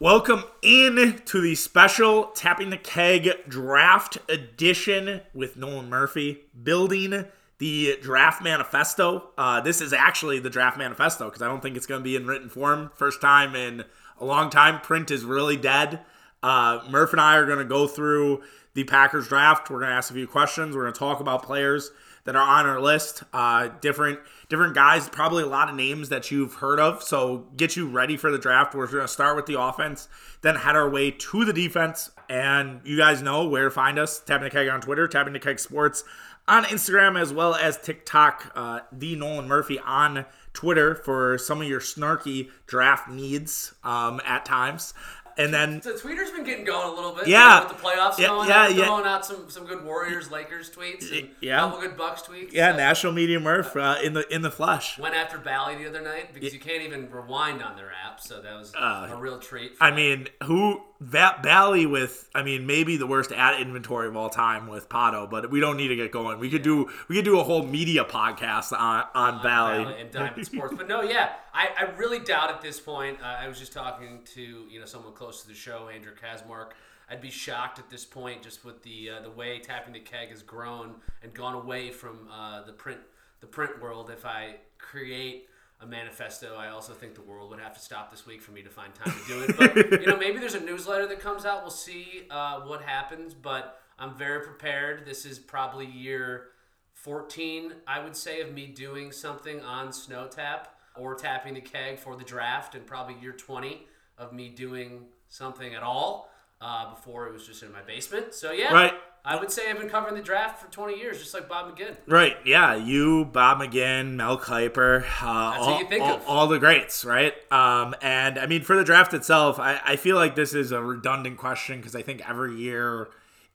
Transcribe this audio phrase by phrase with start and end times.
[0.00, 7.24] Welcome in to the special Tapping the Keg Draft Edition with Nolan Murphy, building
[7.58, 9.30] the draft manifesto.
[9.36, 12.14] Uh, this is actually the draft manifesto because I don't think it's going to be
[12.14, 12.92] in written form.
[12.94, 13.82] First time in
[14.20, 14.80] a long time.
[14.82, 15.98] Print is really dead.
[16.44, 18.42] Uh, Murph and I are going to go through
[18.74, 19.68] the Packers draft.
[19.68, 20.76] We're going to ask a few questions.
[20.76, 21.90] We're going to talk about players
[22.28, 23.22] that are on our list.
[23.32, 24.18] Uh, different
[24.50, 27.02] different guys, probably a lot of names that you've heard of.
[27.02, 28.74] So get you ready for the draft.
[28.74, 30.08] We're going to start with the offense,
[30.42, 32.10] then head our way to the defense.
[32.28, 34.20] And you guys know where to find us.
[34.20, 36.04] Tapping the Keg on Twitter, Tapping the Keg Sports
[36.46, 38.52] on Instagram, as well as TikTok.
[38.54, 44.44] Uh, the Nolan Murphy on Twitter for some of your snarky draft needs um, at
[44.44, 44.92] times.
[45.38, 47.28] And then So Twitter's been getting going a little bit.
[47.28, 47.60] Yeah.
[47.60, 48.84] you know, with the playoffs Yeah, going, yeah, out, yeah.
[48.86, 51.58] throwing out some some good Warriors Lakers tweets, and Yeah.
[51.58, 52.52] a couple good Bucks tweets.
[52.52, 54.98] yeah, So National Media Murph uh, in the in the flesh.
[54.98, 58.42] Went after Bally the other night because you can't even rewind on their app, so
[58.42, 59.72] that was Uh, a real treat.
[59.80, 62.28] I mean, who that Bally with?
[62.34, 65.76] I mean, maybe the worst ad inventory of all time with Pato, but we don't
[65.76, 66.38] need to get going.
[66.38, 69.84] We could do we could do a whole media podcast on on Bally.
[69.84, 70.74] Valley and Diamond Sports.
[70.76, 73.18] But no, yeah, I, I really doubt at this point.
[73.22, 76.70] Uh, I was just talking to you know someone close to the show, Andrew Kasmark.
[77.10, 80.30] I'd be shocked at this point, just with the uh, the way tapping the keg
[80.30, 83.00] has grown and gone away from uh, the print
[83.40, 84.10] the print world.
[84.10, 85.48] If I create
[85.80, 88.62] a manifesto, I also think the world would have to stop this week for me
[88.62, 89.56] to find time to do it.
[89.56, 91.62] But you know, maybe there's a newsletter that comes out.
[91.62, 93.34] We'll see uh, what happens.
[93.34, 95.06] But I'm very prepared.
[95.06, 96.48] This is probably year
[96.94, 101.98] 14, I would say, of me doing something on Snow Tap or tapping the keg
[101.98, 103.86] for the draft, and probably year 20
[104.18, 106.28] of me doing something at all
[106.60, 108.34] uh, before it was just in my basement.
[108.34, 108.94] So, yeah, Right.
[109.24, 111.96] I would say I've been covering the draft for 20 years, just like Bob McGinn.
[112.06, 116.26] Right, yeah, you, Bob McGinn, Mel Kiper, uh, all, who you think all, of.
[116.26, 117.34] all the greats, right?
[117.52, 120.82] Um, and I mean, for the draft itself, I, I feel like this is a
[120.82, 123.08] redundant question because I think every year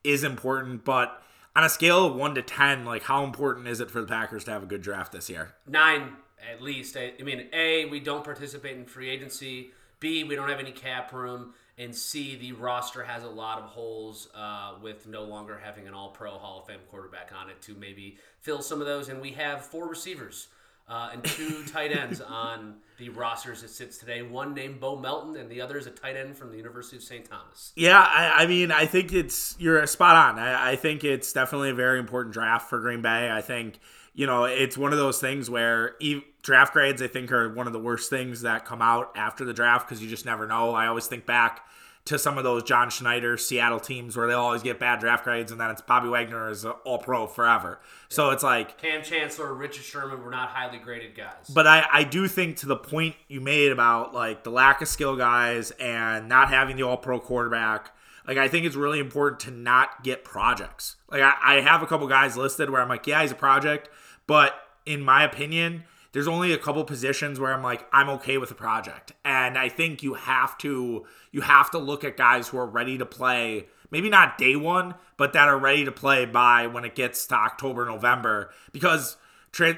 [0.04, 1.22] is important, but
[1.56, 4.44] on a scale of one to ten, like how important is it for the Packers
[4.46, 5.54] to have a good draft this year?
[5.68, 6.14] Nine
[6.52, 6.98] at least.
[6.98, 9.72] I, I mean, A, we don't participate in free agency.
[10.00, 11.54] B, we don't have any cap room.
[11.78, 15.94] And C, the roster has a lot of holes uh, with no longer having an
[15.94, 19.10] all pro Hall of Fame quarterback on it to maybe fill some of those.
[19.10, 20.50] And we have four receivers
[20.88, 24.22] uh, and two tight ends on the roster as it sits today.
[24.22, 27.04] One named Bo Melton, and the other is a tight end from the University of
[27.04, 27.26] St.
[27.26, 27.72] Thomas.
[27.76, 30.40] Yeah, I, I mean, I think it's you're spot on.
[30.40, 33.32] I, I think it's definitely a very important draft for Green Bay.
[33.32, 33.80] I think
[34.14, 37.68] you know it's one of those things where e- draft grades I think are one
[37.68, 40.72] of the worst things that come out after the draft because you just never know.
[40.74, 41.66] I always think back
[42.06, 45.54] to some of those John Schneider Seattle teams where they always get bad draft grades
[45.54, 47.80] and then it's Bobby Wagner is all pro forever.
[48.10, 51.50] So it's like Kam Chancellor, Richard Sherman were not highly graded guys.
[51.54, 54.90] but I, I do think to the point you made about like the lack of
[54.90, 57.92] skill guys and not having the all pro quarterback,
[58.28, 60.98] like I think it's really important to not get projects.
[61.10, 63.90] Like I, I have a couple guys listed where I'm like, yeah, he's a project,
[64.28, 64.54] but
[64.86, 68.56] in my opinion, there's only a couple positions where I'm like, I'm okay with a
[68.56, 69.14] project.
[69.26, 72.98] And I think you have to you have to look at guys who are ready
[73.00, 76.96] to play, maybe not day one, but that are ready to play by when it
[76.96, 78.52] gets to October, November.
[78.72, 79.18] Because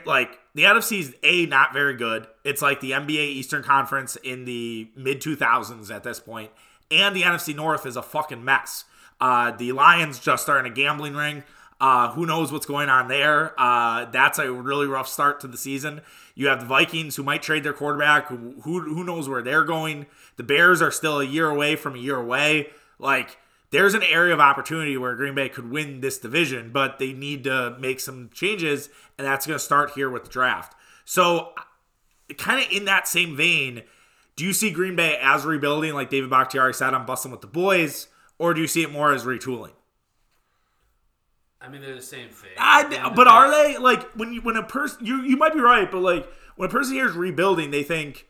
[0.05, 2.27] like the NFC is a not very good.
[2.43, 6.51] It's like the NBA Eastern Conference in the mid 2000s at this point,
[6.91, 8.85] and the NFC North is a fucking mess.
[9.19, 11.43] Uh, the Lions just starting a gambling ring.
[11.79, 13.59] Uh, who knows what's going on there?
[13.59, 16.01] Uh, that's a really rough start to the season.
[16.33, 18.27] You have the Vikings who might trade their quarterback.
[18.27, 20.05] Who, who who knows where they're going?
[20.37, 22.69] The Bears are still a year away from a year away.
[22.97, 23.37] Like
[23.71, 27.43] there's an area of opportunity where Green Bay could win this division, but they need
[27.43, 30.73] to make some changes, and that's going to start here with the draft.
[31.03, 31.53] So,
[32.37, 33.83] kind of in that same vein,
[34.37, 37.47] do you see Green Bay as rebuilding, like David Bakhtiari said, I'm busting with the
[37.47, 38.07] boys,
[38.39, 39.71] or do you see it more as retooling?
[41.65, 42.51] I mean, they're the same thing.
[42.57, 45.89] I, but are they like when you when a person you you might be right,
[45.89, 48.27] but like when a person here is rebuilding, they think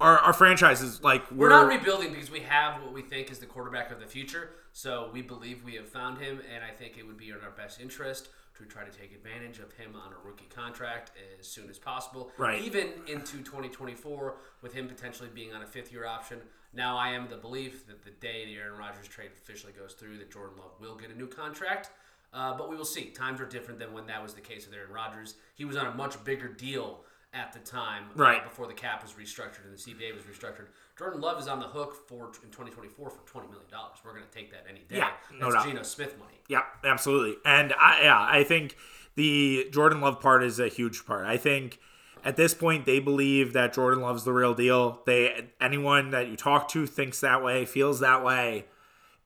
[0.00, 3.38] our our franchise is like We're not rebuilding because we have what we think is
[3.38, 4.50] the quarterback of the future.
[4.72, 7.50] So we believe we have found him, and I think it would be in our
[7.50, 11.70] best interest to try to take advantage of him on a rookie contract as soon
[11.70, 12.30] as possible.
[12.38, 12.62] Right.
[12.62, 16.38] Even into 2024, with him potentially being on a fifth year option.
[16.74, 20.18] Now, I am the belief that the day the Aaron Rodgers trade officially goes through,
[20.18, 21.90] that Jordan Love will get a new contract.
[22.32, 23.06] Uh, but we will see.
[23.10, 25.34] Times are different than when that was the case with Aaron Rodgers.
[25.54, 27.00] He was on a much bigger deal
[27.34, 28.44] at the time, uh, Right.
[28.44, 30.66] before the cap was restructured and the CBA was restructured.
[30.98, 33.98] Jordan Love is on the hook for in 2024 for 20 million dollars.
[34.04, 34.98] We're going to take that any day.
[34.98, 35.72] Yeah, no That's doubt.
[35.72, 36.34] Geno Smith money.
[36.48, 37.36] Yeah, absolutely.
[37.46, 38.76] And I yeah, I think
[39.14, 41.26] the Jordan Love part is a huge part.
[41.26, 41.78] I think
[42.24, 45.00] At this point, they believe that Jordan Love's the real deal.
[45.06, 48.66] They anyone that you talk to thinks that way, feels that way.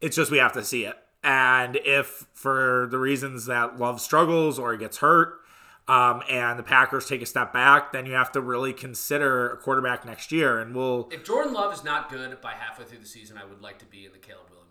[0.00, 0.96] It's just we have to see it.
[1.26, 5.40] And if for the reasons that Love struggles or gets hurt,
[5.88, 9.56] um, and the Packers take a step back, then you have to really consider a
[9.56, 10.60] quarterback next year.
[10.60, 13.60] And we'll If Jordan Love is not good by halfway through the season, I would
[13.60, 14.65] like to be in the Caleb Williams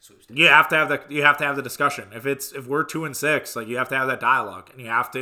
[0.00, 0.38] sweepstakes.
[0.38, 2.08] you have to have the you have to have the discussion.
[2.12, 4.80] If it's if we're two and six, like you have to have that dialogue, and
[4.80, 5.18] you have to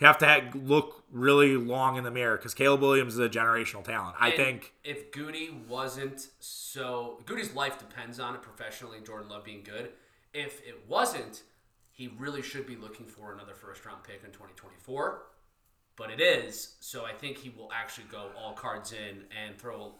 [0.00, 3.28] you have to have, look really long in the mirror because Caleb Williams is a
[3.28, 4.16] generational talent.
[4.20, 9.44] I And think if Goody wasn't so Goody's life depends on it professionally, Jordan Love
[9.44, 9.90] being good.
[10.34, 11.42] If it wasn't,
[11.90, 15.22] he really should be looking for another first round pick in 2024.
[15.94, 19.92] But it is, so I think he will actually go all cards in and throw.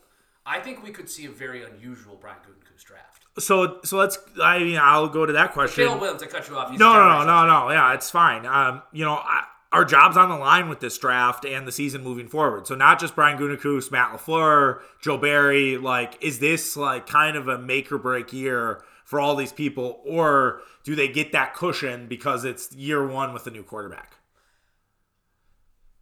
[0.44, 3.26] I think we could see a very unusual Brian Gutekunst draft.
[3.38, 3.80] so.
[3.84, 4.18] So let's.
[4.42, 5.86] I mean, I'll go to that question.
[5.86, 6.70] Caleb Williams, I cut you off.
[6.70, 7.70] He's No, no, no, no, no.
[7.70, 8.44] Yeah, it's fine.
[8.46, 12.02] Um, you know, I, our job's on the line with this draft and the season
[12.02, 12.66] moving forward.
[12.66, 15.78] So not just Brian Gutekunst, Matt Lafleur, Joe Barry.
[15.78, 20.00] Like, is this like kind of a make or break year for all these people,
[20.04, 24.16] or do they get that cushion because it's year one with a new quarterback?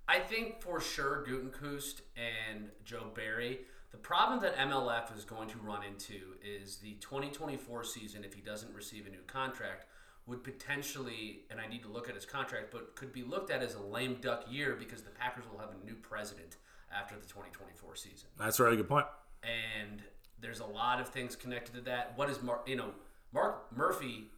[0.09, 3.61] I think for sure Gutekunst and Joe Barry.
[3.91, 8.41] The problem that MLF is going to run into is the 2024 season, if he
[8.41, 9.87] doesn't receive a new contract,
[10.27, 13.63] would potentially, and I need to look at his contract, but could be looked at
[13.63, 16.57] as a lame duck year because the Packers will have a new president
[16.97, 18.29] after the 2024 season.
[18.39, 19.07] That's a really good point.
[19.43, 20.03] And
[20.41, 22.13] there's a lot of things connected to that.
[22.17, 22.93] What is Mark, you know,
[23.33, 24.31] Mark Murphy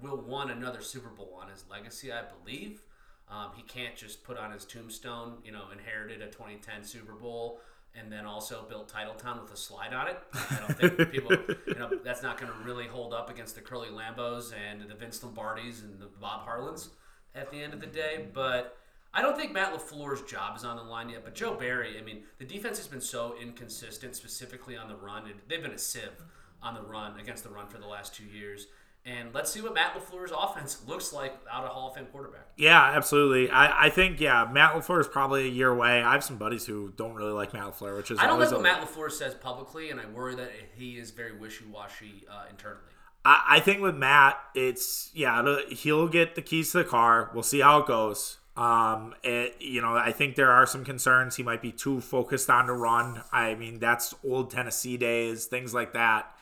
[0.00, 2.82] will want another Super Bowl on his legacy, I believe.
[3.30, 7.60] Um, he can't just put on his tombstone, you know, inherited a 2010 Super Bowl
[7.94, 10.18] and then also built Titletown with a slide on it.
[10.32, 11.36] I don't think people,
[11.66, 14.94] you know, that's not going to really hold up against the Curly Lambeaus and the
[14.94, 16.88] Vince Lombardis and the Bob Harlans
[17.34, 18.26] at the end of the day.
[18.32, 18.76] But
[19.12, 21.24] I don't think Matt LaFleur's job is on the line yet.
[21.24, 25.24] But Joe Barry, I mean, the defense has been so inconsistent, specifically on the run.
[25.48, 26.24] They've been a sieve
[26.62, 28.66] on the run against the run for the last two years.
[29.08, 32.48] And let's see what Matt LaFleur's offense looks like without a Hall of Fame quarterback.
[32.56, 33.48] Yeah, absolutely.
[33.50, 36.02] I, I think yeah, Matt Lafleur is probably a year away.
[36.02, 38.50] I have some buddies who don't really like Matt Lafleur, which is I don't like
[38.50, 42.26] what a- Matt LaFleur says publicly, and I worry that he is very wishy washy
[42.30, 42.82] uh, internally.
[43.24, 47.30] I, I think with Matt, it's yeah, he'll get the keys to the car.
[47.32, 48.38] We'll see how it goes.
[48.56, 51.36] Um, it, you know, I think there are some concerns.
[51.36, 53.22] He might be too focused on the run.
[53.32, 56.34] I mean, that's old Tennessee days, things like that.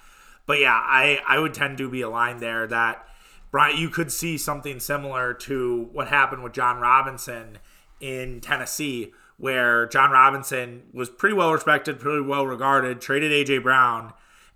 [0.46, 3.06] But yeah, I I would tend to be aligned there that
[3.50, 7.58] Brian, you could see something similar to what happened with Jon Robinson
[8.00, 14.12] in Tennessee, where Jon Robinson was pretty well respected, pretty well regarded, traded AJ Brown,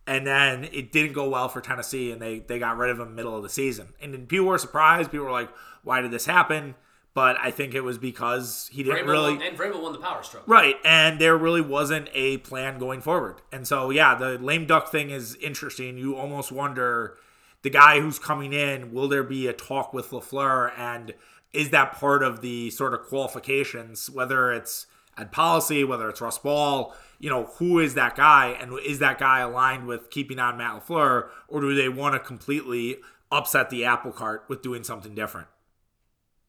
[0.06, 3.14] and then it didn't go well for Tennessee, and they they got rid of him
[3.14, 3.88] middle of the season.
[4.00, 5.10] And people were surprised.
[5.10, 5.50] People were like,
[5.82, 6.74] "Why did this happen?"
[7.12, 9.98] But I think it was because he didn't Vrabel really won, and Vrabel won the
[9.98, 10.44] power stroke.
[10.46, 13.42] Right, and there really wasn't a plan going forward.
[13.52, 15.98] And so, yeah, the lame duck thing is interesting.
[15.98, 17.16] You almost wonder
[17.62, 20.72] the guy who's coming in, will there be a talk with LaFleur?
[20.78, 21.14] And
[21.52, 24.86] is that part of the sort of qualifications, whether it's
[25.18, 28.56] Ed Policy, whether it's Russ Ball, you know, who is that guy?
[28.60, 31.28] And is that guy aligned with keeping on Matt LaFleur?
[31.48, 32.98] Or do they want to completely
[33.32, 35.48] upset the apple cart with doing something different?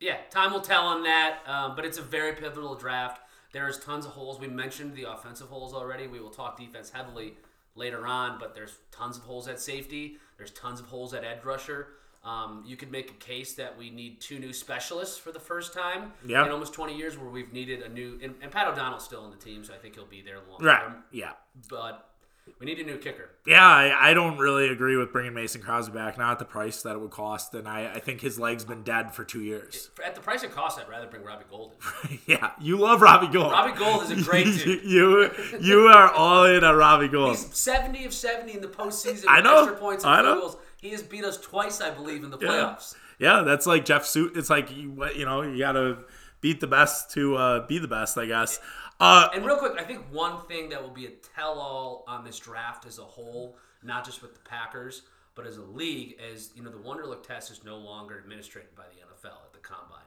[0.01, 3.21] Yeah, time will tell on that, um, but it's a very pivotal draft.
[3.53, 4.39] There's tons of holes.
[4.39, 6.07] We mentioned the offensive holes already.
[6.07, 7.35] We will talk defense heavily
[7.75, 10.17] later on, but there's tons of holes at safety.
[10.37, 11.87] There's tons of holes at edge rusher.
[12.23, 15.73] Um, you could make a case that we need two new specialists for the first
[15.73, 16.45] time Yep.
[16.45, 18.19] in almost 20 years, where we've needed a new.
[18.23, 20.61] And, and Pat O'Donnell's still in the team, so I think he'll be there long
[20.61, 20.81] Right.
[20.81, 21.03] term.
[21.11, 21.31] Yeah.
[21.69, 22.10] But
[22.59, 23.29] we need a new kicker.
[23.45, 26.81] Yeah, I, I don't really agree with bringing Mason Crosby back, not at the price
[26.83, 27.53] that it would cost.
[27.53, 29.89] And I, I think his leg's been dead for two years.
[30.05, 31.77] At the price it costs, I'd rather bring Robbie Golden.
[32.27, 33.51] yeah, you love Robbie Gould.
[33.51, 34.83] Robbie Gould is a great dude.
[34.83, 37.29] you, you are all in on Robbie Gould.
[37.37, 39.25] He's 70 of 70 in the postseason.
[39.27, 39.63] I know.
[39.63, 40.39] Extra points and I know.
[40.39, 40.57] goals.
[40.77, 42.95] He has beat us twice, I believe, in the playoffs.
[43.19, 44.35] Yeah, that's like Jeff Suit.
[44.35, 45.99] It's like, you, you know, you got to
[46.41, 48.59] beat the best to uh, be the best, I guess.
[49.01, 52.37] Uh, And real quick, I think one thing that will be a tell-all on this
[52.39, 55.01] draft as a whole, not just with the Packers,
[55.35, 58.83] but as a league, is you know the Wonderlic test is no longer administered by
[58.83, 59.99] the NFL at the combine.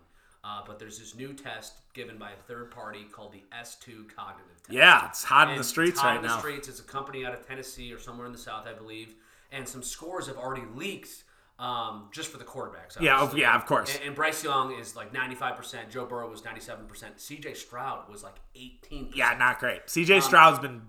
[0.44, 4.62] Uh, but there's this new test given by a third party called the S2 cognitive
[4.62, 4.70] test.
[4.72, 6.38] yeah, it's hot in the streets hot right in the now.
[6.38, 6.68] streets.
[6.68, 9.14] It's a company out of Tennessee or somewhere in the South, I believe.
[9.50, 11.23] And some scores have already leaked
[11.58, 13.00] um, just for the quarterbacks.
[13.00, 13.42] Yeah, of- obviously.
[13.42, 13.94] yeah, of course.
[13.94, 15.90] And, and Bryce Young is like 95%.
[15.90, 16.86] Joe Burrow was 97%.
[17.16, 19.14] CJ Stroud was like 18%.
[19.14, 19.76] Yeah, not great.
[19.76, 20.82] Um, CJ Stroud's been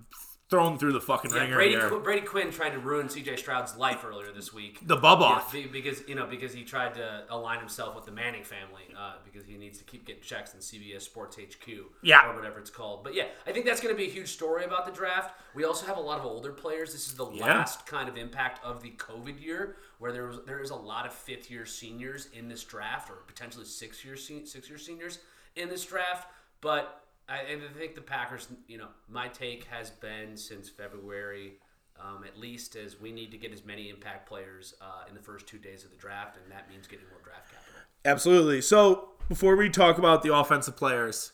[0.48, 1.76] thrown through the fucking Yeah, ringer Brady.
[1.80, 3.38] Qu- Brady Quinn tried to ruin C.J.
[3.38, 4.80] Stroud's life earlier this week.
[4.86, 5.52] The bub off.
[5.52, 9.14] be- because you know because he tried to align himself with the Manning family uh,
[9.24, 11.68] because he needs to keep getting checks in CBS Sports HQ
[12.04, 12.30] Yeah.
[12.30, 13.04] or whatever it's called.
[13.04, 15.34] But yeah, I think that's going to be a huge story about the draft.
[15.56, 16.92] We also have a lot of older players.
[16.94, 17.46] This is the Yeah.
[17.46, 21.08] last kind of impact of the COVID year where there was there is a lot
[21.08, 25.20] of fifth year seniors in this draft or potentially six year six year seniors
[25.56, 26.28] in this draft.
[26.62, 31.54] But I, I think the Packers, you know, my take has been since February
[32.00, 35.22] um, at least as we need to get as many impact players uh, in the
[35.22, 37.80] first two days of the draft, and that means getting more draft capital.
[38.04, 38.62] Absolutely.
[38.62, 41.32] So before we talk about the offensive players,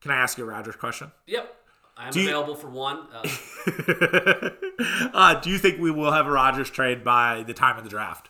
[0.00, 1.12] can I ask you a Rodgers question?
[1.26, 1.54] Yep,
[1.96, 3.06] I'm you- available for one.
[3.12, 4.50] Uh,
[5.14, 7.90] uh, do you think we will have a Rodgers trade by the time of the
[7.90, 8.28] draft?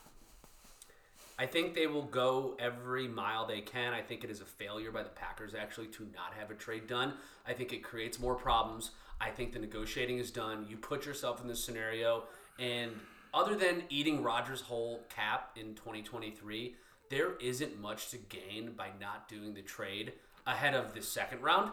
[1.38, 3.92] I think they will go every mile they can.
[3.92, 6.86] I think it is a failure by the Packers actually to not have a trade
[6.86, 7.12] done.
[7.46, 8.92] I think it creates more problems.
[9.20, 10.66] I think the negotiating is done.
[10.68, 12.24] You put yourself in this scenario,
[12.58, 12.92] and
[13.34, 16.74] other than eating Rodgers' whole cap in 2023,
[17.10, 20.14] there isn't much to gain by not doing the trade
[20.46, 21.70] ahead of the second round.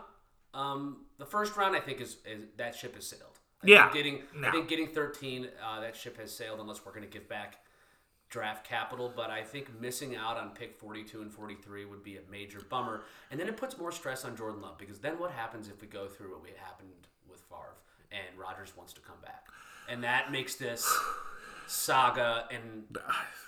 [0.53, 3.39] Um, the first round, I think, is, is that ship has sailed.
[3.63, 3.91] I Yeah.
[3.93, 4.49] getting No.
[4.49, 7.57] I think getting 13, uh, that ship has sailed unless we're going to give back
[8.33, 12.21] draft capital, but I think missing out on pick 42 and 43 would be a
[12.31, 13.03] major bummer.
[13.29, 15.87] And then it puts more stress on Jordan Love because then what happens if we
[15.87, 16.89] go through what we happened
[17.29, 17.75] with Favre
[18.11, 19.45] and Rodgers wants to come back?
[19.87, 20.83] And that makes this
[21.67, 22.83] saga and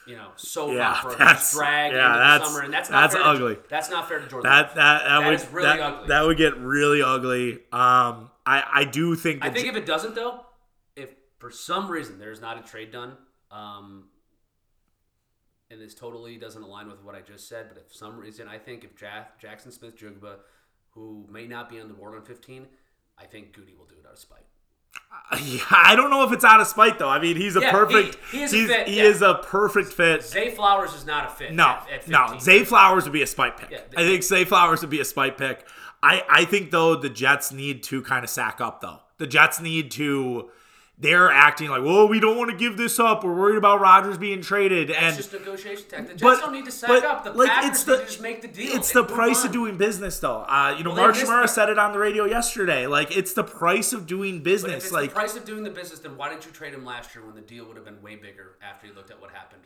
[0.08, 3.02] you know so Yeah, opera that's- drag yeah, into the that's- summer, and that's not
[3.02, 3.58] that's fair to- ugly.
[3.70, 4.50] that's not fair to Jordan.
[4.52, 4.76] That Love.
[4.76, 6.08] that that, That would really that, ugly.
[6.10, 7.54] that would get really ugly.
[7.72, 10.46] Um, I I do think I think if it doesn't though,
[10.96, 13.18] if for some reason there's not a trade done,
[13.52, 14.10] um,
[15.76, 18.48] and this totally doesn't align with what I just said, but if for some reason
[18.48, 20.38] I think if ja- Jackson Smith-Njigba,
[20.92, 22.66] who may not be on the board on 15,
[23.18, 24.46] I think Goody will do it out of spite.
[25.32, 27.10] Uh, yeah, I don't know if it's out of spite though.
[27.10, 28.18] I mean, he's a Yeah, perfect.
[28.32, 29.04] he- he is a fit, he yeah.
[29.04, 30.24] is a perfect fit.
[30.24, 31.54] Zay Flowers is not a fit.
[31.54, 32.38] No, at, at no.
[32.40, 33.70] Zay Flowers would be a spite pick.
[33.72, 35.66] Yeah, I think Zay Flowers would be a spite pick.
[36.02, 39.00] I, I think though the Jets need to kind of sack up though.
[39.18, 40.50] The Jets need to.
[40.98, 43.26] They're acting like, well, we don't want to give this up.
[43.26, 46.08] We're worried about Rodgers being traded, It's and just negotiation tactic.
[46.08, 47.24] The Jets but- don't need to sack but, up.
[47.26, 48.74] The like, Packers it's the- to just make the deal.
[48.76, 49.48] It's the price on.
[49.48, 50.44] of doing business, though.
[50.48, 52.88] Uh, you know, Well, Mark missed said it on the radio yesterday.
[52.88, 54.86] Like, it's the price of doing business.
[54.86, 57.14] it's Like, the price of doing the business, then why didn't you trade him last
[57.14, 59.64] year when the deal would have been way bigger after you looked at what happened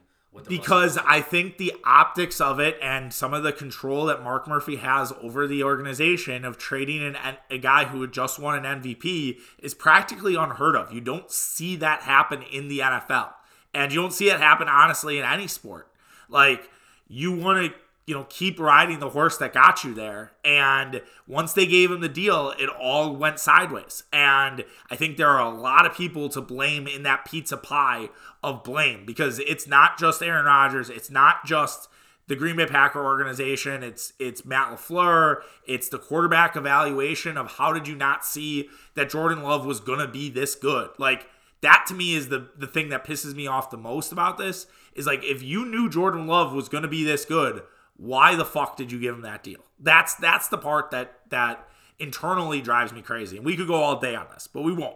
[0.47, 0.97] because?
[0.97, 5.11] I think the optics of it and some of the control that Mark Murphy has
[5.21, 9.73] over the organization of trading an- a guy who had just won an MVP is
[9.73, 10.93] practically unheard of.
[10.93, 13.33] You don't see that happen in the NFL.
[13.73, 15.91] And you don't see it happen honestly in any sport.
[16.27, 16.69] Like
[17.07, 20.31] you want to, you know, keep riding the horse that got you there.
[20.43, 24.01] And once they gave him the deal, it all went sideways.
[24.11, 28.09] And I think there are a lot of people to blame in that pizza pie
[28.41, 31.87] of blame because it's not just Aaron Rodgers, it's not just
[32.25, 37.71] the Green Bay Packer organization, it's it's Matt LaFleur, it's the quarterback evaluation of how
[37.71, 40.89] did you not see that Jordan Love was going to be this good?
[40.97, 41.27] Like
[41.61, 44.65] that to me is the the thing that pisses me off the most about this
[44.95, 47.61] is like if you knew Jordan Love was going to be this good,
[47.99, 49.59] why the fuck did you give him that deal?
[49.79, 51.67] That's that's the part that that
[51.99, 53.35] internally drives me crazy.
[53.37, 54.95] And we could go all day on this, but we won't.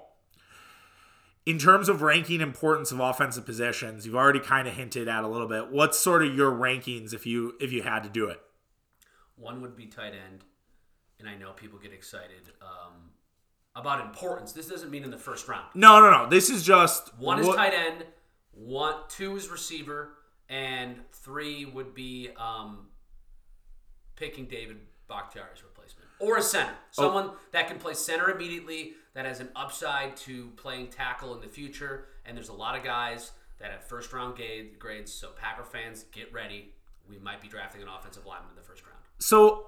[1.45, 5.27] In terms of ranking importance of offensive positions, you've already kind of hinted at a
[5.27, 5.69] little bit.
[5.69, 8.39] What's sort of your rankings if you if you had to do it?
[9.35, 10.45] One would be tight end,
[11.19, 13.09] and I know people get excited um,
[13.75, 14.53] about importance.
[14.53, 15.65] This doesn't mean in the first round.
[15.75, 16.29] No, no, no.
[16.29, 18.05] This is just One is what- tight end,
[18.53, 20.13] one, two is receiver,
[20.47, 22.87] and three would be um,
[24.23, 24.77] picking David
[25.09, 27.03] Bakhtiari's replacement or a center, Oh.
[27.03, 31.47] someone that can play center immediately, that has an upside to playing tackle in the
[31.47, 32.05] future.
[32.25, 35.11] And there's a lot of guys that have first round ga- grades.
[35.13, 36.73] So Packer fans, get ready.
[37.09, 38.97] We might be drafting an offensive lineman in the first round.
[39.19, 39.67] So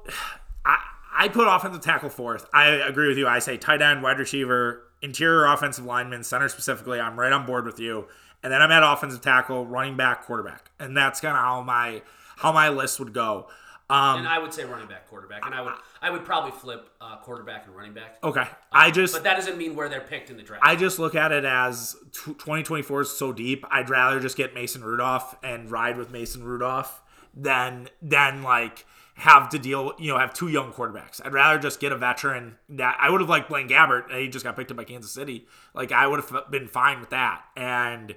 [0.65, 0.77] I
[1.17, 2.47] I put offensive tackle fourth.
[2.53, 3.27] I agree with you.
[3.27, 6.99] I say tight end, wide receiver, interior offensive lineman, center specifically.
[6.99, 8.07] I'm right on board with you.
[8.43, 12.01] And then I'm at offensive tackle, running back, quarterback, and that's kind of how my
[12.37, 13.47] how my list would go.
[13.89, 16.89] Um, And I would say running back, quarterback, and I would I would probably flip
[16.99, 18.17] uh, quarterback and running back.
[18.23, 20.63] okay, I just But that doesn't mean where they're picked in the draft.
[20.65, 23.63] I just look at it as 2024 is so deep.
[23.69, 27.01] I'd rather just get Mason Rudolph and ride with Mason Rudolph
[27.35, 29.93] than than like have to deal.
[29.99, 31.21] You know, have two young quarterbacks.
[31.23, 32.57] I'd rather just get a veteran.
[32.69, 34.09] That I would have liked Blaine Gabbert.
[34.09, 35.47] and He just got picked up by Kansas City.
[35.73, 37.43] Like I would have been fine with that.
[37.55, 38.15] And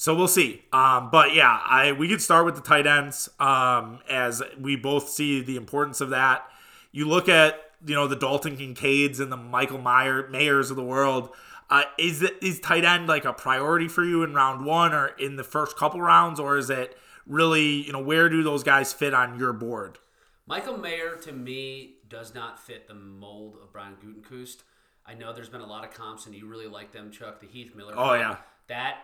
[0.00, 0.62] so we'll see.
[0.72, 5.10] Um, but yeah, I we could start with the tight ends um, as we both
[5.10, 6.42] see the importance of that.
[6.90, 10.82] You look at you know the Dalton Kincaids and the Michael Meyer Mayers of the
[10.82, 11.28] world.
[11.68, 15.08] Uh, is it is tight end like a priority for you in round one or
[15.18, 18.94] in the first couple rounds, or is it really you know where do those guys
[18.94, 19.98] fit on your board?
[20.46, 24.62] Michael Mayer to me does not fit the mold of Brian Gutekunst.
[25.04, 27.40] I know there's been a lot of comps, and you really like them, Chuck.
[27.42, 27.92] The Heath Miller.
[27.92, 28.20] Oh, comp.
[28.20, 28.36] yeah.
[28.68, 28.96] that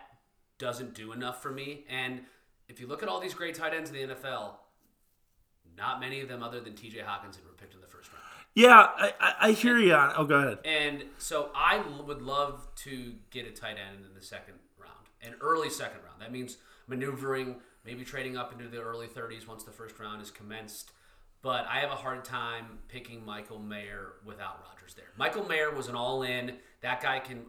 [0.57, 1.85] doesn't do enough for me.
[1.89, 2.21] And
[2.67, 4.55] if you look at all these great tight ends in the NFL,
[5.77, 6.99] not many of them, other than T.J.
[6.99, 8.23] Hockenson, were picked in the first round.
[8.55, 10.13] Yeah, I, I, hear you on.
[10.17, 10.57] Oh, go ahead.
[10.65, 15.35] And so I would love to get a tight end in the second round, an
[15.41, 16.19] early second round.
[16.21, 20.31] That means maneuvering, maybe trading up into the early 30s once the first round is
[20.31, 20.91] commenced.
[21.43, 25.09] But I have a hard time picking Michael Mayer without Rodgers there.
[25.17, 26.53] Michael Mayer was an all in.
[26.81, 27.43] That guy can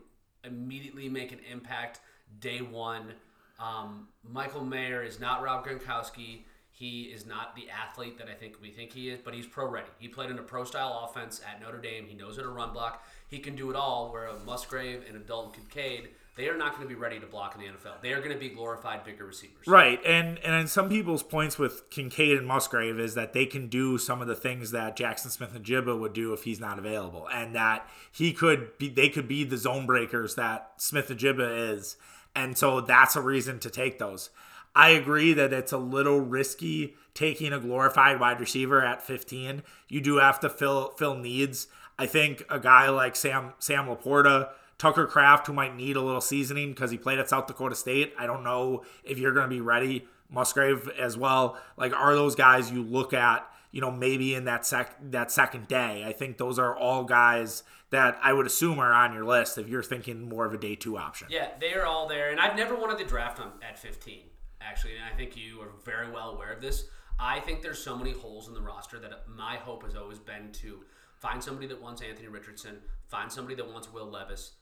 [0.44, 2.00] immediately make an impact
[2.40, 3.12] day one.
[3.58, 6.42] Um, Michael Mayer is not Rob Gronkowski.
[6.70, 9.68] He is not the athlete that I think we think he is, but he's pro
[9.68, 9.88] ready.
[9.99, 12.06] He played in a pro style offense at Notre Dame.
[12.06, 13.04] He knows how to run block.
[13.26, 14.12] He can do it all.
[14.12, 17.26] Where a Musgrave and a Dalton Kincaid, they are not going to be ready to
[17.26, 18.00] block in the NFL.
[18.00, 19.66] They are going to be glorified bigger receivers.
[19.66, 23.99] Right, and and some people's points with Kincaid and Musgrave is that they can do
[23.99, 27.88] some of the things that Jackson Smith-Njigba would do if he's not available, and that
[28.12, 31.97] he could be they could be the zone breakers that Smith-Njigba is,
[32.38, 34.30] and so that's a reason to take those.
[34.73, 39.64] I agree that it's a little risky taking a glorified wide receiver at 15.
[39.88, 41.66] You do have to fill fill needs.
[41.99, 46.21] I think a guy like Sam Sam Laporta, Tucker Kraft, who might need a little
[46.21, 48.14] seasoning because he played at South Dakota State.
[48.16, 50.07] I don't know if you're going to be ready.
[50.30, 51.59] Musgrave as well.
[51.76, 53.50] Like, are those guys you look at?
[53.70, 56.04] You know, maybe in that sec that second day.
[56.06, 59.68] I think those are all guys that I would assume are on your list if
[59.68, 61.28] you're thinking more of a day two option.
[61.30, 64.25] Yeah, they are all there, and I've never wanted the draft on at 15.
[64.60, 66.84] Actually, and I think you are very well aware of this.
[67.18, 70.50] I think there's so many holes in the roster that my hope has always been
[70.52, 70.80] to
[71.18, 74.52] find somebody that wants Anthony Richardson, find somebody that wants Will Levis,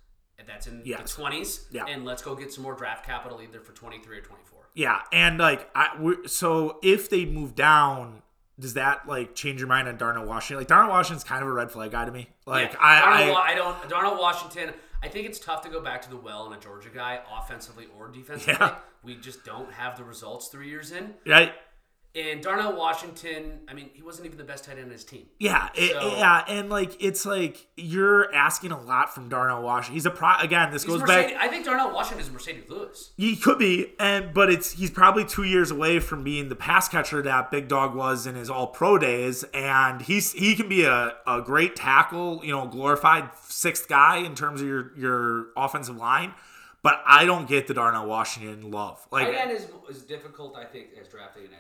[0.47, 1.01] that's in Yes.
[1.15, 1.87] the 20s, Yeah.
[1.87, 4.69] and let's go get some more draft capital either for 23 or 24.
[4.75, 8.23] Yeah, and like I, so if they move down,
[8.59, 10.59] does that like change your mind on Darnell Washington?
[10.59, 12.29] Like Darnell Washington's kind of a red flag guy to me.
[12.47, 14.73] Like Yeah, I, Darnell, I, I don't Darnell Washington.
[15.03, 17.87] I think it's tough to go back to the well on a Georgia guy, offensively
[17.99, 18.55] or defensively.
[18.59, 18.77] Yeah.
[19.03, 21.15] We just don't have the results three years in.
[21.27, 21.53] right?
[22.17, 25.27] And Darnell Washington, I mean, he wasn't even the best tight end in his team.
[25.39, 29.95] Yeah, it- yeah, and like it's like you're asking a lot from Darnell Washington.
[29.95, 30.35] He's a pro.
[30.41, 31.33] Again, this goes Marcedes, back.
[31.39, 33.11] I think Darnell Washington is Marcedes Lewis.
[33.19, 36.89] He could be, and but it's he's probably two years away from being the pass
[36.89, 40.85] catcher that Big Dog was in his All Pro days, and he's he can be
[40.85, 45.97] a, a great tackle, you know, glorified sixth guy in terms of your your offensive
[45.97, 46.33] line.
[46.83, 49.05] But I don't get the Darnell Washington love.
[49.11, 51.51] Like, Tight end is, is difficult, I think, as drafting an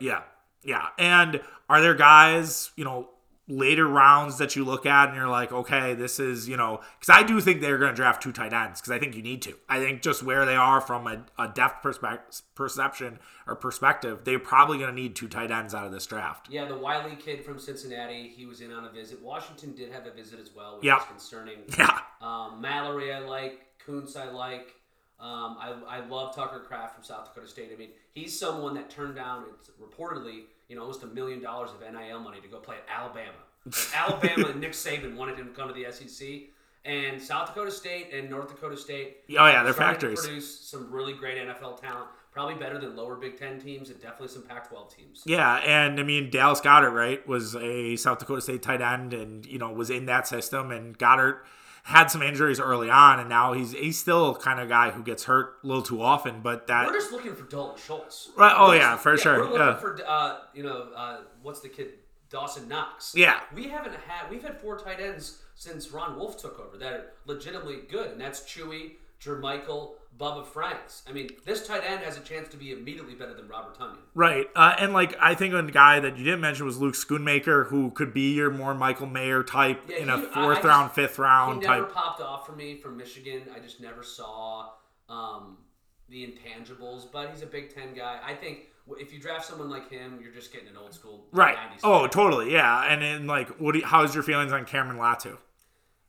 [0.00, 0.22] yeah,
[0.62, 0.86] yeah.
[0.98, 3.10] And are there guys, you know,
[3.50, 7.08] later rounds that you look at and you're like, okay, this is, you know, because
[7.14, 9.40] I do think they're going to draft two tight ends because I think you need
[9.42, 9.54] to.
[9.70, 14.38] I think just where they are from a, a depth perspective, perception or perspective, they're
[14.38, 16.48] probably going to need two tight ends out of this draft.
[16.50, 19.22] Yeah, the Whyle kid from Cincinnati, he was in on a visit.
[19.22, 20.98] Washington did have a visit as well, which Yeah.
[20.98, 21.58] is concerning.
[21.78, 21.98] Yeah.
[22.20, 23.60] Um, Mallory, I like.
[23.86, 24.74] Kuntz, I like.
[25.20, 27.70] Um, I, I love Tucker Kraft from South Dakota State.
[27.72, 31.70] I mean, he's someone that turned down, it's reportedly, you know, almost a million dollars
[31.70, 33.32] of NIL money to go play at Alabama.
[33.66, 36.28] Like, Alabama and Nick Saban wanted him to come to the SEC.
[36.84, 39.18] And South Dakota State and North Dakota State.
[39.30, 40.20] Oh, yeah, they're factories.
[40.20, 42.08] Produce some really great NFL talent.
[42.30, 45.22] Probably better than lower Big Ten teams and definitely some Pac-12 teams.
[45.26, 49.44] Yeah, and I mean Dallas Goedert, right, was a South Dakota State tight end, and
[49.44, 50.70] you know was in that system.
[50.70, 51.40] And Goedert
[51.88, 55.24] had some injuries early on, and now he's he's still kind of guy who gets
[55.24, 56.40] hurt a little too often.
[56.42, 58.28] But that We're just looking for Dalton Schultz.
[58.36, 59.76] Right, oh, yeah, for sure, We're looking yeah.
[59.76, 61.92] for uh, you know uh, what's the kid
[62.28, 63.14] Dawson Knox.
[63.16, 63.40] Yeah.
[63.54, 67.04] we haven't had we've had four tight ends since Ron Wolf took over that are
[67.24, 71.02] legitimately good, and that's Chewy, Jermichael, Bubba Franks.
[71.08, 73.98] I mean, this tight end has a chance to be immediately better than Robert Tonyan.
[74.14, 77.68] right, uh, and like I think a guy that you didn't mention was Luke Schoonmaker,
[77.68, 80.56] who could be your more Michael Mayer type Yeah, in a he- I- I fourth
[80.58, 81.92] just- round, fifth round He never type.
[81.94, 83.42] popped off for me from Michigan.
[83.54, 84.70] I just never saw
[85.08, 85.58] um,
[86.08, 88.18] the intangibles, but he's a Big Ten guy.
[88.24, 88.66] I think
[88.98, 91.56] if you draft someone like him, you're just getting an old school Right.
[91.56, 92.52] 90s Oh, totally.
[92.52, 92.82] Yeah.
[92.82, 93.72] And then like, what?
[93.72, 95.36] Do you, how's your feelings on Cameron Latu?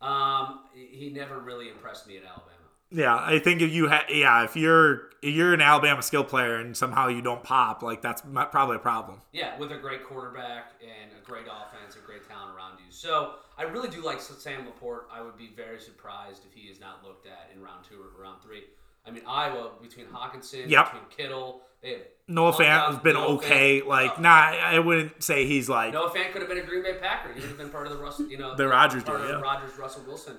[0.02, 2.46] Um, he never really impressed me at Alabama.
[2.92, 6.56] Yeah, I think if you ha- yeah, if you're if you're an Alabama skill player
[6.56, 8.22] and somehow you don't pop, like that's
[8.52, 9.22] probably a problem.
[9.32, 12.86] Yeah, with a great quarterback and a great offense and great talent around you.
[12.92, 15.02] So I really do like Sam Laporta.
[15.14, 18.22] I would be very surprised if he is not looked at in round two or
[18.22, 18.64] round three.
[19.06, 20.86] I mean, Iowa between Hockenson, Yep.
[20.92, 23.82] between Kittle, they have Noah Fant has been Noah okay.
[23.82, 25.94] Fant- Like, oh, nah, I wouldn't say he's like.
[25.94, 27.30] Noah Fant could have been a Green Bay Packer.
[27.34, 29.36] He would have been part of the Russell, you know, The Rodgers part deal, of
[29.42, 29.42] yeah.
[29.42, 30.36] Rodgers Russell Wilson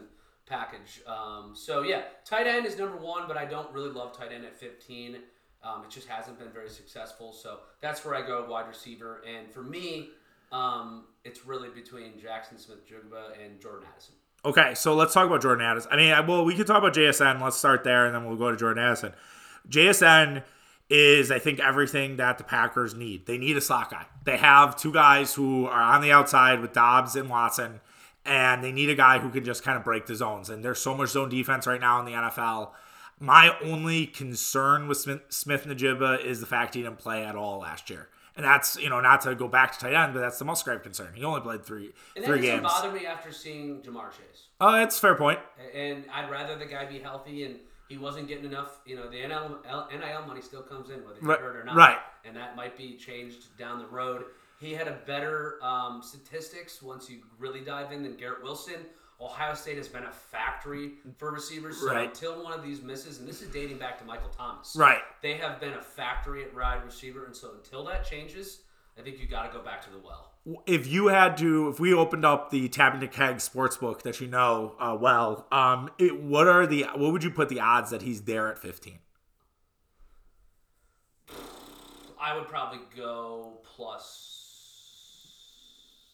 [0.50, 1.00] package.
[1.06, 4.44] Um, so yeah, tight end is number one, but I don't really love tight end
[4.44, 5.16] at 15.
[5.62, 7.32] Um, it just hasn't been very successful.
[7.32, 9.22] So that's where I go wide receiver.
[9.26, 10.10] And for me,
[10.52, 14.14] um, it's really between Jackson Smith-Njigba and Jordan Addison.
[14.44, 15.92] Okay, so let's talk about Jordan Addison.
[15.92, 17.42] I mean, well, we could talk about JSN.
[17.42, 19.12] Let's start there, and then we'll go to Jordan Addison.
[19.68, 20.42] JSN
[20.88, 23.26] is, I think, everything that the Packers need.
[23.26, 24.06] They need a slot guy.
[24.24, 27.80] They have two guys who are on the outside with Doubs and Watson,
[28.24, 30.50] and they need a guy who can just kind of break the zones.
[30.50, 32.70] And there's so much zone defense right now in the NFL.
[33.18, 37.90] My only concern with Smith, Smith-Njigba is the fact he didn't play at all last
[37.90, 38.08] year.
[38.36, 40.82] And that's, you know, not to go back to tight end, but that's the Musgrave
[40.82, 41.12] concern.
[41.14, 42.62] He only played three And that three games.
[42.62, 44.46] bother me after seeing Ja'Marr Chase.
[44.60, 45.38] Oh, that's a fair point.
[45.74, 47.56] And I'd rather the guy be healthy and
[47.88, 48.78] he wasn't getting enough.
[48.86, 49.58] You know, the NIL,
[49.90, 51.74] NIL money still comes in whether he's Right, hurt or not.
[51.76, 51.98] right.
[52.24, 54.24] And that might be changed down the road.
[54.60, 58.74] He had a better um, statistics once you really dive in than Garrett Wilson.
[59.20, 61.78] Ohio State has been a factory for receivers.
[61.80, 62.08] So Right.
[62.08, 64.74] until one of these misses, and this is dating back to Michael Thomas.
[64.76, 65.00] Right.
[65.22, 67.24] They have been a factory at wide receiver.
[67.24, 68.60] And so until that changes,
[68.98, 70.26] I think you got to go back to the well.
[70.66, 74.26] if you had to, if we opened up the Tap into Keg sportsbook that you
[74.26, 78.02] know uh, well, um, it, what are the what would you put the odds that
[78.02, 78.98] he's there at fifteen?
[82.20, 84.29] I would probably go plus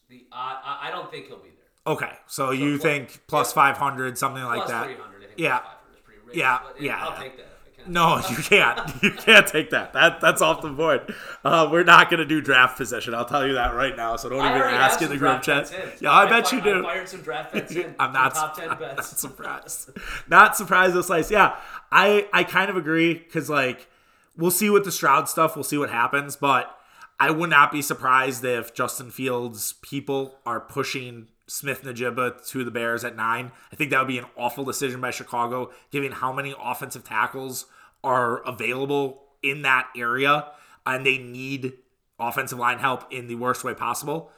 [0.09, 0.25] the.
[0.31, 1.93] I I I don't think he'll be there.
[1.93, 4.85] Okay, so you plus- think plus five hundred, something like Plus that?
[4.85, 5.59] 300, Yeah.
[5.59, 7.19] Plus 500 is pretty rich, Yeah, but yeah, I'll yeah.
[7.23, 7.93] take that if I can.
[7.93, 9.03] No, you can't.
[9.03, 9.93] You can't take that.
[9.93, 11.13] That that's off the board.
[11.45, 13.13] Uh, we're not going to do draft position.
[13.15, 14.17] I'll tell you that right now.
[14.17, 15.73] So don't I even ask in the group chat.
[16.01, 16.79] Yeah, I bet fi- you do.
[16.79, 17.73] I fired some draft bets.
[17.99, 19.91] I'm not, top ten I'm not surprised.
[20.27, 21.31] not surprised with Slice.
[21.31, 21.55] Yeah,
[21.89, 23.87] I I kind of agree because like
[24.35, 25.55] we'll see with the Stroud stuff.
[25.55, 26.73] We'll see what happens, but
[27.19, 33.03] I would not be surprised if Justin Fields people are pushing Smith-Njigba to the Bears
[33.03, 33.51] at nine.
[33.71, 37.65] I think that would be an awful decision by Chicago, given how many offensive tackles
[38.03, 40.45] are available in that area,
[40.85, 41.73] and they need
[42.19, 44.31] offensive line help in the worst way possible.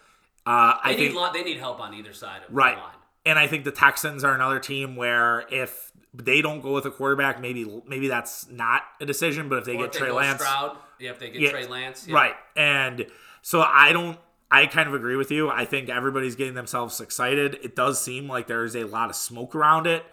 [0.45, 2.75] Uh, I They think need, they need help on either side of Right.
[2.75, 2.93] the line.
[3.25, 6.91] And I think the Texans are another team where if they don't go with a
[6.91, 9.49] quarterback, maybe maybe that's not a decision.
[9.49, 11.67] But if they Or get if Trey Lance, Stroud, yeah, if they get Yeah, Trey
[11.67, 12.15] Lance, yeah.
[12.15, 12.35] right?
[12.55, 13.07] And
[13.41, 14.17] so I don't.
[14.51, 15.49] I kind of agree with you.
[15.49, 17.59] I think everybody's getting themselves excited.
[17.61, 20.03] It does seem like there is a lot of smoke around it,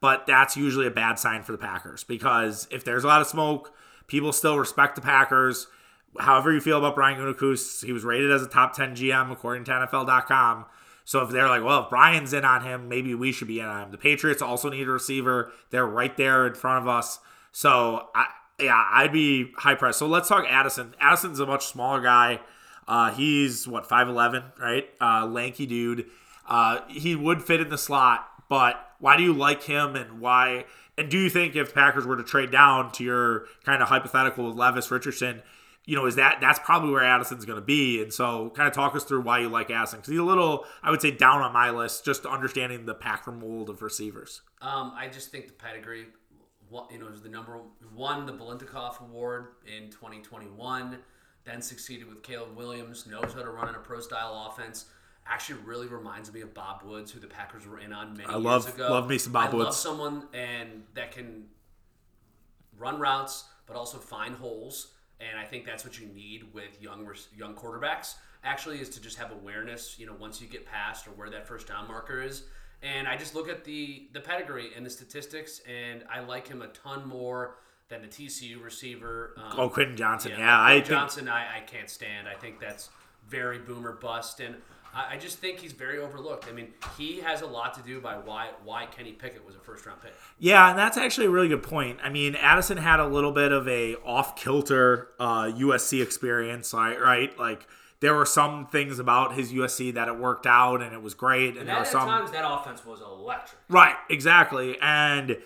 [0.00, 3.28] but that's usually a bad sign for the Packers because if there's a lot of
[3.28, 3.72] smoke,
[4.08, 5.68] people still respect the Packers.
[6.18, 9.64] However you feel about Brian Gutekunst, he was rated as a top 10 GM according
[9.64, 10.66] to NFL.com.
[11.04, 13.66] So if they're like, well, if Brian's in on him, maybe we should be in
[13.66, 13.90] on him.
[13.90, 15.52] The Patriots also need a receiver.
[15.70, 17.18] They're right there in front of us.
[17.52, 18.26] So I,
[18.60, 19.98] yeah, I'd be high pressed.
[19.98, 20.94] So let's talk Addison.
[21.00, 22.40] Addison's a much smaller guy.
[22.86, 24.88] Uh, he's what 5'11", right?
[25.00, 26.06] Uh, lanky dude.
[26.46, 30.66] Uh, he would fit in the slot, but why do you like him and why?
[30.96, 34.52] And do you think if Packers were to trade down to your kind of hypothetical
[34.52, 35.42] Levis Richardson,
[35.86, 38.02] you know, is that that's probably where Addison's going to be?
[38.02, 40.64] And so, kind of talk us through why you like Addison because he's a little,
[40.82, 44.42] I would say, down on my list, just understanding the Packer mold of receivers.
[44.62, 46.06] Um, I just think the pedigree,
[46.90, 47.58] you know, is the number
[47.94, 50.98] won the Biletnikoff Award in 2021.
[51.44, 53.06] Then succeeded with Caleb Williams.
[53.06, 54.86] Knows how to run in a pro style offense.
[55.26, 58.36] Actually, really reminds me of Bob Woods, who the Packers were in on many I
[58.36, 58.88] love- years ago.
[58.90, 59.76] love me some Bob I love Woods.
[59.76, 61.48] someone and that can
[62.78, 64.88] run routes, but also find holes.
[65.20, 68.14] And I think that's what you need with young young quarterbacks.
[68.42, 69.98] Actually, is to just have awareness.
[69.98, 72.42] You know, once you get past or where that first down marker is.
[72.84, 76.60] And I just look at the the pedigree and the statistics, and I like him
[76.62, 77.56] a ton more
[77.88, 79.34] than the TCU receiver.
[79.38, 80.32] Um, Oh, Quentin Johnston.
[80.32, 82.28] Yeah, Quentin I think Johnston, I, I can't stand.
[82.28, 82.90] I think that's
[83.28, 84.56] very boomer bust, and
[84.94, 86.46] I, I just think he's very overlooked.
[86.48, 86.68] I mean,
[86.98, 90.02] he has a lot to do by why why Kenny Pickett was a first round
[90.02, 90.12] pick.
[90.38, 91.98] Yeah, and that's actually a really good point.
[92.02, 97.00] I mean, Addison had a little bit of a off kilter uh, USC experience, right?
[97.00, 97.66] Right, like
[98.00, 101.50] there were some things about his USC that it worked out and it was great,
[101.50, 103.60] and, And there that, were some times, that offense was electric.
[103.68, 104.78] Right, exactly.
[104.80, 105.38] And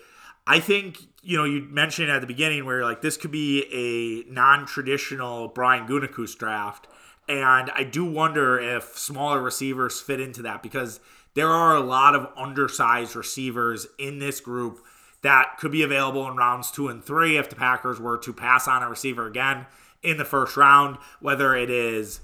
[0.46, 4.32] I think, you know, you mentioned at the beginning where like this could be a
[4.32, 6.86] non-traditional Brian Gutekunst draft.
[7.28, 11.00] And I do wonder if smaller receivers fit into that because
[11.34, 14.80] there are a lot of undersized receivers in this group
[15.22, 18.66] that could be available in rounds two and three if the Packers were to pass
[18.66, 19.66] on a receiver again
[20.02, 22.20] in the first round, whether it is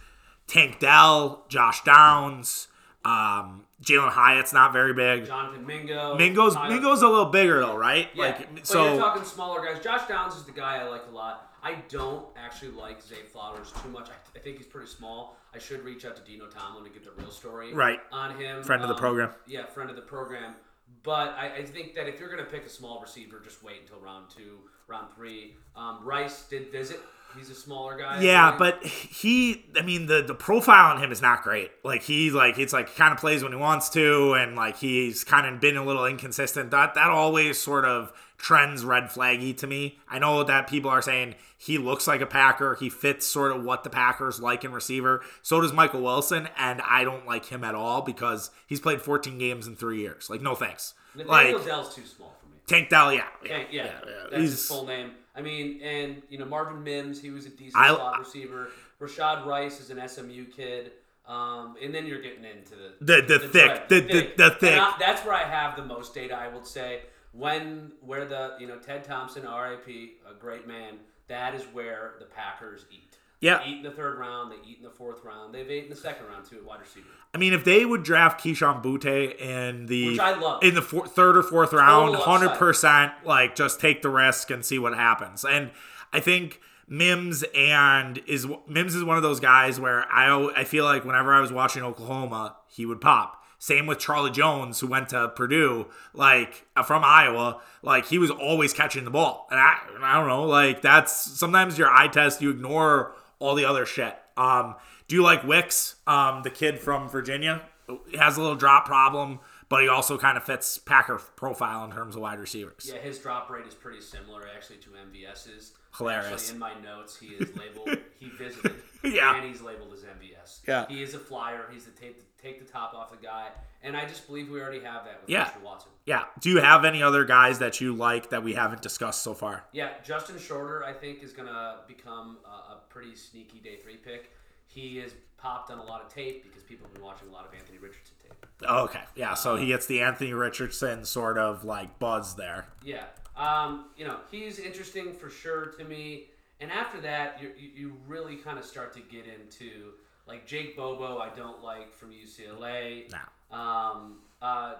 [0.47, 2.69] Tank Dell, Josh Downs,
[3.05, 5.27] um, Jalin Hyatt's not very big.
[5.27, 6.17] Jonathan Mingo.
[6.17, 8.09] Mingo's Tyler- Mingo's a little bigger though, right?
[8.15, 9.83] Yeah, Like but so you're talking smaller guys.
[9.83, 11.51] Josh Downs is the guy I like a lot.
[11.63, 14.09] I don't actually like Zay Flowers too much.
[14.11, 15.37] I, I think he's pretty small.
[15.55, 18.01] I should reach out to Dino Tomlin to get the real story Right.
[18.13, 18.63] on him.
[18.63, 19.31] Friend of the Um, program.
[19.47, 20.55] Yeah, friend of the program.
[21.03, 23.81] but I, I think that if you're going to pick a small receiver, just wait
[23.83, 25.57] until round two, round three.
[25.77, 27.01] Um, Rice did visit.
[27.37, 28.21] He's a smaller guy.
[28.23, 28.75] Yeah, believe.
[28.81, 31.71] but he, I mean, the the profile on him is not great.
[31.83, 35.25] Like he, like it's like kind of plays when he wants to, and like he's
[35.25, 36.71] kind of been a little inconsistent.
[36.71, 39.99] That that always sort of trends red flaggy to me.
[40.09, 42.75] I know that people are saying he looks like a Packer.
[42.75, 45.23] He fits sort of what the Packers like in receiver.
[45.43, 49.39] So does Michael Wilson, and I don't like him at all because he's played 14
[49.39, 50.29] games in three years.
[50.29, 50.95] Like no thanks.
[51.15, 52.57] Nathaniel Like Dell's too small for me.
[52.67, 53.93] Tank Dell, yeah, Yeah, yeah,
[54.31, 55.13] that's He's- his full name.
[55.37, 58.71] I mean, and you know Marvin Mims, he was a decent I- slot receiver.
[59.01, 60.93] Rashee Rice is an SMU kid.
[61.27, 64.79] Um, and then you're getting into the The- the thick, the- the- the And thick.
[64.79, 66.35] I- that's where I have the most data.
[66.37, 70.99] I would say when where the you know Ted Thompson, R.I.P., a great man.
[71.29, 73.14] That is where the Packers eat.
[73.45, 73.59] Yeah.
[73.59, 74.51] They eat in the third round.
[74.51, 75.55] They eat in the fourth round.
[75.55, 77.07] They've ate in the second round too at wide receiver.
[77.35, 80.65] I mean, if they would draft Kayshon Boutte in the Which I love.
[80.65, 84.65] in the four, third or fourth round, hundred percent, like just take the risk and
[84.65, 85.45] see what happens.
[85.45, 85.73] And
[86.11, 90.85] I think Mims and is Mims is one of those guys where I I feel
[90.85, 93.43] like whenever I was watching Oklahoma, he would pop.
[93.59, 97.61] Same with Charlie Jones, who went to Purdue, like uh, from Iowa.
[97.83, 100.45] Like he was always catching the ball, and I, I don't know.
[100.45, 102.41] Like that's sometimes your eye test.
[102.43, 104.17] You ignore all the other shit.
[104.37, 104.77] Um,
[105.09, 107.63] do you like Wicks, um, the kid from Virginia?
[108.09, 111.93] He has a little drop problem, but he also kind of fits Packer profile in
[111.93, 112.91] terms of wide receivers.
[112.93, 115.73] Yeah, his drop rate is pretty similar actually to MVS's.
[115.97, 116.33] Hilarious.
[116.33, 117.99] Actually, in my notes, he is labeled.
[118.19, 118.75] he visited.
[119.05, 119.37] Yeah.
[119.37, 120.61] And he's labeled as MVS.
[120.67, 120.87] Yeah.
[120.89, 121.67] He is a flyer.
[121.73, 123.49] He's the take the, take the top off the guy,
[123.85, 125.45] and I just believe we already have that with Yeah.
[125.45, 125.63] Mr.
[125.63, 125.91] Watson.
[126.07, 126.25] Yeah.
[126.41, 129.65] Do you have any other guys that you like that we haven't discussed so far?
[129.73, 133.97] Yeah, Justin Shorter, I think, is going to become a, a pretty sneaky day three
[133.97, 134.33] pick.
[134.67, 137.47] He has popped on a lot of tape because people have been watching a lot
[137.47, 138.35] of Anthony Richardson tape.
[138.69, 139.01] Okay.
[139.15, 139.35] Yeah.
[139.35, 142.67] So he gets the Anthony Richardson sort of like buzz there.
[142.83, 143.05] Yeah.
[143.37, 146.27] Um, you know, he's interesting for sure to me.
[146.61, 149.93] And after that, you, you, you really kind of start to get into
[150.27, 153.11] like Jake Bobo, I don't like from UCLA.
[153.11, 153.19] No.
[153.51, 154.75] Um, uh,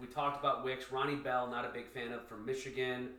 [0.00, 0.90] we talked about Wicks.
[0.90, 3.10] Ronnie Bell, not a big fan of from Michigan.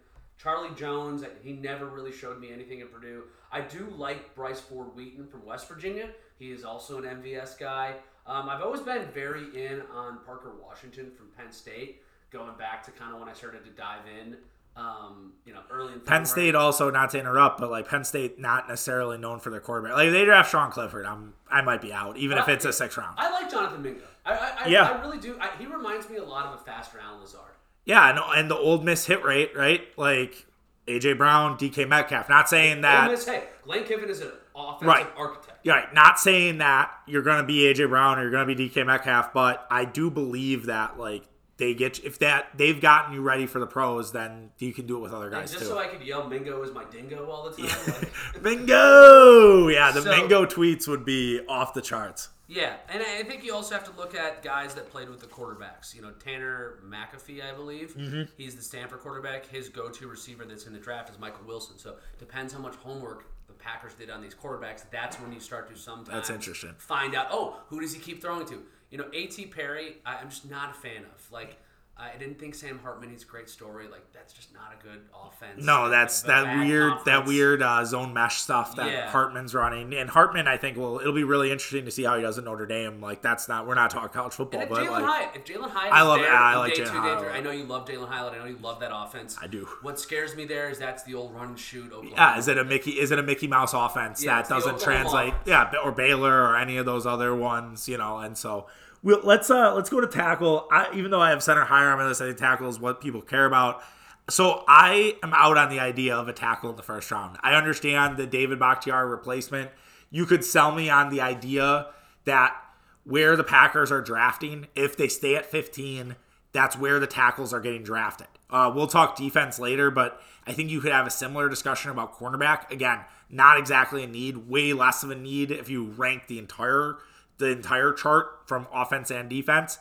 [0.42, 3.24] Charlie Jones, he never really showed me anything at Purdue.
[3.52, 6.10] I do like Bryce Ford Wheaton from West Virginia.
[6.40, 7.96] He is also an MVS guy.
[8.26, 12.02] Um, I've always been very in on Parker Washington from Penn State,
[12.32, 14.38] going back to kind of when I started to dive in.
[14.76, 16.26] Um, you know, early in Penn.
[16.26, 19.96] State also not to interrupt, but like Penn State not necessarily known for their quarterback.
[19.98, 22.98] Like they draft Sean Clifford, I'm I might be out, even if it's a sixth
[22.98, 23.16] round.
[23.20, 24.02] I like Jonathan Mingo.
[24.26, 24.84] I, I, I, Yeah.
[24.90, 25.38] I really do.
[25.42, 27.42] I, he reminds me a lot of a fast round Lazard.
[27.86, 29.82] Yeah, no, and the old miss hit rate, right?
[29.98, 30.46] Like
[30.88, 32.30] AJ Brown, DK Metcalf.
[32.30, 33.06] Not saying that.
[33.06, 35.08] Ole Miss, hey, Lane Kiffin is an offensive Right.
[35.18, 35.60] architect.
[35.64, 35.94] Yeah, right.
[35.94, 38.86] Not saying that you're going to be AJ Brown or you're going to be DK
[38.86, 41.24] Metcalf, but I do believe that like
[41.62, 44.98] they get if that they've gotten you ready for the pros, then you can do
[44.98, 45.70] it with other And guys just too.
[45.70, 47.70] so I could yell Mingo is my dingo all the time.
[47.88, 49.68] Like, Bingo!
[49.68, 52.30] Yeah, the So- Bingo tweets would be off the charts.
[52.48, 55.20] yeah, and I I think you also have to look at guys that played with
[55.22, 55.94] the quarterbacks.
[55.96, 57.96] You know, Tanner McKee, I believe.
[57.96, 58.24] Mm-hmm.
[58.38, 59.46] He's the Stanford quarterback.
[59.46, 61.78] His go-to receiver that's in the draft is Michael Wilson.
[61.78, 64.84] So depends how much homework the Packers did on these quarterbacks.
[64.92, 66.74] That's when you start to sometimes That's interesting.
[66.80, 67.28] find out.
[67.32, 68.64] Oh, who does he keep throwing to?
[68.92, 69.48] You know, A.T.
[69.48, 71.32] Perry, I, I'm just not a fan of.
[71.32, 71.58] Like.
[71.98, 73.88] I didn't think Sam Hartman is a great story.
[73.88, 75.64] Like that's just not a good offense.
[75.64, 79.10] No, that's A that weird that weird uh, zone mesh stuff that Yeah.
[79.12, 79.94] Hartman's running.
[79.94, 82.44] And Hartman, I think, will it'll be really interesting to see how he does at
[82.44, 83.02] Notre Dame.
[83.02, 85.46] Like that's not we're not talking college football, And if but Jalin like Hyatt, if
[85.46, 88.34] Jalin Hyatt, I love- there I like Jalin Hyatt I know you love Jalin Hyatt.
[88.34, 89.38] I know you love that offense.
[89.40, 89.68] I do.
[89.84, 91.86] What scares me there is that's the old run and shoot.
[91.94, 92.14] Oklahoma.
[92.16, 93.00] Yeah, is it a Mickey?
[93.00, 95.34] Is it a Mickey Mouse offense Yeah, that doesn't translate?
[95.34, 95.48] offense.
[95.48, 98.18] Yeah, or Baylor or any of those other ones, you know.
[98.18, 98.66] And so
[99.04, 100.68] we'll, let's uh let's go to tackle.
[100.72, 103.02] I, even though I have center higher on my list, I think tackle is what
[103.02, 103.82] people care about.
[104.30, 107.38] So I am out on the idea of a tackle in the first round.
[107.42, 109.72] I understand the David Bakhtiari replacement.
[110.10, 111.88] You could sell me on the idea
[112.26, 112.56] that
[113.04, 116.16] where the Packers are drafting, if they stay at 15,
[116.54, 118.28] that's where the tackles are getting drafted.
[118.50, 122.18] Uh, we'll talk defense later, but I think you could have a similar discussion about
[122.18, 122.70] cornerback.
[122.70, 126.98] Again, not exactly a need, way less of a need if you rank the entire
[127.42, 129.78] the entire chart from offense and defense.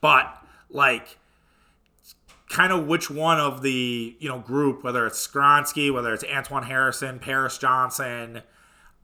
[0.00, 0.40] But
[0.70, 1.18] like
[2.48, 6.64] kind of which one of the you know group, whether it's Skoronski, whether it's Anton
[6.64, 8.42] Harrison, Paris Johnson,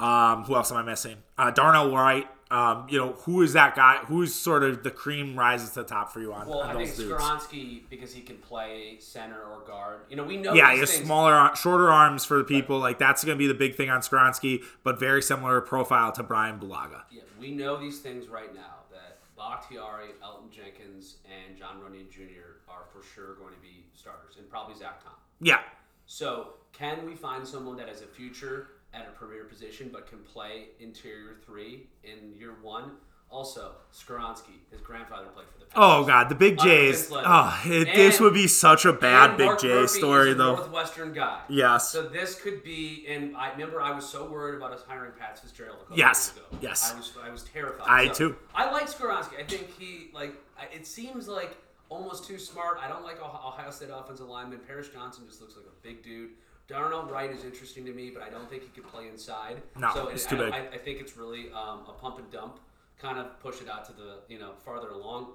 [0.01, 1.19] um, who else am I missing?
[1.37, 2.29] Uh, Darnell Wright.
[2.55, 3.97] Um, you know who is that guy?
[4.07, 6.85] Who's sort of the cream rises to the top for you on, Well, on I
[6.85, 7.11] think dudes?
[7.11, 10.03] Skoronski because he can play center or guard.
[10.09, 10.55] You know, we know.
[10.55, 11.05] Yeah, he has things.
[11.05, 12.79] smaller, shorter arms for the people.
[12.79, 16.23] Like that's going to be the big thing on Skoronski, but very similar profile to
[16.23, 17.03] Brian Bulaga.
[17.11, 22.63] Yeah, we know these things right now that Bakhtiari, Elgton Jenkins, and Jon Runyan Jr.
[22.69, 25.15] are for sure going to be starters, and probably Zach Tom.
[25.41, 25.59] Yeah.
[26.07, 30.19] So, can we find someone that has a future at a premier position but can
[30.21, 32.93] play interior three in year one?
[33.31, 35.75] Also, Skoronski, his grandfather played for the Packers.
[35.83, 37.11] Oh god, the Big J's.
[37.13, 40.55] Oh, it, this would be such a bad Big J Murphy story though.
[40.55, 41.41] Northwestern guy.
[41.49, 41.91] Yes.
[41.91, 45.37] So this could be, and I remember I was so worried about us hiring Pat
[45.41, 46.33] Fitzgerald a couple Yes.
[46.37, 46.59] years ago.
[46.63, 46.93] Yes.
[46.93, 47.87] I was, I was terrified.
[47.89, 48.37] I So, too.
[48.55, 49.41] I like Skoronski.
[49.41, 50.35] I think he like.
[50.73, 51.57] It seems like
[51.89, 52.79] almost too smart.
[52.81, 54.61] I don't like Ohio Ohio State offensive lineman.
[54.65, 56.31] Paris Johnson just looks like a big dude.
[56.67, 59.61] Darnell Wright is interesting to me, but I don't think he could play inside.
[59.79, 60.55] No, so he's I, too I, big.
[60.55, 62.59] I, I think it's really um, a pump and dump,
[62.99, 65.29] kind of push it out to the you know farther along.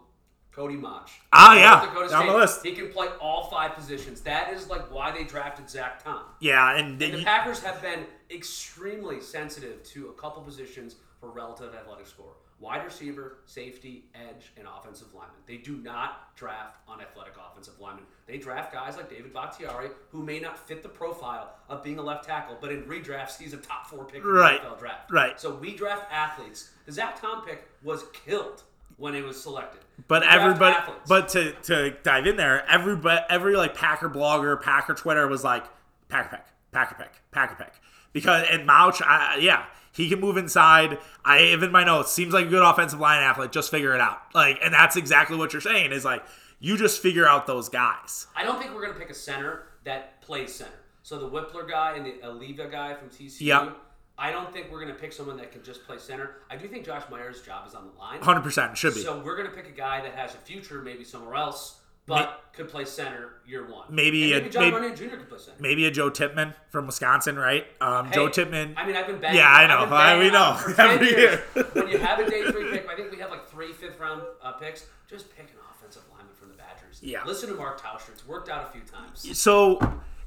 [0.51, 1.11] Cody Mauch.
[1.31, 1.85] Ah, yeah.
[1.85, 2.39] Dakota Down the State.
[2.39, 2.65] list.
[2.65, 4.21] He can play all five positions.
[4.21, 6.23] That is like why they drafted Zach Tom.
[6.39, 11.29] Yeah, and, And the you- Packers have been extremely sensitive to a couple positions for
[11.29, 12.33] relative athletic score.
[12.59, 15.37] Wide receiver, safety, edge, and offensive lineman.
[15.47, 18.03] They do not draft unathletic offensive linemen.
[18.27, 22.01] They draft guys like David Bakhtiari, who may not fit the profile of being a
[22.01, 25.09] left tackle, but in redrafts, he's a top four pick in Right, the NFL draft.
[25.11, 25.39] right.
[25.39, 26.71] So we draft athletes.
[26.85, 28.63] The Zach Tom pick was killed
[28.97, 29.79] when it was selected.
[30.09, 31.07] But everybody, athletes.
[31.07, 35.63] but to to dive in there, everybody, every like Packer blogger, Packer Twitter was like
[36.09, 37.73] Packer pick, Packer pick, Packer pick,
[38.11, 40.97] because and Mauch, I, yeah, he can move inside.
[41.23, 43.51] I even my notes seems like a good offensive line athlete.
[43.51, 46.23] Just figure it out, like, and that's exactly what you're saying is like
[46.59, 48.27] you just figure out those guys.
[48.35, 50.71] I don't think we're going to pick a center that plays center.
[51.03, 53.41] So the Wypler guy and the Avila guy from TCU.
[53.41, 53.77] Yep.
[54.17, 56.35] I don't think we're going to pick someone that can just play center.
[56.51, 58.19] I do think Josh Myers' job is on the line.
[58.21, 58.99] Hundred percent should be.
[58.99, 61.78] So we're going to pick a guy that has a future, maybe somewhere else,
[62.09, 63.85] but could play center year one.
[63.89, 65.15] Maybe And a- John maybe- Runyan Jr.
[65.15, 65.57] could play center.
[65.61, 67.65] Maybe a Joe Tippmann from Wisconsin, right?
[67.79, 68.73] Um, Joe Hey, Tippmann.
[68.75, 69.37] I mean, I've been banging.
[69.37, 69.85] Yeah, I know.
[69.95, 70.55] I- we know.
[70.61, 71.39] for 10 Every years.
[71.55, 71.65] year.
[71.73, 74.23] when you have a day three pick, I think we have like three fifth round
[74.43, 74.85] uh, picks.
[75.09, 76.99] Just pick an offensive lineman from the Badgers.
[77.01, 77.23] Yeah.
[77.25, 78.09] Listen to Mark Tauscher.
[78.09, 79.37] It's worked out a few times.
[79.39, 79.79] So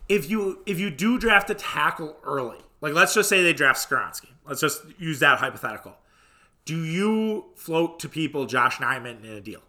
[0.09, 3.79] if you if you do draft a tackle early, like let's just say they draft
[3.89, 5.97] Skoronski, let's just use that hypothetical.
[6.65, 9.61] Do you float to people Yosh Nijman in a deal?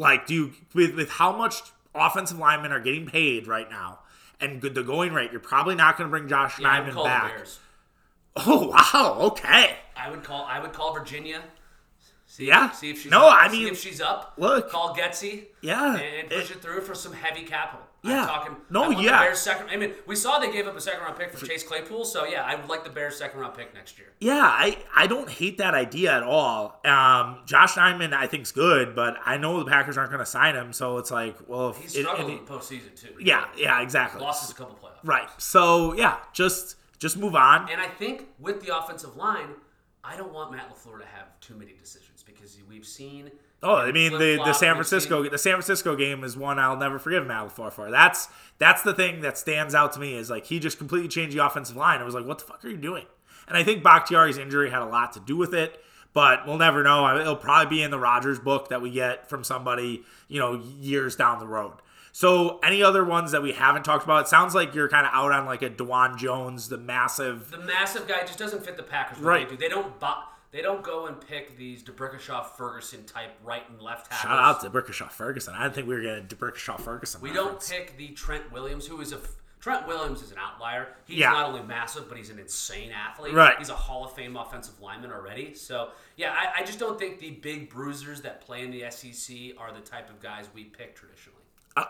[0.00, 1.56] Like, do you with with how much
[1.94, 3.98] offensive linemen are getting paid right now
[4.40, 5.30] and good the going rate?
[5.30, 7.32] You're probably not going to bring Josh Yeah, Nijman back.
[8.46, 9.76] Oh wow, okay.
[9.96, 10.44] I would call.
[10.44, 11.42] I would call Virginia.
[12.26, 12.70] See, Yeah.
[12.70, 13.34] See if she's No, up.
[13.34, 14.34] I see mean, if she's up.
[14.38, 14.70] look.
[14.70, 15.46] Call Getsy.
[15.60, 15.96] Yeah.
[15.96, 17.84] And push it, through for some heavy capital.
[18.02, 18.22] Yeah.
[18.22, 18.56] I'm talking.
[18.70, 19.20] No, I yeah.
[19.20, 19.68] Bears second.
[19.68, 22.04] I mean, we saw they gave up a second round pick for Chase Claypool.
[22.06, 24.08] So yeah, I would like the Bears second round pick next year.
[24.20, 26.80] Yeah, I, I don't hate that idea at all.
[26.84, 30.54] Um, Yosh Nijman I think's good, but I know the Packers aren't going to sign
[30.56, 33.14] him, so it's like, well, if He's it- struggled it- in the postseason too.
[33.20, 34.20] yeah, yeah, exactly.
[34.22, 35.06] Losses a couple playoffs.
[35.06, 35.28] Right.
[35.38, 37.70] So yeah, just just move on.
[37.70, 39.48] And I think with the offensive line,
[40.02, 43.30] I don't want Matt Lafleur to have too many decisions because we've seen.
[43.62, 46.98] Oh, I mean the, the San Francisco the San Francisco game is one I'll never
[46.98, 47.90] forgive Matt LaFleur for.
[47.90, 51.36] That's that's the thing that stands out to me is like he just completely changed
[51.36, 52.00] the offensive line.
[52.00, 53.04] I was like, what the fuck are you doing?
[53.48, 56.82] And I think Bakhtiari's injury had a lot to do with it, but we'll never
[56.82, 57.18] know.
[57.18, 61.16] It'll probably be in the Rodgers book that we get from somebody you know years
[61.16, 61.74] down the road.
[62.12, 64.22] So any other ones that we haven't talked about?
[64.22, 67.50] It sounds like you're kind of out on like a Dawand Jones, the massive.
[67.50, 69.18] The massive guy just doesn't fit the Packers.
[69.18, 69.48] Right.
[69.48, 69.60] They do.
[69.60, 70.00] They don't.
[70.00, 74.22] Bo- they don't go and pick these D'Brickashaw Ferguson type right and left tackles.
[74.32, 75.54] Shout out to Brickashaw Ferguson.
[75.54, 77.20] I didn't think we were getting Brickashaw Ferguson.
[77.20, 79.20] We don't pick the Trent Williams, who is a
[79.60, 80.88] Trent Williams is an outlier.
[81.04, 81.32] He's Yeah.
[81.32, 83.34] not only massive, but he's an insane athlete.
[83.34, 83.58] Right.
[83.58, 85.52] He's a Hall of Fame offensive lineman already.
[85.54, 89.36] So yeah, I, I just don't think the big bruisers that play in the SEC
[89.58, 91.36] are the type of guys we pick traditionally.
[91.80, 91.86] Uh,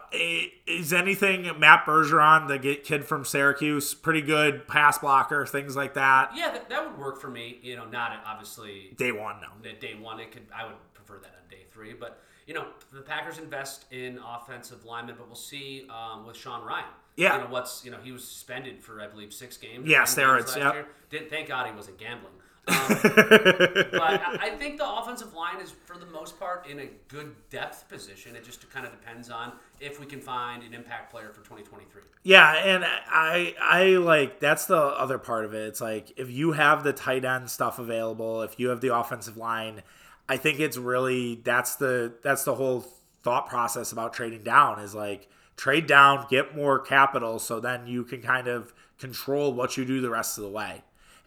[0.67, 6.31] is anything Matt Bergeron, the kid from Syracuse, pretty good pass blocker, things like that?
[6.35, 7.59] Yeah, that, that would work for me.
[7.63, 9.71] You know, not at, obviously Day one, no.
[9.81, 10.21] day one.
[10.21, 13.87] It could I would prefer that on day three, but you know the Packers invest
[13.91, 16.85] in offensive linemen, but we'll see um, with Sean Rhyan.
[17.17, 17.37] Yeah.
[17.37, 19.89] you know what's you know he was suspended for I believe six games.
[19.89, 20.75] Yeah, seven games steroids, last yep.
[20.75, 20.87] year.
[21.11, 22.33] Didn't thank God he wasn't gambling.
[22.69, 27.35] Um, but I, think the offensive line is for the most part in a good
[27.49, 28.37] depth position.
[28.37, 32.03] It just kind of depends on if we can find an impact player for 2023.
[32.23, 35.69] Yeah, and I I like that's the other part of it.
[35.69, 39.37] It's like if you have the tight end stuff available, if you have the offensive
[39.37, 39.83] line,
[40.29, 42.87] I think it's really that's the that's the whole
[43.23, 48.05] thought process about trading down is like trade down, get more capital so then you
[48.05, 50.83] can kind of control what you do the rest of the way.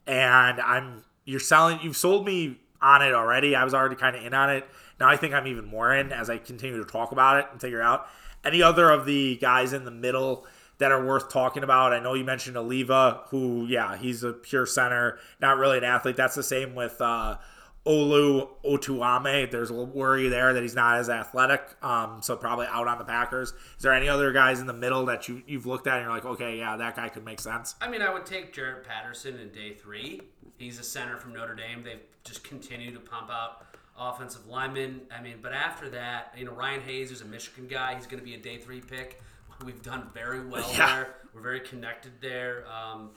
[0.07, 3.55] And I'm you're selling you've sold me on it already.
[3.55, 4.67] I was already kind of in on it.
[4.99, 7.59] Now I think I'm even more in as I continue to talk about it and
[7.61, 8.07] figure out
[8.43, 10.45] any other of the guys in the middle
[10.79, 11.93] that are worth talking about.
[11.93, 16.17] I know you mentioned Oliva, who, yeah, he's a pure center, not really an athlete.
[16.17, 17.37] That's the same with uh,
[17.85, 19.51] Olu Oluwatimi.
[19.51, 22.97] There's a little worry there that he's not as athletic, um, so probably out on
[22.97, 23.49] the Packers.
[23.49, 26.13] Is there any other guys in the middle that you you've looked at and you're
[26.13, 27.75] like, okay, yeah, that guy could make sense?
[27.81, 30.21] I mean, I would take Jarrett Patterson in day three.
[30.57, 31.83] He's a center from Notre Dame.
[31.83, 33.65] They've just continued to pump out
[33.97, 35.01] offensive linemen.
[35.15, 37.95] I mean, but after that, you know, Ryan Hayes is a Michigan guy.
[37.95, 39.21] He's going to be a day three pick.
[39.65, 40.95] We've done very well Yeah.
[40.95, 41.15] there.
[41.33, 42.65] We're very connected there.
[42.67, 43.11] Um,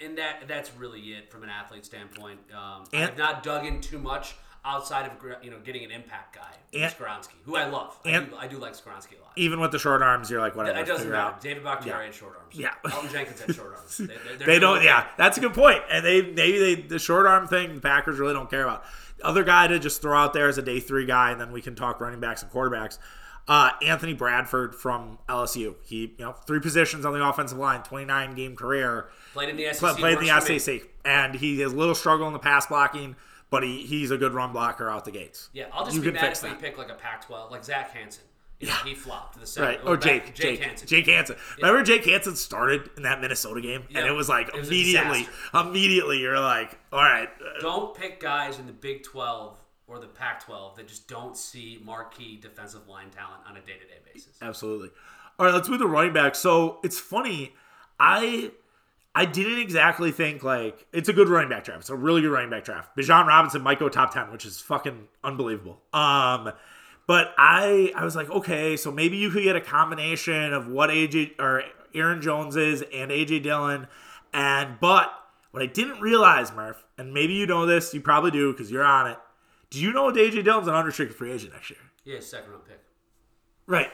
[0.00, 2.40] and that that's really it from an athlete standpoint.
[2.54, 4.34] Um, And- I've not dug in too much
[4.64, 5.12] outside of
[5.44, 7.96] you know getting an impact guy, And- Skoronski, who I love.
[8.04, 9.32] I, do, I do like Skoronski a lot.
[9.36, 10.78] Even with the short arms, you're like, whatever.
[10.78, 11.20] It doesn't matter.
[11.34, 11.40] out.
[11.40, 12.06] David Bakhtiari Yeah.
[12.06, 12.54] had short arms.
[12.54, 12.70] Yeah.
[12.86, 13.96] Elgton Jenkins had short arms.
[13.98, 14.76] They, they're- they're They don't.
[14.78, 14.86] okay.
[14.86, 15.82] Yeah, that's a good point.
[15.90, 17.74] And they maybe they the short arm thing.
[17.74, 18.84] The Packers really don't care about.
[19.22, 21.62] Other guy to just throw out there as a day three guy, and then we
[21.62, 22.98] can talk running backs and quarterbacks.
[23.46, 25.74] Uh, Anthony Bradford from LSU.
[25.84, 29.10] He, you know, three positions on the offensive line, 29 game career.
[29.34, 29.96] Played in the SEC.
[29.98, 30.58] Played in the works for me.
[30.58, 33.16] SEC, and he has a little struggle in the pass blocking,
[33.54, 35.48] but he, he's a good run blocker out the gates.
[35.52, 38.24] Yeah, I'll just You be mad if we pick like a Pac-12, like Zach Hansen.
[38.60, 38.84] You know, Yeah.
[38.90, 39.68] he flopped to the center.
[39.68, 39.80] Right.
[39.84, 40.24] Or Or back- Jake.
[40.26, 40.62] Jake Jake.
[40.62, 40.88] Hanson.
[40.88, 41.36] Jake Hanson.
[41.58, 43.84] Remember Jake Hanson started in that Minnesota game?
[43.94, 47.28] And it was like It was immediately, immediately you're like, all right.
[47.60, 52.38] Don't pick guys in the Big 12 or the Pac-12 that just don't see marquee
[52.40, 54.36] defensive line talent on a day-to-day basis.
[54.42, 54.90] Absolutely.
[55.38, 56.34] All right, let's move to running back.
[56.34, 57.54] So it's funny.
[58.00, 58.50] I
[59.14, 61.80] I didn't exactly think like it's a good running back draft.
[61.80, 62.96] It's a really good running back draft.
[62.96, 65.80] Bijan Robinson might go top ten, which is fucking unbelievable.
[65.92, 66.52] Um,
[67.06, 70.90] but I I was like, okay, so maybe you could get a combination of what
[70.90, 71.62] AJ or
[71.94, 73.86] Aaron Jones is and AJ Dillon,
[74.32, 75.12] and but
[75.52, 78.84] what I didn't realize, Murph, and maybe you know this, you probably do because you're
[78.84, 79.18] on it.
[79.70, 81.78] Do you know AJ Dillon's an unrestricted free agent next year?
[82.04, 82.80] Yeah, second round pick.
[83.66, 83.90] Right.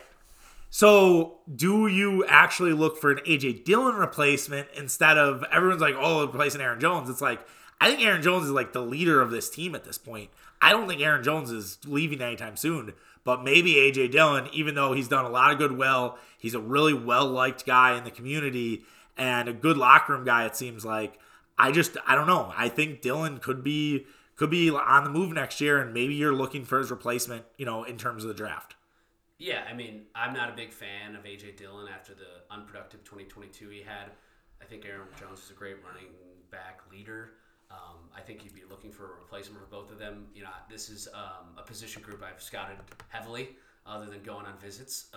[0.73, 6.25] So, do you actually look for an AJ Dillon replacement instead of everyone's like, oh,
[6.25, 7.11] replacing Aaron Jones?
[7.11, 7.45] It's like,
[7.81, 10.31] I think Aaron Jones is like the leader of this team at this point.
[10.63, 12.93] I don't think Aaron Jones is leaving anytime soon,
[13.25, 16.61] but maybe AJ Dillon, even though he's done a lot of good well, he's a
[16.61, 18.83] really well liked guy in the community
[19.17, 21.19] and a good locker room guy, it seems like.
[21.59, 22.53] I just, I don't know.
[22.57, 24.07] I think Dillon could be
[24.37, 27.67] could be on the move next year, and maybe you're looking for his replacement, you
[27.67, 28.75] know, in terms of the draft.
[29.41, 33.71] Yeah, I mean, I'm not a big fan of AJ Dillon after the unproductive 2022
[33.71, 34.13] he had.
[34.61, 36.11] I think Aaron Jones is a great running
[36.51, 37.33] back leader.
[37.71, 40.27] Um, I think you'd be looking for a replacement for both of them.
[40.35, 42.77] You know, this is um, a position group I've scouted
[43.09, 45.07] heavily, other than going on visits.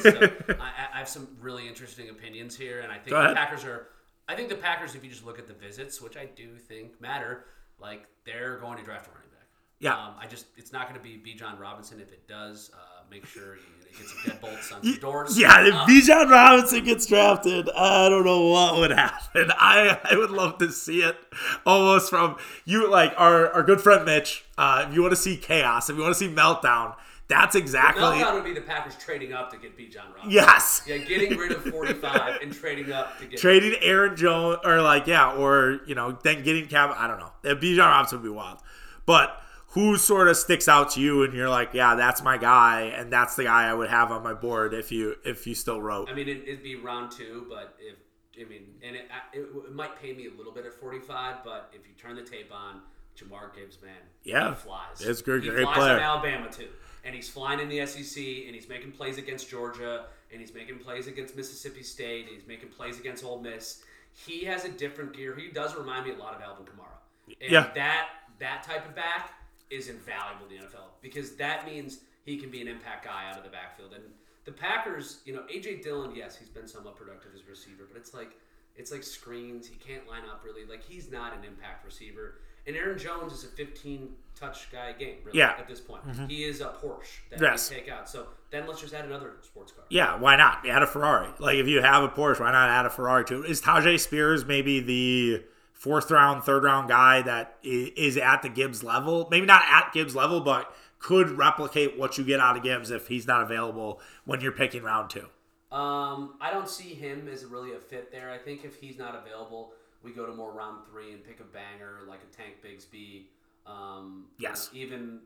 [0.00, 0.30] So
[0.60, 3.34] I, I have some really interesting opinions here, and I think the.
[3.34, 3.88] Packers are.
[4.28, 7.00] I think the Packers, if you just look at the visits, which I do think
[7.00, 7.44] matter,
[7.78, 9.48] like they're going to draft a running back.
[9.78, 9.94] Yeah.
[9.94, 12.00] Um, I just it's not going to be Bijan Robinson.
[12.00, 13.62] If it does, uh, make sure you
[13.98, 15.38] get some deadbolts on some doors.
[15.38, 19.50] Yeah, if Uh, Bijan Robinson gets drafted, I don't know what would happen.
[19.58, 21.16] I I would love to see it
[21.64, 24.44] almost from you, like our, our good friend Mitch.
[24.58, 26.94] Uh, if you want to see chaos, if you want to see meltdown,
[27.26, 30.30] that's exactly Meltdown would be the Packers trading up to get Bijan Robinson.
[30.30, 30.82] yes.
[30.86, 33.38] Yeah, getting rid of 45 and trading up to get.
[33.40, 36.94] Trading Aaron Jones, or like yeah, or you know, then getting Cap.
[36.98, 37.30] I don't know.
[37.44, 38.58] Bijan Robinson would be wild,
[39.06, 39.40] but
[39.74, 43.12] who sort of sticks out to you, and you're like, yeah, that's my guy, and
[43.12, 46.08] that's the guy I would have on my board if you if you still wrote.
[46.10, 47.96] I mean, it, it'd be round two, but if
[48.40, 51.70] I mean, and it, it, it might pay me a little bit at 45, but
[51.72, 52.80] if you turn the tape on,
[53.16, 53.92] Jahmyr Gibbs, man,
[54.24, 55.00] Yeah, he flies.
[55.00, 55.96] it's a good- He great flies player.
[55.98, 56.66] in Alabama too,
[57.04, 60.78] and he's flying in the SEC, and he's making plays against Georgia, and he's making
[60.78, 63.82] plays against Mississippi State, and he's making plays against Ole Miss.
[64.14, 65.36] He has a different gear.
[65.36, 67.38] He does remind me a lot of Alvin Kamara.
[67.40, 67.70] And Yeah.
[67.74, 68.08] that
[68.40, 69.30] that type of back
[69.70, 73.36] is invaluable in the NFL because that means he can be an impact guy out
[73.38, 73.92] of the backfield.
[73.94, 74.04] And
[74.44, 77.98] the Packers, you know, AJ Dillon, yes, he's been somewhat productive as a receiver, but
[77.98, 78.32] it's like
[78.76, 79.66] it's like screens.
[79.68, 80.64] He can't line up really.
[80.64, 82.36] Like he's not an impact receiver.
[82.66, 85.50] And Aaron Jones is a 15 touch guy game, really, Yeah.
[85.52, 85.60] Mm-hmm.
[85.60, 86.02] at this point.
[86.30, 87.68] He is a Porsche that Yes.
[87.68, 88.08] take out.
[88.08, 89.84] So then let's just add another sports car.
[89.90, 90.66] Yeah, why not?
[90.66, 91.28] Add a Ferrari.
[91.38, 93.50] Like if you have a Porsche, why not add a Ferrari to it?
[93.50, 95.44] Is Tyjae Spears maybe the
[95.84, 99.28] fourth round, third round guy that is at the Gibbs level?
[99.30, 103.06] Maybe not at Gibbs level, but could replicate what you get out of Gibbs if
[103.08, 105.28] he's not available when you're picking round two.
[105.70, 108.30] Um, I don't see him as really a fit there.
[108.30, 111.44] I think if he's not available, we go to more round three and pick a
[111.44, 113.24] banger like a Tank Bigsby.
[113.66, 114.70] Um, you Yes.
[114.72, 115.20] know, even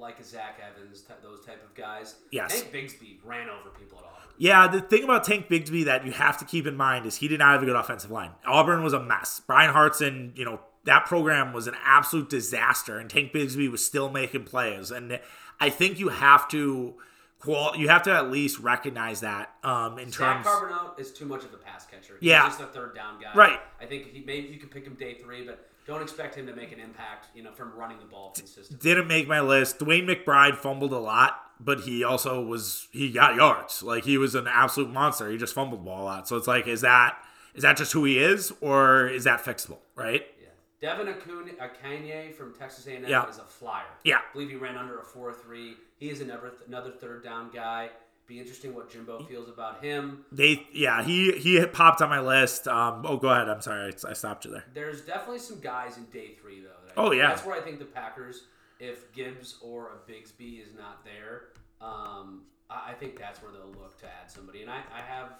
[0.00, 2.16] like a Zach Evans, ty- those type of guys.
[2.30, 2.60] Yes.
[2.62, 4.34] Tank Bigsby ran over people at Auburn.
[4.38, 7.28] Yeah, the thing about Tank Bigsby that you have to keep in mind is he
[7.28, 8.30] did not have a good offensive line.
[8.46, 9.40] Auburn was a mess.
[9.46, 14.08] Bryan Harsin, you know, that program was an absolute disaster, and Tank Bigsby was still
[14.10, 14.90] making plays.
[14.90, 15.20] And
[15.60, 16.94] I think you have to
[17.38, 17.76] qual.
[17.76, 20.46] You have to at least recognize that um, in Zach terms.
[20.46, 22.14] Charbonnet is too much of a pass catcher.
[22.18, 22.46] He's Yeah.
[22.46, 23.34] just a third down guy.
[23.34, 23.60] Right.
[23.78, 26.54] I think he maybe you can pick him day three, but don't expect him to
[26.54, 27.28] make an impact.
[27.34, 28.78] You know, from running the ball consistently.
[28.82, 29.78] Didn't make my list.
[29.78, 33.82] DeWayne McBride fumbled a lot, but he also was he got yards.
[33.82, 35.30] Like he was an absolute monster.
[35.30, 36.28] He just fumbled the ball a lot.
[36.28, 37.16] So it's like, is that
[37.54, 39.78] is that just who he is, or is that fixable?
[39.96, 40.24] Right?
[40.40, 40.48] Yeah.
[40.96, 43.28] Devin Akun- Achane from Texas A&M Yeah.
[43.28, 43.84] is a flyer.
[44.04, 44.18] Yeah.
[44.18, 45.74] I believe he ran under a 4-3.
[45.98, 47.90] He is another another third down guy.
[48.30, 50.24] Be interesting what Jimbo feels about him.
[50.30, 52.68] They yeah he he popped on my list.
[52.68, 53.48] Um, oh, go ahead.
[53.48, 54.64] I'm sorry, I, I stopped you there.
[54.72, 56.68] There's definitely some guys in day three though.
[56.86, 57.30] That I Oh, yeah.
[57.30, 58.44] that's where I think the Packers,
[58.78, 61.48] if Gibbs or a Bigsby is not there,
[61.80, 64.62] um, I, I think that's where they'll look to add somebody.
[64.62, 65.32] And I, I have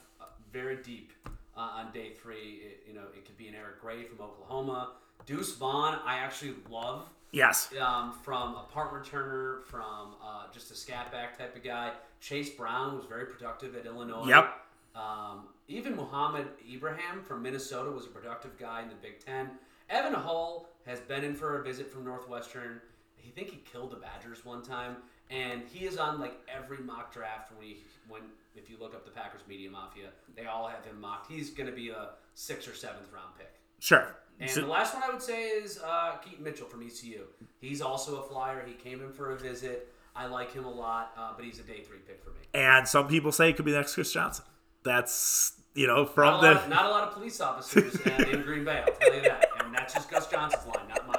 [0.52, 1.12] very deep
[1.56, 2.60] uh, on day three.
[2.64, 4.94] It, you know, it could be an Eric Gray from Oklahoma,
[5.26, 5.96] Deuce Vaughn.
[6.04, 7.70] I actually love Yes.
[7.80, 11.92] um, from a punt returner, from uh, just a scat back type of guy.
[12.20, 14.26] Chase Brown was very productive at Illinois.
[14.26, 14.52] Yep.
[14.94, 19.50] Um, even Mohamed Ibrahim from Minnesota was a productive guy in the Big Ten.
[19.88, 22.80] Evan Hull has been in for a visit from Northwestern.
[23.16, 24.96] He think he killed the Badgers one time,
[25.30, 27.78] and he is on like every mock draft when he
[28.08, 28.22] when
[28.56, 31.30] if you look up the Packers media mafia, they all have him mocked.
[31.30, 33.52] He's going to be a sixth or seventh round pick.
[33.80, 34.14] Sure.
[34.38, 37.24] And So- the last one I would say is uh, Keaton Mitchell from ECU.
[37.60, 38.64] He's also a flyer.
[38.66, 39.92] He came in for a visit.
[40.16, 42.36] I like him a lot, uh, but he's a day three pick for me.
[42.54, 44.44] and some people say it could be the next Chris Johnson.
[44.82, 48.64] That's you know from a, the lot, not a lot of police officers in Green
[48.64, 49.46] Bay, I'll tell you that.
[49.64, 51.16] And that's just Gus Johnson's line, not mine.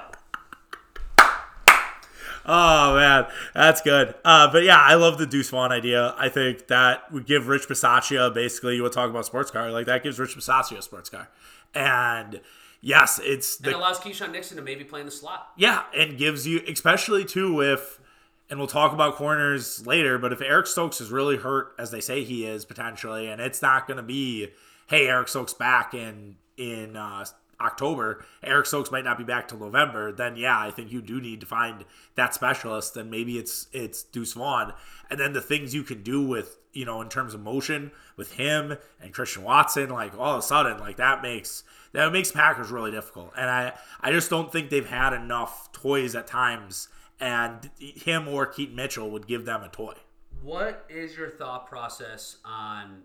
[2.43, 4.15] Oh man, that's good.
[4.25, 6.15] Uh, but yeah, I love the Deuce Vaughn idea.
[6.17, 9.85] I think that would give Rich Bisaccia basically you would talk about sports car like
[9.85, 11.29] that gives Rich Bisaccia a sports car,
[11.73, 12.41] and
[12.81, 15.49] yes, it's And the allows Keisean Nixon to maybe play in the slot.
[15.57, 17.99] yeah, and gives you especially too if
[18.49, 22.01] and we'll talk about corners later, but if Eric Stokes is really hurt as they
[22.01, 24.49] say he is potentially, and it's not going to be
[24.87, 27.23] hey Eric Stokes back in in uh,
[27.61, 31.21] October, Eric Stokes might not be back till November, then yeah, I think you do
[31.21, 34.73] need to find that specialist, and maybe it's it's Deuce Vaughn,
[35.09, 38.33] and then the things you can do with you know in terms of motion with
[38.33, 41.63] him and Christian Watson, like all of a sudden, like that makes
[41.93, 46.15] that makes Packers really difficult, and I I just don't think they've had enough toys
[46.15, 46.87] at times,
[47.19, 49.93] and him or Keaton Mitchell would give them a toy.
[50.41, 53.03] What is your thought process on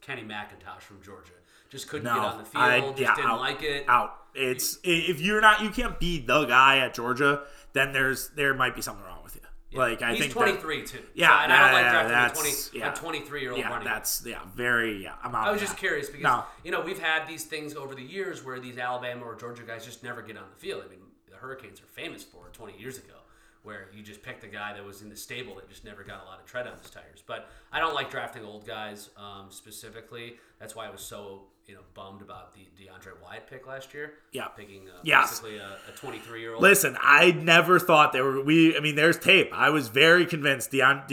[0.00, 1.32] Kenny McIntosh from Georgia?
[1.70, 3.40] Just couldn't No, get on the field, I- just yeah, didn't out.
[3.40, 3.84] like it.
[3.88, 4.14] Out.
[4.34, 7.42] It's if you're not you can't be the guy at Georgia,
[7.72, 9.42] then there's there might be something wrong with you.
[9.78, 11.02] Like I He's think that- 23 too.
[11.14, 12.92] Yeah, So- and I don't like yeah, drafting a 20, yeah.
[12.92, 13.84] a 23 year old yeah, running.
[13.88, 15.14] that's yeah, very yeah.
[15.22, 15.48] I'm out.
[15.48, 15.78] I was just that.
[15.80, 16.44] curious because No.
[16.64, 19.84] you know we've had these things over the years where these Alabama or Georgia guys
[19.84, 20.82] just never get on the field.
[20.84, 21.00] I mean,
[21.30, 23.14] the Hurricanes are famous for it 20 years ago,
[23.62, 26.22] where you just picked the guy that was in the stable that just never got
[26.22, 27.22] a lot of tread on his tires.
[27.26, 30.36] But I don't like drafting old guys um, specifically.
[30.58, 34.14] That's why I was so you know bummed about the Devonte Wyatt pick last year.
[34.32, 34.48] Yeah.
[34.48, 35.40] picking uh, Yes.
[35.40, 36.62] basically a 23 year old.
[36.62, 38.42] Listen, I never thought they were.
[38.42, 39.50] We, I mean, there's tape.
[39.52, 41.06] I was very convinced Deon,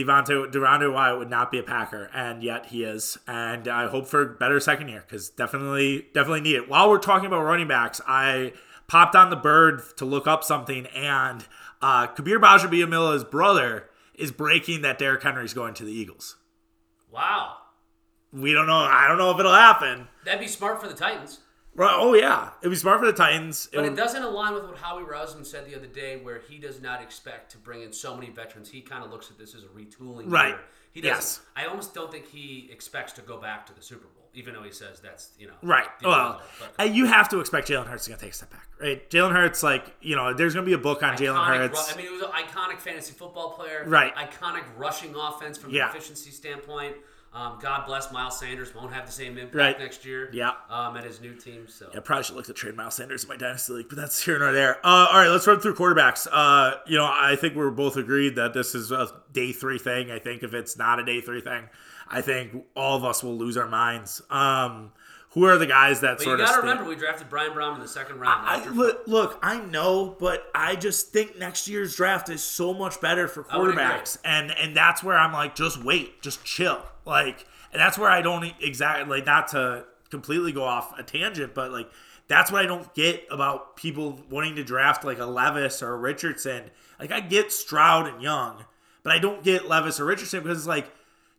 [0.94, 3.18] Wyatt would not be a Packer, and yet he is.
[3.28, 6.70] And I hope for a better second year because definitely, definitely need it.
[6.70, 8.54] While we're talking about running backs, I
[8.88, 11.46] popped on the bird to look up something, and
[11.82, 16.38] uh, Kabir Bajabiamila's brother is breaking that Derrick Henry's going to the Eagles.
[17.12, 17.58] Wow,
[18.32, 18.76] We don't know.
[18.78, 20.08] I don't know if it'll happen.
[20.26, 21.40] That'd be smart for the Titans.
[21.78, 21.94] Right?
[21.94, 23.68] Oh yeah, it'd be smart for the Titans.
[23.72, 26.40] It But would- it doesn't align with what Howie Roseman said the other day, where
[26.40, 28.70] he does not expect to bring in so many veterans.
[28.70, 30.50] He kind of looks at this as a retooling Right.
[30.50, 30.60] year.
[30.94, 31.18] He doesn't.
[31.18, 31.42] Yes.
[31.58, 34.64] I almost don't think he expects to go back to the Super Bowl, even though
[34.64, 35.88] he says that's you know Right.
[36.02, 36.42] Well.
[36.78, 39.10] But you have to expect Jalen Hurts is going to take a step back, right?
[39.10, 41.92] Jalen Hurts, like you know, there's going to be a book on Jalen Hurts.
[41.94, 43.84] I mean, he was an iconic fantasy football player.
[43.86, 44.16] Right.
[44.16, 45.90] Iconic rushing offense from Yeah.
[45.90, 46.96] an efficiency standpoint.
[47.36, 48.74] Um, God bless Miles Sanders.
[48.74, 49.78] Won't have the same impact Right.
[49.80, 50.30] next year.
[50.32, 50.52] Yeah.
[50.70, 51.68] Um, at his new team.
[51.68, 54.24] So I probably should look to trade Miles Sanders in my dynasty league, but that's
[54.24, 54.78] here nor there.
[54.86, 56.28] Uh, all right, let's run through quarterbacks.
[56.32, 60.12] Uh, you know, I think we're both agreed that this is a day three thing.
[60.12, 61.68] I think if it's not a day three thing,
[62.08, 64.22] I think all of us will lose our minds.
[64.30, 64.94] Um,
[65.32, 67.52] who are the guys that But sort of You got to remember, we drafted Brian
[67.52, 68.48] Brohm in the second round.
[68.48, 72.74] I, after- look, look, I know, but I just think next year's draft is so
[72.74, 76.82] much better for I quarterbacks, and and that's where I'm like, just wait, just chill,
[77.06, 81.54] like, and that's where I don't exactly like not to completely go off a tangent,
[81.54, 81.90] but like
[82.28, 85.98] that's what I don't get about people wanting to draft like a Levis or a
[85.98, 86.72] Richardson.
[87.00, 88.66] Like I get Stroud and Young,
[89.04, 90.90] but I don't get Levis or Richardson because it's like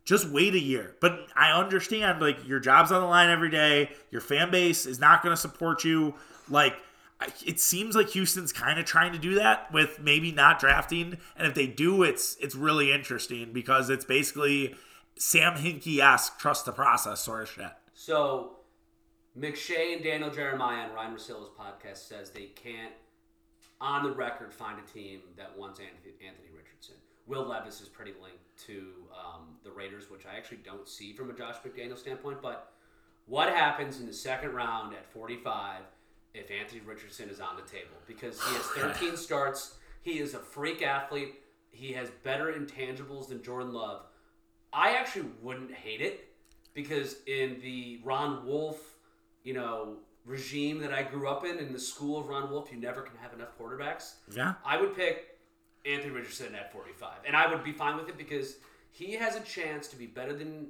[0.05, 0.95] just wait a year.
[1.01, 3.91] But I understand like your job's on the line every day.
[4.11, 6.13] Your fan base is not going to support you.
[6.49, 6.75] Like
[7.45, 11.47] it seems like Houston's kind of trying to do that with maybe not drafting, and
[11.47, 14.75] if they do, it's it's really interesting because it's basically
[15.19, 17.71] Sam Hinkie esque trust the process sort of shit.
[17.93, 18.57] So,
[19.37, 22.93] McShay and Daniel Jeremiah on Ryen Russillo's podcast says they can't,
[23.79, 26.95] on the record, find a team that wants Anthony, Anthony Richardson.
[27.27, 31.29] Will Levis is pretty linked to um, the Raiders, which I actually don't see from
[31.29, 32.41] a Josh McDaniel standpoint.
[32.41, 32.71] But
[33.25, 35.81] what happens in the second round at 45
[36.33, 37.97] if Anthony Richardson is on the table?
[38.07, 38.65] Because he has
[38.99, 39.75] 13 starts.
[40.01, 41.35] He is a freak athlete.
[41.69, 44.03] He has better intangibles than Jordan Love.
[44.73, 46.29] I actually wouldn't hate it
[46.73, 48.97] because in the Ron Wolf,
[49.43, 52.79] you know, regime that I grew up in, in the school of Ron Wolf, you
[52.79, 54.15] never can have enough quarterbacks.
[54.31, 54.55] Yeah.
[54.65, 55.39] I would pick
[55.85, 57.11] Anthony Richardson at 45.
[57.25, 58.57] And I would be fine with it because
[58.91, 60.67] he has a chance to be better than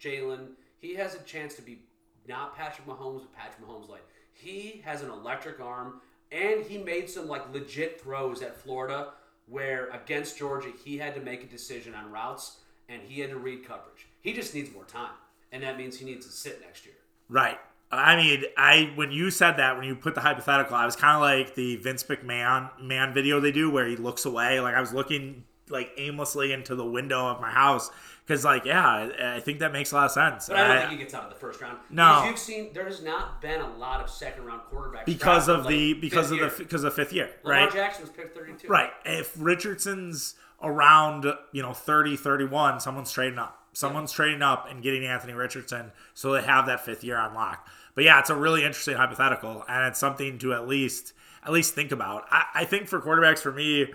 [0.00, 0.48] Jalen.
[0.78, 1.80] He has a chance to be
[2.26, 4.06] not Patrick Mahomes, but Patrick Mahomes like.
[4.32, 6.00] He has an electric arm,
[6.32, 9.12] and he made some like legit throws at Florida
[9.46, 13.36] where against Georgia he had to make a decision on routes and he had to
[13.36, 14.06] read coverage.
[14.20, 15.12] He just needs more time,
[15.52, 16.94] and that means he needs to sit next year.
[17.28, 17.58] Right.
[17.90, 21.14] I mean, I when you said that when you put the hypothetical, I was kind
[21.14, 24.58] of like the Vince McMahon man video they do where he looks away.
[24.60, 27.90] Like I was looking like aimlessly into the window of my house
[28.26, 30.48] because, like, yeah, I, I think that makes a lot of sense.
[30.48, 31.78] But I don't I- think he gets out of the first round.
[31.90, 32.22] No.
[32.22, 35.64] because you've seen there has not been a lot of second round quarterbacks because of
[35.64, 37.72] the late because of the because of fifth year, Lamar right?
[37.72, 38.66] Jackson was picked 32.
[38.66, 38.90] Right.
[39.04, 43.60] If Richardson's around, you know, 30, 31, someone's trading up.
[43.72, 47.68] Someone's trading up and getting Anthony Richardson so they have that fifth year on lock.
[47.94, 51.12] But yeah, it's a really interesting hypothetical and it's something to at least
[51.44, 52.24] at least think about.
[52.30, 53.92] I, I think for quarterbacks for me,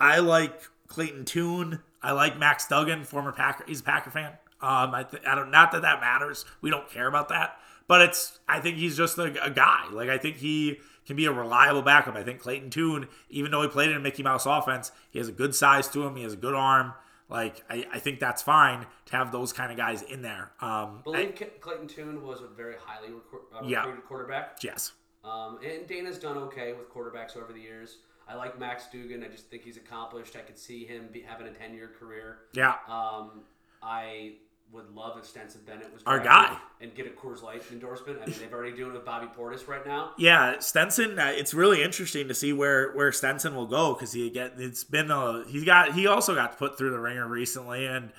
[0.00, 1.80] I like Clayton Tune.
[2.02, 3.64] I like Max Duggan, former Packer.
[3.66, 4.32] He's a Packer fan.
[4.60, 6.44] Um, I, th- I don't not that that matters.
[6.60, 7.58] We don't care about that.
[7.86, 9.88] But it's I think he's just a, a guy.
[9.92, 10.78] Like I think he
[11.08, 12.14] can be a reliable backup.
[12.14, 15.26] I think Clayton Tune, even though he played in a Mickey Mouse offense, he has
[15.28, 16.14] a good size to him.
[16.14, 16.92] He has a good arm.
[17.30, 20.52] Like I, I think that's fine to have those kind of guys in there.
[20.60, 23.90] Um, believe Ca- Clayton Tune was a very highly recru- uh, Yeah.
[24.06, 24.58] quarterback.
[24.62, 24.92] yes.
[25.24, 27.98] Um, and Dana's done okay with quarterbacks over the years.
[28.28, 29.24] I like Max Duggan.
[29.24, 30.36] I just think he's accomplished.
[30.36, 32.38] I could see him be, having a 10 year career.
[32.52, 32.74] Yeah.
[32.86, 33.40] Um,
[33.82, 34.34] I
[34.72, 36.56] would love if Stetson Bennett was Our guy.
[36.80, 38.18] and get a Coors Light endorsement.
[38.22, 40.12] I mean, they've already doing it with Bobby Portis right now.
[40.18, 41.18] Yeah, Stetson.
[41.18, 44.84] Uh, it's really interesting to see where where Stetson will go because he get it's
[44.84, 48.10] been a he's got he also got put through the ringer recently, and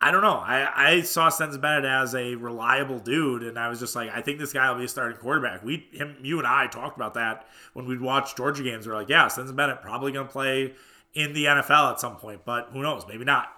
[0.00, 0.36] I don't know.
[0.36, 4.20] I I saw Stetson Bennett as a reliable dude, and I was just like, I
[4.20, 5.64] think this guy will be a starting quarterback.
[5.64, 8.86] We him you and I talked about that when we'd watch Georgia games.
[8.86, 10.74] We are like, yeah, Stetson Bennett probably going to play
[11.14, 13.04] in the NFL at some point, but who knows?
[13.08, 13.48] Maybe not.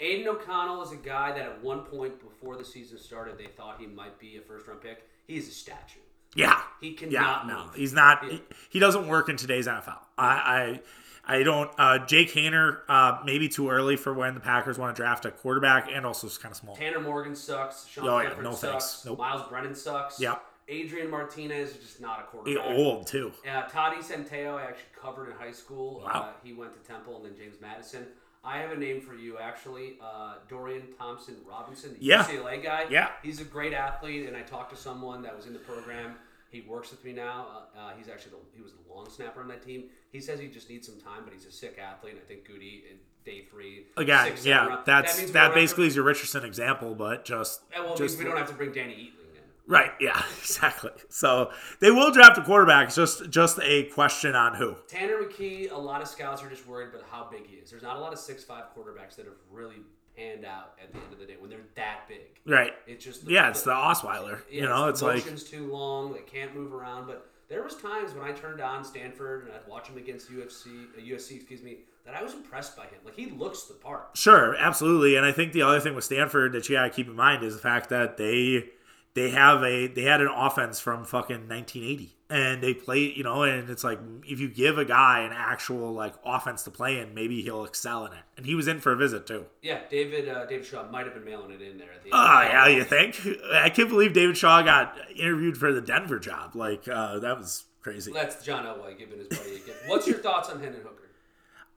[0.00, 3.76] Aidan O'Connell is a guy that at one point before the season started, they thought
[3.78, 5.08] he might be a first round pick.
[5.26, 6.00] He's a statue.
[6.36, 7.74] Yeah, He yeah, cannot no, move.
[7.76, 8.24] he's not.
[8.24, 8.30] Yeah.
[8.32, 9.98] He, he doesn't work in today's NFL.
[10.18, 10.80] I,
[11.26, 11.70] I, I don't.
[11.78, 15.30] Uh, Jake Haener, uh, maybe too early for when the Packers want to draft a
[15.30, 16.74] quarterback, and also is kind of small.
[16.74, 17.86] Tanner Morgan sucks.
[17.86, 18.62] Sean Oh, yeah, no sucks.
[18.62, 19.04] thanks.
[19.06, 19.18] Nope.
[19.18, 20.18] Myles Brennan sucks.
[20.20, 20.42] Yep.
[20.66, 22.78] Adrian Martinez is just not a He quarterback.
[22.78, 23.30] old too.
[23.48, 26.00] Uh, Toddy I actually covered in high school.
[26.04, 26.10] Wow.
[26.10, 28.06] Uh, he went to Temple and then James Madison.
[28.44, 29.94] I have a name for you, actually.
[30.02, 32.24] Uh, Dorian Thompson Robinson, the Yeah.
[32.24, 32.86] UCLA guy.
[32.90, 33.10] Yeah.
[33.22, 36.16] He's a great athlete, and I talked to someone that was in the program.
[36.50, 37.46] He works with me now.
[37.74, 39.84] Uh, uh, he's actually the, he was the long snapper on that team.
[40.12, 42.12] He says he just needs some time, but he's a sick athlete.
[42.12, 45.48] And I think Goody in day three, Again, six, yeah, round- that's we that don't
[45.50, 48.54] to- basically is your Richardson example, but just uh, well, just we don't have to
[48.54, 49.23] bring Danny in.
[49.66, 49.90] Right.
[50.00, 50.90] Yeah, exactly.
[51.08, 51.50] So
[51.80, 52.88] they will draft a quarterback.
[52.88, 54.76] It's just just a question on who.
[54.88, 57.70] Tanner McKee, a lot of scouts are just worried about how big he is.
[57.70, 59.76] There's not a lot of six five quarterbacks that have really
[60.16, 62.20] panned out at the end of the day when they're that big.
[62.46, 62.72] Right.
[62.86, 64.40] It's just the, Yeah, it's the Osweiler.
[64.50, 66.12] yeah, you know, the it's like motion's too long.
[66.12, 67.06] They can't move around.
[67.08, 70.84] But there was times when I turned on Stanford and I'd watch him against UFC,
[70.96, 73.00] uh, USC, excuse me, that I was impressed by him.
[73.04, 74.10] Like he looks the part.
[74.16, 75.16] Sure, absolutely.
[75.16, 77.54] And I think the other thing with Stanford that you gotta keep in mind is
[77.54, 78.70] the fact that they
[79.14, 83.42] they have a they had an offense from fucking 1980 and they play you know
[83.44, 87.14] and it's like if you give a guy an actual like offense to play in
[87.14, 88.18] maybe he'll excel in it.
[88.36, 89.46] And he was in for a visit too.
[89.62, 92.14] Yeah, David uh, David Shaw might have been mailing it in there at the end.
[92.14, 93.20] oh yeah you think?
[93.52, 96.56] I can't believe david shaw got interviewed for the denver job.
[96.56, 98.10] Like uh that was crazy.
[98.10, 99.82] Uh That's John Elway giving his buddy a gift.
[99.86, 101.02] What's your thoughts on Hendon Hooker?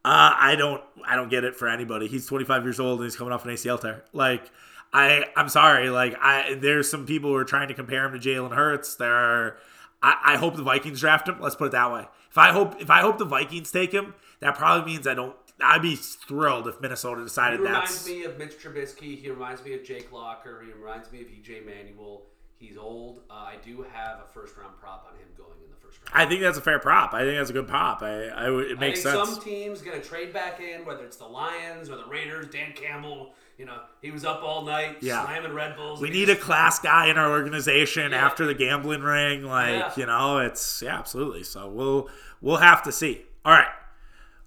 [0.06, 2.08] Uh, i don't i don't get it for anybody.
[2.08, 4.06] He's 25 years old and he's coming off an acl tear.
[4.14, 4.50] Like
[4.98, 5.90] I I'm sorry.
[5.90, 8.96] Like I there's some people who are trying to compare him to Jalen Hurts.
[8.96, 9.58] There are
[10.02, 11.40] I, I hope the Vikings draft him.
[11.40, 12.06] Let's put it that way.
[12.32, 15.36] If I hope if I hope the Vikings take him, that probably means I don't.
[15.60, 19.20] I'd be thrilled if Minnesota He decided reminds that's me of Mitch Trubisky.
[19.20, 20.64] He reminds me of Jake Locker.
[20.66, 22.24] He reminds me of EJ Manuel.
[22.60, 23.22] He's old.
[23.30, 26.26] Uh, I do have a first round prop on him going in the first round.
[26.26, 27.14] I think that's a fair prop.
[27.14, 28.02] I think that's a good prop.
[28.02, 29.30] I, I it I makes think sense.
[29.30, 32.48] some teams gonna trade back in, whether it's the Lions or the Raiders.
[32.50, 35.26] Dan Campbell, you know, he was up all night Yeah.
[35.26, 36.00] slamming Red Bulls.
[36.00, 38.26] we need a class guy in our organization Yeah.
[38.26, 39.44] after the gambling ring.
[39.44, 39.92] Like, Yeah.
[39.98, 41.44] you know, it's yeah, absolutely.
[41.44, 42.10] So we'll
[42.42, 43.26] we'll have to see.
[43.44, 43.68] All right.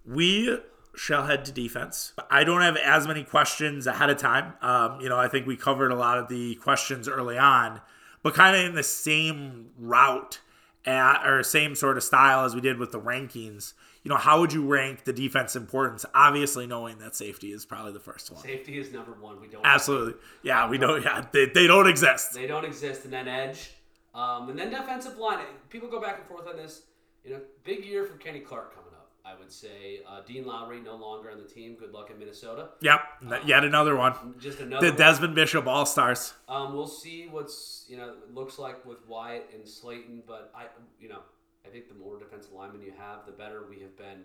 [0.04, 0.58] We
[0.96, 2.12] shall head to defense.
[2.30, 4.54] I don't have as many questions ahead of time.
[4.60, 7.80] Um, you know, I think we covered a lot of the questions early on,
[8.22, 10.40] but kind of in the same route
[10.84, 13.72] at, or same sort of style as we did with the rankings.
[14.02, 16.06] You know, how would you rank the defense importance?
[16.14, 18.42] Obviously, knowing that safety is probably the first one.
[18.42, 19.40] Safety is number one.
[19.40, 19.64] We don't.
[19.64, 20.14] Absolutely.
[20.42, 20.96] Yeah, we know.
[20.96, 22.32] Yeah, they, they don't exist.
[22.32, 23.72] They don't exist, and then edge,
[24.14, 25.44] um, and then defensive line.
[25.68, 26.82] People go back and forth on this.
[27.24, 29.10] You know, big year for Kenny Clark coming up.
[29.22, 31.76] I would say uh, Dean Lowry no longer on the team.
[31.78, 32.70] Good luck in Minnesota.
[32.80, 33.00] Yep,
[33.44, 34.14] yet another one.
[34.38, 34.86] Just another.
[34.86, 34.98] The one.
[34.98, 36.32] Desmond Bishop All Stars.
[36.48, 40.66] Um, we'll see what's you know looks like with Wyatt and Slaton, but I
[40.98, 41.20] you know
[41.66, 44.22] I think the more defensive linemen you have, the better we have been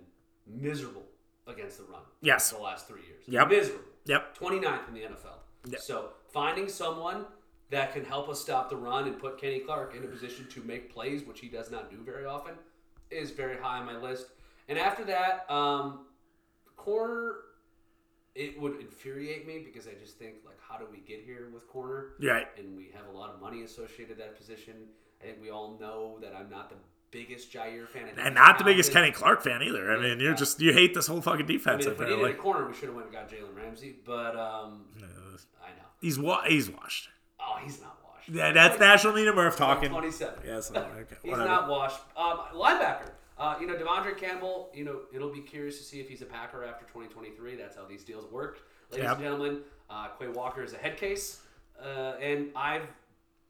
[0.47, 1.03] miserable
[1.47, 2.01] against the run.
[2.21, 2.51] Yes.
[2.51, 3.23] the last three years.
[3.27, 3.49] Yep.
[3.49, 3.83] miserable.
[4.05, 4.38] Yep.
[4.38, 5.39] 29th in the NFL.
[5.67, 5.79] Yep.
[5.79, 7.25] So finding someone
[7.71, 10.61] that can help us stop the run and put Kenny Clark in a position to
[10.61, 12.53] make plays, which he does not do very often,
[13.09, 14.27] is very high on my list.
[14.69, 16.05] And after that, um,
[16.75, 17.38] corner,
[18.36, 21.67] it would infuriate me because I just think like, how do we get here with
[21.67, 22.13] corner?
[22.21, 22.47] Right.
[22.57, 24.73] And we have a lot of money associated with that position.
[25.21, 26.75] I think we all know that I'm not the
[27.18, 28.09] biggest Jaire fan.
[28.18, 28.91] And not the biggest.
[28.91, 29.91] Kenny Clark fan either.
[29.91, 31.86] I mean, you're just you hate this whole fucking defense.
[31.86, 33.95] I mean, if we needed a corner, we should have went and got Jalen Ramsey.
[34.05, 35.86] But um, I know.
[36.01, 37.09] He's wa- he's washed.
[37.39, 38.30] Oh, he's not washed.
[38.30, 39.89] Yeah, that's National Media Murph talking.
[39.89, 40.39] 27.
[40.45, 40.86] Yes, okay,
[41.24, 41.47] He's whatever.
[41.49, 41.99] not washed.
[42.18, 43.11] Um, linebacker.
[43.38, 46.26] Uh, you know, De'Vondre Campbell, you know, it'll be curious to see if he's a
[46.26, 47.55] Packer after 2023.
[47.57, 48.59] That's how these deals work.
[48.91, 49.13] Ladies Yep.
[49.16, 49.59] and gentlemen,
[49.89, 51.41] uh, Quay Walker is a head case.
[51.84, 52.88] Uh, and I've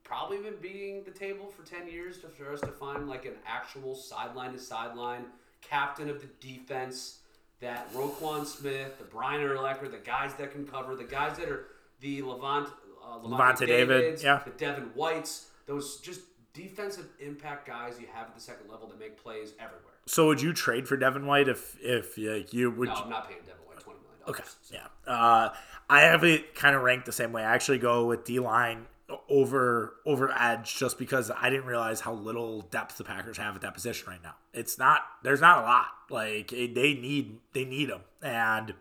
[0.06, 3.34] probably been beating the table for 10 years to, for us to find like an
[3.46, 5.26] actual sideline to sideline
[5.62, 7.20] captain of the defense
[7.60, 11.66] that Roquan Smith, the Brian Urlacher, the guys that can cover, the guys that are
[12.00, 12.70] the Levant,
[13.04, 14.42] uh, Lavonte David, Davids, yeah.
[14.46, 16.22] the Devin Whites, those just
[16.54, 19.82] defensive impact guys you have at the second level that make plays everywhere.
[20.06, 22.90] So would you trade for Devin White if if like, you would?
[22.90, 24.24] No, I'm not paying Devin White twenty million.
[24.28, 24.44] Okay.
[24.72, 25.12] Yeah.
[25.12, 25.50] Uh,
[25.90, 27.44] I have it kind of ranked the same way.
[27.44, 28.86] I actually go with D line
[29.30, 33.62] over over edge just because I didn't realize how little depth the Packers have at
[33.62, 34.36] that position right now.
[34.54, 35.88] It's not there's not a lot.
[36.10, 38.74] Like it, they need they need them and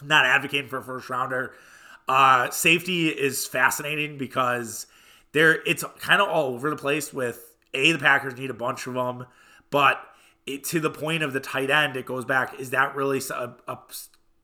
[0.00, 1.54] I'm not advocating for a first rounder.
[2.08, 4.86] Uh, safety is fascinating because
[5.32, 7.12] there it's kind of all over the place.
[7.12, 9.26] With a the Packers need a bunch of them,
[9.70, 10.02] but
[10.46, 12.58] it, to the point of the tight end, it goes back.
[12.58, 13.78] Is that really a, a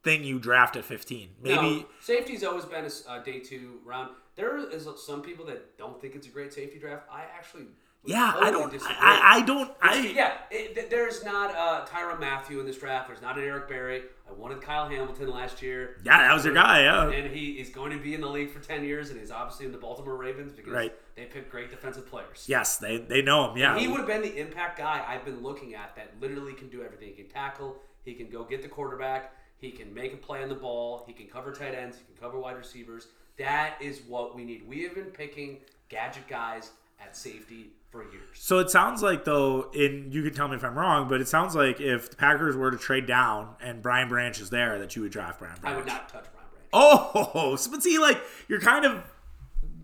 [0.05, 1.31] thing you draft at 15?
[1.43, 4.11] Maybe No, safety's always been a day two round.
[4.37, 7.05] There is some people that don't think it's a great safety draft.
[7.11, 7.65] I actually,
[8.05, 8.35] yeah.
[8.39, 8.71] I don't.
[8.71, 8.95] disagree.
[9.01, 9.63] I, I don't.
[9.71, 13.09] It's- I yeah, it, there's not uh, Tyrann Mathieu in this draft.
[13.09, 14.03] There's not an Eric Berry.
[14.29, 16.01] I wanted Kyle Hamilton last year.
[16.05, 16.19] yeah.
[16.19, 16.83] That was your guy.
[16.83, 17.09] Yeah.
[17.11, 19.65] And he is going to be in the league for 10 years, and he's obviously
[19.67, 20.93] in the Baltimore Ravens because Right.
[21.15, 22.45] they pick great defensive players.
[22.47, 23.57] Yes, they they know him.
[23.57, 23.79] Yeah.
[23.79, 26.83] He would have been the impact guy I've been looking at that literally can do
[26.83, 27.09] everything.
[27.09, 30.49] He can tackle, he can go get the quarterback, he can make a play on
[30.51, 33.09] the ball, he can cover tight ends, he can cover wide receivers.
[33.39, 34.67] That is what we need.
[34.67, 35.59] We have been picking
[35.89, 36.71] gadget guys
[37.01, 38.23] at safety for years.
[38.35, 41.29] So it sounds like though, and you can tell me if I'm wrong, but it
[41.29, 44.97] sounds like if the Packers were to trade down and Brian Branch is there, that
[44.97, 45.75] you would draft Brian Branch.
[45.75, 46.69] I would not touch Brian Branch.
[46.73, 49.03] Oh, so, but see, like you're kind of,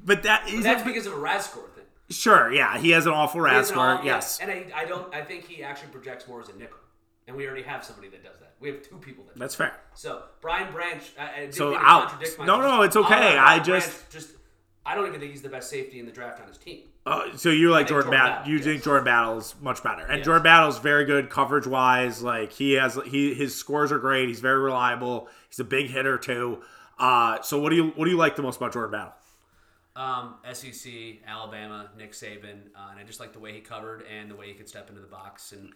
[0.04, 1.84] but that is That's because of a RAS score thing.
[2.10, 2.52] sure.
[2.52, 4.00] Yeah, he has an awful RAS score.
[4.02, 5.14] Yes, And I, I don't.
[5.14, 6.78] I think he actually projects more as a nickel,
[7.26, 8.54] and we already have somebody that does that.
[8.60, 9.34] We have two people that.
[9.34, 9.74] do that's fair.
[9.94, 11.02] So Brian Branch.
[11.18, 12.12] I, I didn't So out.
[12.38, 13.36] No, no, it's okay.
[13.38, 14.30] I'll I just- Branch just.
[14.84, 16.80] I don't even think he's the best safety in the draft on his team.
[17.06, 18.36] Uh, so you like Jordan Jordan Battle?
[18.38, 18.64] Battle, You yes.
[18.64, 20.02] think Jordan Battle's much better?
[20.02, 20.24] And Yes.
[20.24, 22.20] Jordan Battle's very good coverage wise.
[22.20, 24.26] Like he has, he his scores are great.
[24.26, 25.28] He's very reliable.
[25.48, 26.62] He's a big hitter too.
[26.98, 29.12] Uh, so what do you what do you like the most about Jordan Battle?
[29.94, 30.90] Um, SEC,
[31.26, 34.48] Alabama, Nick Saban, uh, and I just like the way he covered and the way
[34.48, 35.52] he could step into the box.
[35.52, 35.72] And uh,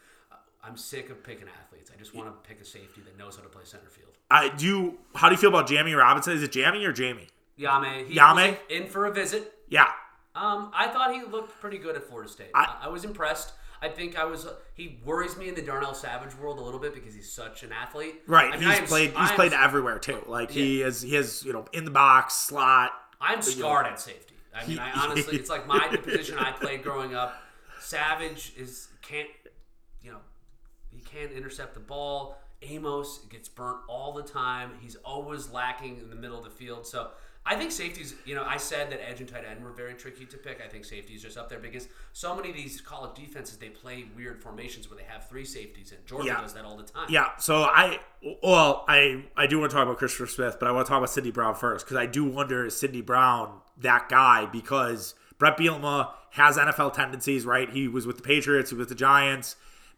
[0.67, 1.91] I'm sick of picking athletes.
[1.95, 4.11] I just want to pick a safety that knows how to play center field.
[4.31, 4.67] I do.
[4.67, 6.33] You, how do you feel about Jamie Robinson?
[6.33, 7.29] Is it Jamie or Jamie?
[7.59, 8.59] Yame, he Yame?
[8.69, 9.53] in for a visit.
[9.69, 9.87] Yeah,
[10.35, 12.51] Um, I thought he looked pretty good at Florida State.
[12.55, 13.53] I, I was impressed.
[13.81, 14.47] I think I was.
[14.75, 17.73] He worries me in the Darnell Savage world a little bit because he's such an
[17.73, 18.23] athlete.
[18.27, 18.53] right.
[18.53, 19.11] I mean, he's am- played.
[19.11, 20.23] He's I am- played everywhere too.
[20.27, 21.03] Like he is.
[21.03, 22.93] He has you know in the box slot.
[23.21, 24.35] I'm scarred at safety.
[24.55, 27.37] I mean, I honestly, it's like my the position I played growing up.
[27.81, 29.46] Savage is can't, you know,
[31.17, 32.39] can't intercept the ball.
[32.63, 34.73] Amos gets burnt all the time.
[34.81, 36.87] He's always lacking in the middle of the field.
[36.87, 37.09] So
[37.45, 40.25] I think safeties, you know, I said that edge and tight end were very tricky
[40.25, 40.61] to pick.
[40.65, 44.07] I think safeties just up there because so many of these college defenses, they play
[44.17, 46.41] weird formations where they have three safeties, and Georgia Yeah.
[46.41, 47.07] does that all the time.
[47.11, 48.01] Yeah, so I
[48.43, 50.99] well, I I do want to talk about Christopher Smith, but I want to talk
[50.99, 55.57] about Sidney Brown first because I do wonder is Sidney Brown that guy because Brett
[55.59, 57.69] Bielema has NFL tendencies, right?
[57.71, 59.57] He was with the Patriots, he was with the Giants.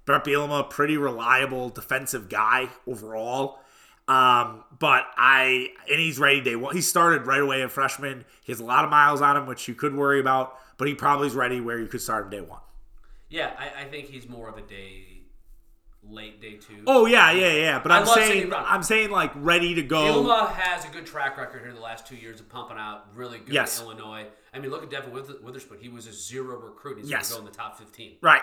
[0.08, 3.58] Brett Bielema, pretty reliable defensive guy overall.
[4.08, 6.74] Um, but I and he's ready day one.
[6.74, 8.24] He started right away a freshman.
[8.42, 10.94] He has a lot of miles on him, which you could worry about, but he
[10.94, 12.60] probably is ready where you could start him day one.
[13.28, 15.20] Yeah, I, I think he's more of a day,
[16.02, 16.84] late day two.
[16.86, 17.78] Oh yeah, yeah, yeah.
[17.78, 20.06] But I I'm saying I'm saying like ready to go.
[20.06, 23.40] Ilma has a good track record here the last two years of pumping out really
[23.40, 23.78] good Yes.
[23.78, 24.24] Illinois.
[24.54, 25.80] I mean, look at Devin Wither- Witherspoon.
[25.82, 26.96] He was a zero recruit.
[26.96, 27.28] He's Yes.
[27.30, 28.16] going to go in the top 15.
[28.22, 28.40] Right.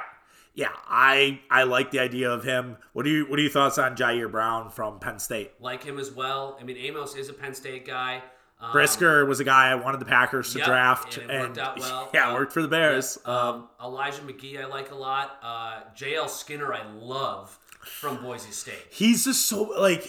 [0.56, 2.78] Yeah, I I like the idea of him.
[2.94, 5.52] What do you what are your thoughts on Ji'Ayir Brown from Penn State?
[5.60, 6.58] Like him as well.
[6.60, 8.24] I mean, Amos is a Penn State guy.
[8.62, 11.48] Um, Brisker was a guy I wanted the Packers to Yep, draft, and and, it
[11.48, 12.10] worked out well.
[12.14, 13.20] yeah, worked for the Bears.
[13.26, 15.38] Um, Um, Elijah McGee, I like a lot.
[15.44, 18.76] Uh, JL Skinner, I love from Boise State.
[18.90, 20.06] he's just so like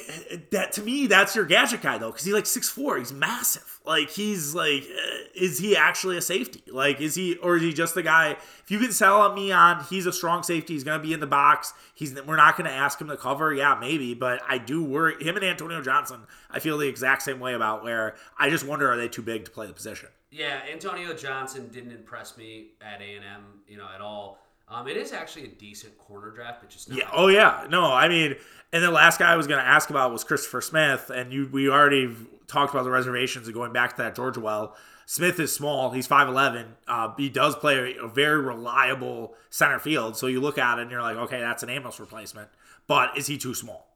[0.50, 1.06] that to me.
[1.06, 2.98] That's your gadget guy though, because he's like six four.
[2.98, 3.80] He's massive.
[3.84, 6.62] Like he's like, uh, is he actually a safety?
[6.70, 8.32] Like is he or is he just the guy?
[8.32, 11.26] If you can sell me on he's a strong safety, he's gonna be in the
[11.26, 11.72] box.
[11.94, 13.54] He's we're not gonna ask him to cover.
[13.54, 16.22] Yeah, maybe, but I do worry him and Antonio Johnson.
[16.50, 19.44] I feel the exact same way about where I just wonder are they too big
[19.44, 20.08] to play the position?
[20.30, 24.38] Yeah, Antonio Johnson didn't impress me at A and M, you know, at all.
[24.68, 26.98] Um, it is actually a decent corner draft, but just not.
[26.98, 27.08] Yeah.
[27.12, 27.66] Oh yeah.
[27.70, 28.34] No, I mean,
[28.72, 31.48] and the last guy I was going to ask about was Christopher Smith, and you
[31.52, 32.14] we already
[32.48, 34.76] talked about the reservations of going back to that Georgia well.
[35.08, 35.92] Smith is small.
[35.92, 36.74] He's five eleven.
[36.88, 40.16] Uh, he does play a very reliable center field.
[40.16, 42.48] So you look at it and you're like, okay, that's an Amos replacement.
[42.88, 43.86] But is he too small?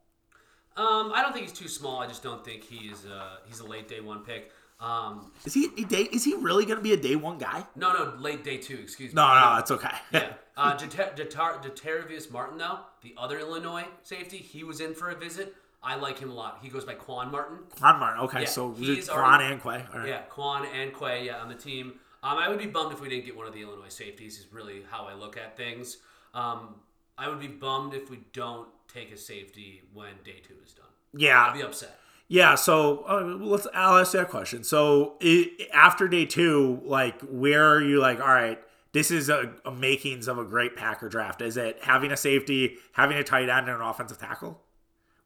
[0.77, 2.01] Um, I don't think he's too small.
[2.01, 4.53] I just don't think he's uh, he's a late day one pick.
[4.81, 6.03] Um, Is he day?
[6.05, 7.65] Is he really going to be a day one guy?
[7.77, 8.79] no, no, late day two.
[8.79, 9.17] Excuse me.
[9.17, 9.97] No, no, it's okay.
[10.13, 10.33] Yeah.
[10.57, 15.55] Uh, Jartavius Martin, though, the other Illinois safety, he was in for a visit.
[15.83, 16.59] I like him a lot.
[16.61, 17.61] He goes by Quan Martin.
[17.79, 18.25] Quan Martin.
[18.25, 19.83] Okay, Yeah, so he's Quan and Quay.
[19.91, 20.09] All right.
[20.09, 21.95] Yeah, Quan and Quay yeah, on the team.
[22.23, 24.39] Um, I would be bummed if we didn't get one of the Illinois safeties.
[24.39, 25.99] Is really how I look at things.
[26.35, 26.75] Um,
[27.17, 30.87] I would be bummed if we don't take a safety when day two is done.
[31.15, 31.47] Yeah.
[31.47, 31.99] I'd be upset.
[32.33, 33.67] Yeah, so uh, let's.
[33.75, 34.63] I'll ask you that question.
[34.63, 37.99] So i after day two, like, where are you?
[37.99, 38.57] Like, all right,
[38.93, 41.43] this is a, a makings of a great Packer draft.
[41.43, 44.61] Is it having a safety, having a tight end, and an offensive tackle,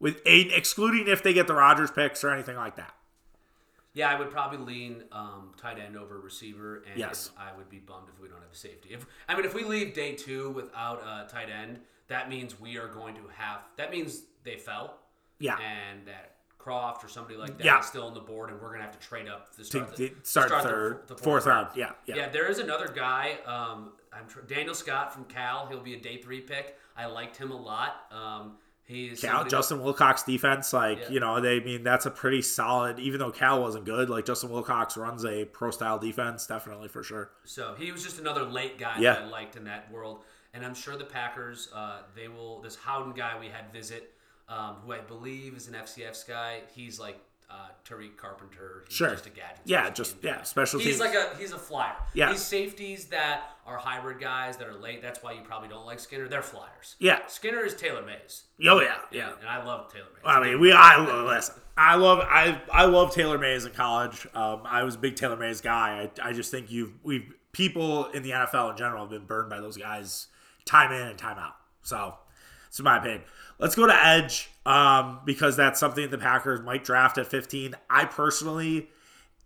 [0.00, 2.94] with a, excluding if they get the Rodgers picks or anything like that?
[3.92, 7.32] Yeah, I would probably lean um, tight end over receiver, and Yes.
[7.38, 8.94] I would be bummed if we don't have a safety.
[8.94, 12.78] If I mean, if we leave day two without a tight end, that means we
[12.78, 13.60] are going to have.
[13.76, 15.00] That means they fell,
[15.38, 16.33] Yeah, and that
[16.64, 17.78] Croft or somebody like that Yeah.
[17.80, 20.08] is still on the board, and we're gonna have to trade up to start, to
[20.08, 21.68] the, start, the- third, the fourth round.
[21.76, 22.28] Yeah, yeah, Yeah.
[22.30, 23.38] there is another guy.
[23.44, 25.66] Um, I'm tr- Daniel Scott from Cal.
[25.66, 26.78] He'll be a day three pick.
[26.96, 28.06] I liked him a lot.
[28.10, 31.08] Um, he's Cal, Justin Wilcox defense, like Yeah.
[31.10, 32.98] you know, they I mean that's a pretty solid.
[32.98, 37.02] Even though Cal wasn't good, like Justin Wilcox runs a pro style defense, definitely for
[37.02, 37.30] sure.
[37.44, 39.14] So he was just another late guy Yeah.
[39.14, 40.24] that I liked in that world.
[40.54, 42.62] And I'm sure the Packers, uh, they will.
[42.62, 44.13] This Howden guy we had visit,
[44.48, 46.60] um, who I believe is an FCS guy.
[46.74, 47.18] He's like
[47.50, 48.84] uh, Tariq Carpenter.
[48.88, 49.10] He's Sure.
[49.10, 49.60] just a gadget.
[49.64, 51.00] Yeah, just yeah, special He's teams.
[51.00, 51.94] like a he's a flyer.
[52.14, 52.30] Yeah.
[52.32, 55.02] These safeties that are hybrid guys that are late.
[55.02, 56.26] That's why you probably don't like Skinner.
[56.26, 56.96] They're flyers.
[56.98, 57.20] Yeah.
[57.28, 58.44] Skinner is Taylor Mays.
[58.68, 59.30] oh yeah, yeah.
[59.40, 60.22] And I love Taylor Mays.
[60.24, 60.72] I mean, we.
[60.72, 61.54] I listen.
[61.76, 62.20] I love.
[62.20, 62.60] I.
[62.72, 64.26] I love Taylor Mays in college.
[64.34, 66.08] Um, I was a big Taylor Mays guy.
[66.22, 66.30] I.
[66.30, 66.92] I just think you've.
[67.02, 70.26] We've people in the NFL in general have been burned by those guys
[70.64, 71.54] time in and time out.
[71.82, 72.14] So,
[72.66, 73.22] it's my opinion.
[73.58, 77.74] Let's go to edge um, because that's something the Packers might draft at 15.
[77.88, 78.88] I personally,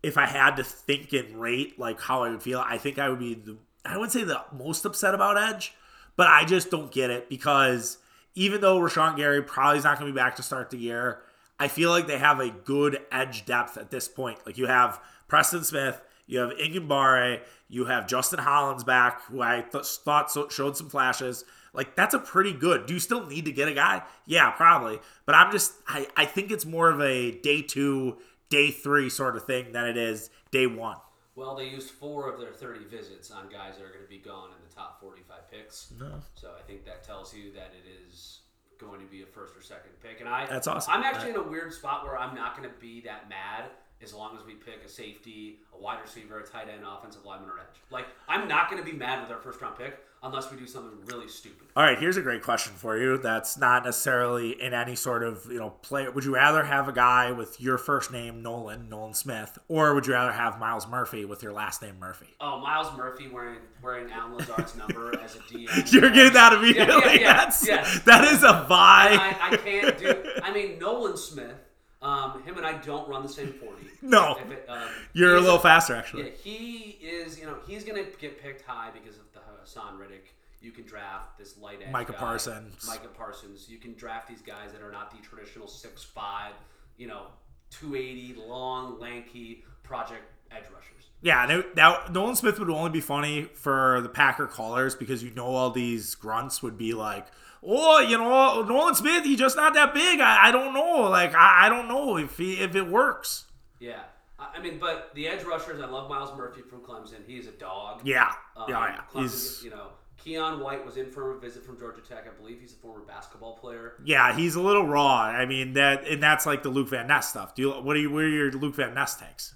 [0.02, 3.08] if I had to think and rate like how I would feel, I think I
[3.08, 3.34] would be.
[3.34, 5.74] The, I wouldn't say the most upset about edge,
[6.16, 7.98] but I just don't get it because
[8.34, 11.20] even though Rashan Gary probably is not going to be back to start the year,
[11.58, 14.38] I feel like they have a good edge depth at this point.
[14.46, 19.62] Like you have Preston Smith, you have Enagbare, you have Justin Hollins back, who I
[19.62, 21.44] th- thought so- showed some flashes.
[21.78, 22.86] Like that's a pretty good.
[22.86, 24.02] Do you still need to get a guy?
[24.26, 24.98] Yeah, probably.
[25.26, 28.16] But I'm just I, I think it's more of a day two,
[28.50, 30.96] day three sort of thing than it is day one.
[31.36, 34.18] Well, they used four of their 30 visits on guys that are going to be
[34.18, 35.92] gone in the top 45 picks.
[36.00, 36.14] No.
[36.34, 38.40] So I think that tells you that it is
[38.80, 40.18] going to be a first or second pick.
[40.18, 40.92] And I That's awesome.
[40.92, 43.66] I'm actually in a weird spot where I'm not going to be that mad
[44.02, 47.48] as long as we pick a safety, a wide receiver, a tight end, offensive lineman,
[47.50, 47.80] or edge.
[47.90, 50.66] Like, I'm not going to be mad with our first round pick unless we do
[50.66, 51.68] something really stupid.
[51.76, 53.18] All right, here's a great question for you.
[53.18, 56.08] That's not necessarily in any sort of you know play.
[56.08, 60.06] Would you rather have a guy with your first name Nolan, Nolan Smith, or would
[60.06, 62.28] you rather have Miles Murphy with your last name Murphy?
[62.40, 65.92] Oh, Miles Murphy wearing wearing Allen Lazard's number as a DM.
[65.92, 66.94] You're getting that immediately.
[66.94, 68.00] Yeah, yeah, yeah, That's yes.
[68.00, 69.18] that is a vibe.
[69.18, 70.24] I, I can't do.
[70.42, 71.54] I mean, Nolan Smith.
[72.00, 73.86] Um, him and I don't run the same forty.
[74.02, 74.36] No.
[74.36, 76.24] It, um, You're a little faster actually.
[76.24, 77.38] Yeah, he is.
[77.38, 80.34] You know, he's gonna get picked high because of the Haason Reddick.
[80.60, 82.86] You can draft this light edge Micah guy, Parsons.
[82.86, 83.68] Micah Parsons.
[83.68, 86.52] You can draft these guys that are not the traditional six five.
[86.96, 87.26] You know,
[87.70, 91.08] two eighty, long, lanky project edge rushers.
[91.20, 95.30] Yeah, no, now Nolan Smith would only be funny for the Packer callers because you
[95.30, 97.26] know all these grunts would be like,
[97.62, 100.20] "Oh, you know, Nolan Smith, he's just not that big.
[100.20, 101.08] I, I don't know.
[101.10, 103.44] Like, I, I don't know if he if it works."
[103.80, 104.00] Yeah.
[104.40, 107.26] I mean, but the edge rushers, I love Miles Murphy from Clemson.
[107.26, 108.02] He's a dog.
[108.04, 109.00] Yeah, Um, yeah, yeah.
[109.12, 109.88] Clemson, He's you know,
[110.24, 112.24] Keion White was in for a visit from Georgia Tech.
[112.26, 113.94] I believe he's a former basketball player.
[114.04, 115.22] yeah, he's a little raw.
[115.22, 117.54] I mean that, and that's like the Luke Van Ness stuff.
[117.56, 119.54] Do you what are you what are your Luke Van Ness takes?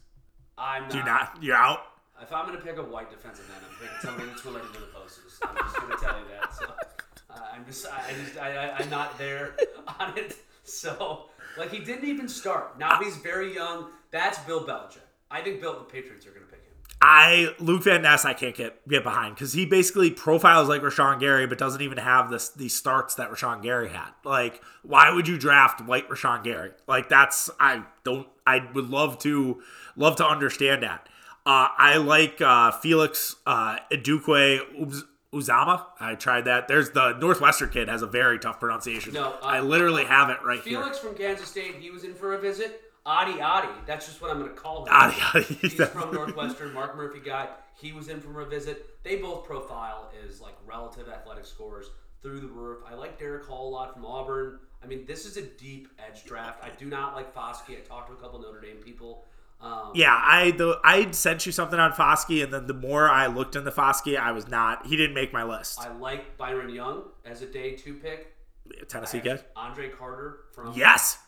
[0.59, 0.91] I'm not.
[0.91, 1.39] Do you not?
[1.43, 1.81] You're out.
[2.21, 4.81] If I'm going to pick a white defensive end, I'm picking somebody that's related to
[4.81, 5.39] the Posters.
[5.43, 6.55] I'm just going to tell you that.
[6.55, 6.67] So
[7.53, 9.55] I'm just, I, I just, I, I, I'm not there
[10.01, 10.37] on it.
[10.65, 12.79] So like he didn't even start.
[12.79, 13.89] Now he's very young.
[14.11, 14.99] That's Bill Belichick.
[15.31, 16.73] I think Bill the Patriots are going to pick him.
[17.01, 21.19] I Luke Van Ness I can't get get behind because he basically profiles like Rashan
[21.19, 24.11] Gary but doesn't even have this these starts that Rashan Gary had.
[24.25, 26.71] Like, why would you draft white Rashan Gary?
[26.87, 29.63] Like that's I don't I would love to
[29.97, 31.09] love to understand that.
[31.45, 35.03] Uh, I like uh, Felix uh, Edukwe
[35.33, 35.87] Uzomah.
[35.99, 36.69] I tried that.
[36.69, 39.15] There's the Northwestern kid has a very tough pronunciation.
[39.15, 40.79] No, uh, I literally have it right here.
[40.81, 42.83] Felix from Kansas State, he was in for a visit.
[43.05, 44.93] Adi Adi, that's just what I'm going to call him.
[44.93, 45.55] Adi, Adi.
[45.61, 47.49] He's from Northwestern, Mark Murphy guy.
[47.75, 49.03] He was in for a visit.
[49.03, 52.79] They both profile as like relative athletic scores through the roof.
[52.89, 54.61] I like Derick Hall a lot from Auburn.
[54.83, 56.63] I mean, this is a deep edge draft.
[56.63, 57.77] I do not like Foskey.
[57.77, 59.25] I talked to a couple Notre Dame people.
[59.63, 63.29] Um, Yeah, I the I sent you something on Foskey, and then the more I
[63.29, 64.87] looked into Foskey, I was not.
[64.87, 65.81] He didn't make my list.
[65.81, 68.35] I like Byron Young as a day two pick.
[68.89, 69.45] Tennessee kid.
[69.57, 71.19] Andre Carter from Yes,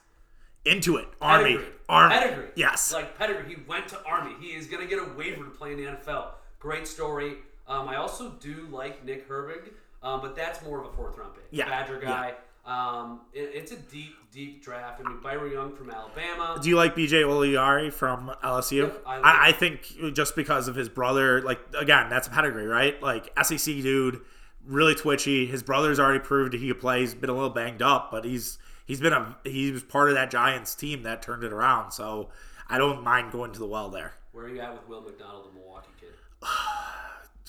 [0.65, 1.09] into it.
[1.21, 1.73] Army, Pedigree.
[1.89, 2.15] Army.
[2.15, 2.49] Pedigree.
[2.57, 2.93] Yes.
[2.93, 3.55] Like pedigree.
[3.55, 4.35] He went to Army.
[4.41, 6.29] He is going to get a waiver to play in the NFL.
[6.59, 7.35] Great story.
[7.67, 9.71] Um, I also do like Nick Herbig,
[10.03, 11.45] um, but that's more of a fourth round pick.
[11.51, 11.69] Yeah.
[11.69, 12.35] Badger guy.
[12.67, 15.01] Um, it- it's a deep, deep draft.
[15.05, 16.59] I mean, Byron Young from Alabama.
[16.63, 18.87] Do you like BJ Ojulari from LSU?
[18.89, 22.31] Yeah, I I, like- I, think just because of his brother, like again, that's a
[22.31, 23.01] pedigree, right?
[23.03, 24.23] Like SEC dude,
[24.67, 25.47] really twitchy.
[25.47, 27.01] His brother's already proved he could play.
[27.01, 30.15] He's been a little banged up, but he's he's been a he was part of
[30.15, 31.91] that Giants team that turned it around.
[31.93, 32.31] So
[32.69, 34.15] I don't mind going to the well there.
[34.33, 36.15] Where are you at with Will McDonald, the Milwaukee kid?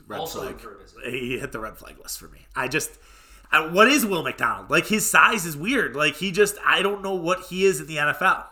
[0.08, 0.60] Red Also flag.
[0.60, 1.04] for a visit.
[1.06, 2.46] He hit the red flag list for me.
[2.56, 2.92] I just.
[3.52, 4.70] What is Will McDonald?
[4.70, 5.96] Like his size is weird.
[5.96, 8.46] Like he just I don't know what he is in the NFL.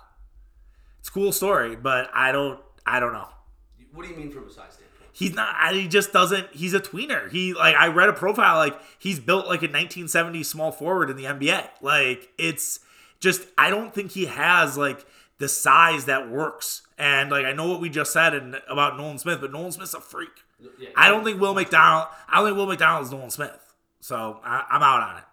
[1.00, 3.28] It's a cool story, but I don't I don't know.
[3.94, 5.10] What do you mean from a size standpoint?
[5.12, 5.54] He's not.
[5.60, 6.48] I- He just doesn't.
[6.54, 7.30] He's a tweener.
[7.32, 11.18] He like I read a profile like he's built like a 1970s small forward in
[11.18, 11.70] the NBA.
[11.82, 12.80] Like it's
[13.20, 15.06] just I don't think he has like
[15.40, 16.82] the size that works.
[16.98, 19.94] And like I know what we just said and about Nolan Smith, but Nolan Smith's
[19.94, 20.30] a freak.
[20.80, 22.08] Yeah, I don't think Will McDonald.
[22.30, 23.60] I don't think Will McDonald is Nolan Smith.
[24.04, 25.24] So I, I'm out on it.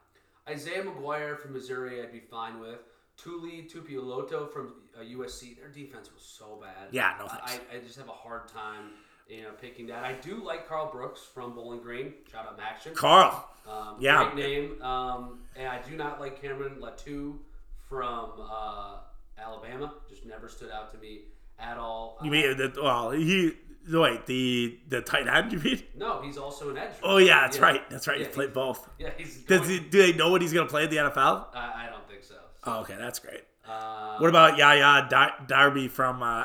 [0.49, 2.79] Isaiah McGuire from Missouri, I'd be fine with.
[3.17, 6.87] Tuli Tuipulotu from uh, USC, their defense was so bad.
[6.93, 7.65] Yeah, no I, thanks.
[7.75, 8.93] I just have a hard time,
[9.29, 10.05] you know, picking that.
[10.05, 12.15] I do like Karl Brooks from Bowling Green.
[12.31, 12.95] Shout out MACtion.
[12.95, 13.49] Karl.
[13.69, 14.31] Um, Yeah.
[14.33, 14.83] Great name.
[14.83, 17.39] Um, and I do not like Cameron Latu
[17.89, 18.99] from uh,
[19.37, 19.95] Alabama.
[20.09, 21.23] Just never stood out to me
[21.59, 22.19] at all.
[22.23, 22.73] You mean?
[22.81, 23.55] Well, he
[23.99, 25.53] wait the the tight end.
[25.53, 25.83] You mean?
[25.97, 26.93] no, he's also an edge.
[27.03, 27.63] Oh yeah, that's Yeah.
[27.65, 27.91] right.
[27.91, 28.19] That's right.
[28.21, 28.89] Yeah, He's played both.
[28.99, 29.39] Yeah, he's.
[29.39, 31.47] Does he, do they know what he's going to play in the NFL?
[31.55, 32.35] I, I don't think so.
[32.65, 33.41] Oh, okay, that's great.
[33.67, 36.45] Uh, What about Yaya Dar- Diaby from uh,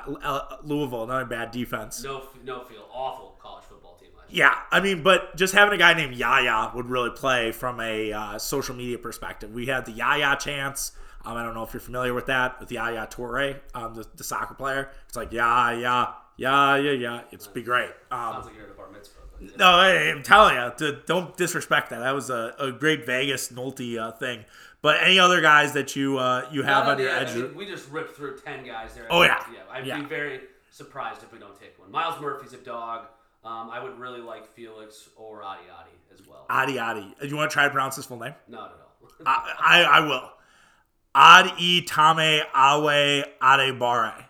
[0.64, 1.04] Louisville?
[1.04, 2.04] Another bad defense.
[2.04, 4.10] no, no feel awful college football team.
[4.30, 8.12] Yeah, I mean, but just having a guy named Yaya would really play from a
[8.14, 9.52] uh, social media perspective.
[9.54, 10.92] We had the Yaya chance.
[11.26, 14.24] Um, I don't know if you're familiar with that, with Yaya Toure, um, the, the
[14.24, 14.90] soccer player.
[15.08, 16.92] It's like Yaya, Yaya, yeah.
[16.94, 17.22] Yeah.
[17.32, 17.90] It's be great.
[18.12, 19.20] Um, Sounds like you're at a bar mitzvah.
[19.34, 19.56] But yeah.
[19.58, 22.00] no, I, I'm telling you, to, don't disrespect that.
[22.00, 24.46] That was a, a great Vegas Nolte uh, thing.
[24.82, 27.36] But any other guys that you uh, you have No, on your yeah, I edge?
[27.36, 29.08] mean, we just ripped through ten guys there.
[29.10, 29.44] Oh, yeah.
[29.52, 29.60] yeah.
[29.72, 30.00] I'd Yeah.
[30.00, 31.92] be very surprised if we don't take one.
[31.92, 33.08] Myles Murphy's a dog.
[33.44, 36.46] Um, I would really like Felix or Adi Adi as well.
[36.50, 37.16] Adi Adi.
[37.22, 38.34] Do you want to try to pronounce his full name?
[38.48, 39.10] Not at all.
[39.26, 40.30] I, I, I will.
[41.14, 44.26] Ad e tame awe adebare.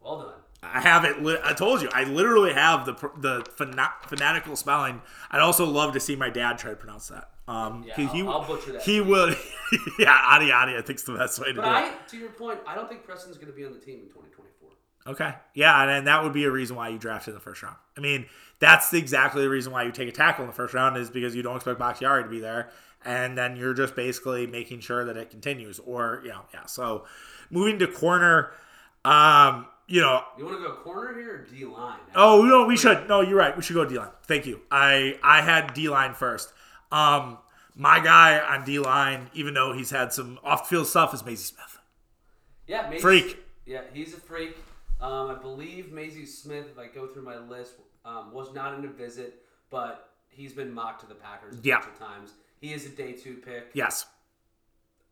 [0.00, 0.34] well done.
[0.62, 1.22] I have it.
[1.22, 1.88] Li- I told you.
[1.92, 5.00] I literally have the the fana- fanatical spelling.
[5.30, 7.30] I'd also love to see my dad try to pronounce that.
[7.48, 9.36] Um, Yeah, 'cause I'll- he, I'll butcher that He would.
[9.98, 10.76] yeah, Adi Adi.
[10.76, 11.92] I think's the best way to But do it.
[12.08, 14.70] To your point, I don't think Preston's going to be on the team in 2024.
[15.12, 15.34] Okay.
[15.54, 17.76] Yeah, and, and that would be a reason why you draft in the first round.
[17.96, 18.26] I mean,
[18.58, 21.08] that's the, exactly the reason why you take a tackle in the first round is
[21.10, 22.68] because you don't expect Bakhtiari to be there,
[23.04, 25.78] and then you're just basically making sure that it continues.
[25.80, 26.66] Or you know, yeah.
[26.66, 27.06] So
[27.50, 28.52] moving to corner,
[29.06, 31.98] um, you know, You want to go corner here or D line?
[32.14, 33.08] oh no, we should.
[33.08, 33.56] No, you're right.
[33.56, 34.08] We should go D line.
[34.24, 34.60] Thank you.
[34.70, 36.52] I I had D line first.
[36.92, 37.38] Um,
[37.74, 41.36] my guy on D line, even though he's had some off field stuff, is Mazi
[41.38, 41.78] Smith.
[42.66, 43.38] Yeah, Mazi, Freak.
[43.66, 44.56] Yeah, he's a freak.
[45.00, 47.74] Um, I believe Mazi Smith, if I go through my list,
[48.04, 51.80] um, was not in a visit, but he's been mocked to the Packers a Yeah.
[51.80, 52.32] bunch of times.
[52.60, 53.70] He is a day two pick.
[53.72, 54.06] Yes.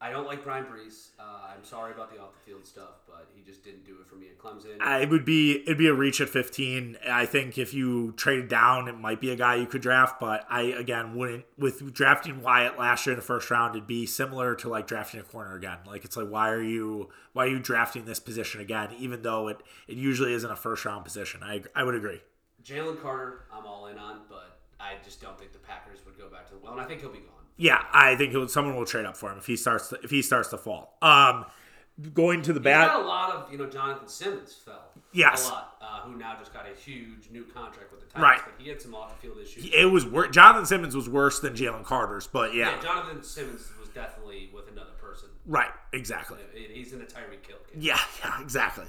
[0.01, 1.09] I don't like Bryan Bresee.
[1.19, 4.07] Uh, I'm sorry about the off the field stuff, but he just didn't do it
[4.07, 4.81] for me at Clemson.
[4.81, 6.99] Uh, it would be it'd be a reach at 15.
[7.11, 10.21] I think if you traded down, it might be a guy you could draft.
[10.21, 13.75] But I again wouldn't with drafting Wyatt last year in the first round.
[13.75, 15.79] It'd be similar to like drafting a corner again.
[15.85, 18.91] Like it's like why are you why are you drafting this position again?
[18.99, 21.43] Even though it it usually isn't a first round position.
[21.43, 22.21] I I would agree.
[22.65, 26.29] Jalen Carter, I'm all in on, but I just don't think the Packers would go
[26.29, 27.35] back to the well, and I think he'll be gone.
[27.59, 30.11] Yeah, I think he'll, someone will trade up for him if he starts to, if
[30.11, 30.97] he starts to fall.
[31.03, 31.45] Um,
[32.15, 32.89] going to the bad.
[32.95, 34.93] a lot of, you know, Jonathan Simmons fell.
[35.13, 35.49] Yes.
[35.49, 35.75] A lot.
[35.83, 38.23] Uh, who now just got a huge new contract with the Titans.
[38.23, 38.41] Right.
[38.45, 39.69] But he had some off the field issues.
[39.75, 43.69] It was wor- Jonathan Simmons was worse than Jalen Carter's, but yeah, Yeah, Jonathan Simmons
[43.81, 45.29] was definitely with another person.
[45.47, 46.39] right, exactly.
[46.73, 47.81] He's in a Tyreek Kill game.
[47.81, 48.85] Yeah, yeah, exactly.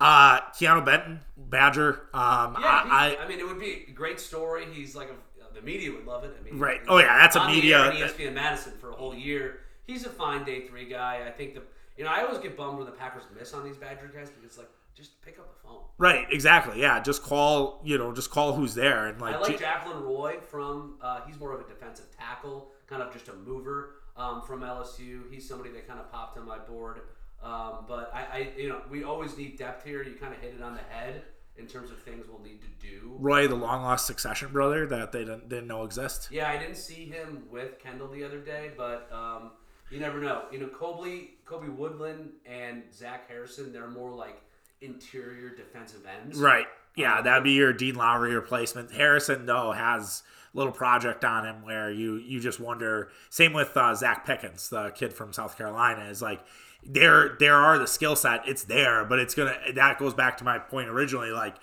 [0.00, 2.08] Uh, Keanu Benton, Badger.
[2.14, 4.64] Um, Yeah, I, he- I, mean, it would be a great story.
[4.72, 6.36] He's like a, the media would love it.
[6.38, 6.80] I mean, Right.
[6.88, 9.60] Oh, yeah, that's a media- ESPN Madison for a whole year.
[9.86, 11.24] He's a fine day three guy.
[11.26, 11.62] I think the
[11.96, 14.58] you know I always get bummed when the Packers miss on these Badger guys because
[14.58, 15.80] like just pick up the phone.
[15.98, 16.80] right, exactly.
[16.80, 17.80] Yeah, just call.
[17.84, 19.34] You know, just call who's there and like.
[19.34, 20.94] I like Jaquelin Roy from.
[21.02, 25.30] Uh, he's more of a defensive tackle, kind of just a mover um, from LSU.
[25.30, 27.00] He's somebody that kind of popped on my board.
[27.42, 30.02] Um, but I, I, you know, we always need depth here.
[30.02, 31.24] You kind of hit it on the head
[31.56, 33.16] in terms of things we'll need to do.
[33.18, 36.28] Roy, the long lost succession brother that they didn't, didn't know exist.
[36.30, 39.52] Yeah, I didn't see him with Kendall the other day, but um,
[39.90, 40.44] you never know.
[40.50, 44.40] You know, Kobe, Kobe Woodland and Zach Harrison, they're more like
[44.80, 46.38] interior defensive ends.
[46.38, 46.66] Right.
[46.96, 48.92] Yeah, that'd be your Dean Lowry replacement.
[48.92, 53.10] Harrison though has a little project on him where you you just wonder.
[53.30, 56.40] Same with uh, Zacch Pickens, the kid from South Carolina, is like
[56.86, 58.46] there there are the skill set.
[58.46, 59.56] It's there, but it's gonna.
[59.74, 61.30] That goes back to my point originally.
[61.30, 61.56] Like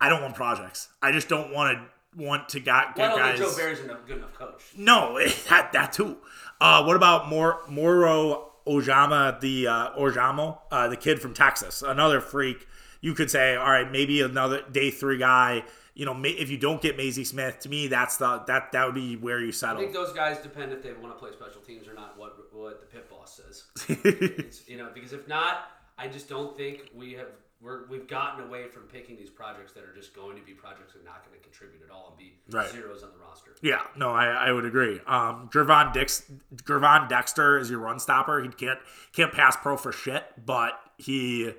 [0.00, 0.88] I don't want projects.
[1.02, 3.38] I just don't want to want to got Well, get don't guys.
[3.38, 4.62] Joe Barry's a good enough coach.
[4.76, 5.18] No,
[5.48, 6.18] that that too.
[6.60, 12.20] Uh, what about Mor- Moro Ojomo, the uh, Ojomo, uh, the kid from Texas, another
[12.20, 12.66] freak?
[13.00, 15.64] You could say, all right, maybe another day three guy.
[15.96, 18.94] You know, if you don't get Mazi Smith, to me, that's the that that would
[18.94, 19.78] be where you settle.
[19.78, 22.18] I think those guys depend if they want to play special teams or not.
[22.18, 23.64] What what the pit boss says,
[24.04, 27.28] it's, you know, because if not, I just don't think we have
[27.62, 30.92] we're we've gotten away from picking these projects that are just going to be projects
[30.92, 32.70] that are not going to contribute at all and be Right.
[32.70, 33.56] zeros on the roster.
[33.62, 35.00] Yeah, no, I, I would agree.
[35.06, 36.30] Um, Gervon Dix,
[36.64, 38.42] Gervon Dexter is your run stopper.
[38.42, 38.78] He can't
[39.12, 41.54] can't pass pro for shit, but he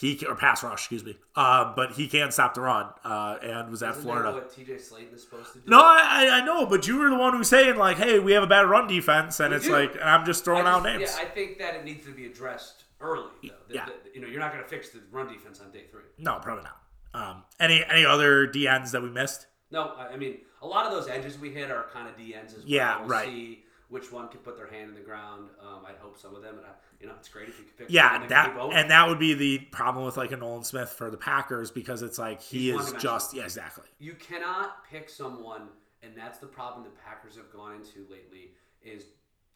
[0.00, 1.16] he or pass rush, excuse me.
[1.36, 2.86] Uh, but he can stop the run.
[3.04, 4.32] Uh, and was at Isn't Florida.
[4.32, 5.70] that what TJ Slaton is supposed to do?
[5.70, 8.32] No, I, I know, but you were the one who was saying like, "Hey, we
[8.32, 9.72] have a bad run defense," and We it's do.
[9.72, 11.02] like, and I'm just throwing out names.
[11.02, 13.30] Yeah, I think that it needs to be addressed early.
[13.42, 13.50] Though.
[13.68, 13.86] The- Yeah.
[13.86, 16.02] the- you know, you're not going to fix the run defense on day three.
[16.18, 16.76] no, probably not.
[17.12, 19.46] Um, any any other DNs that we missed?
[19.70, 22.48] No, I I mean a lot of those edges we hit are kind of DNs
[22.48, 22.62] as well.
[22.66, 23.26] Yeah, We'll right.
[23.28, 25.50] See which one can put their hand in the ground.
[25.60, 26.70] Um, I'd hope some of them, and I,
[27.00, 27.86] you know, it's great if you could pick.
[27.90, 31.16] Yeah, that and that would be the problem with like a Nolan Smith for the
[31.16, 33.84] Packers because it's like he He's is just yeah, exactly.
[33.98, 35.68] you cannot pick someone,
[36.02, 38.52] and that's the problem the Packers have gone into lately.
[38.82, 39.04] Is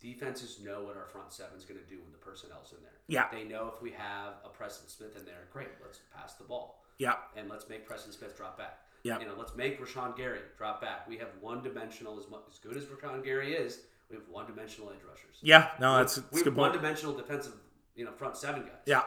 [0.01, 2.93] defenses know what our front seven's going to do when the personnel's in there.
[3.09, 3.27] Yeah.
[3.33, 5.69] they know if we have a Preston Smith in there, great.
[5.83, 6.83] Let's pass the ball.
[6.99, 8.81] Yeah, and let's make Preston Smith drop back.
[9.05, 9.21] Yeah.
[9.21, 11.07] You know, let's make Rashan Gary drop back.
[11.07, 13.81] We have one dimensional as much as good as Rashan Gary is.
[14.15, 15.37] We have one dimensional edge rushers.
[15.43, 15.71] yeah.
[15.81, 17.55] No, that's, that's we have one dimensional defensive,
[17.97, 18.71] you know, front seven guys.
[18.87, 19.03] Yeah.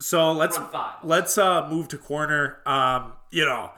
[0.00, 0.96] So let's five.
[1.04, 2.58] let's uh move to corner.
[2.66, 3.70] Um, you know,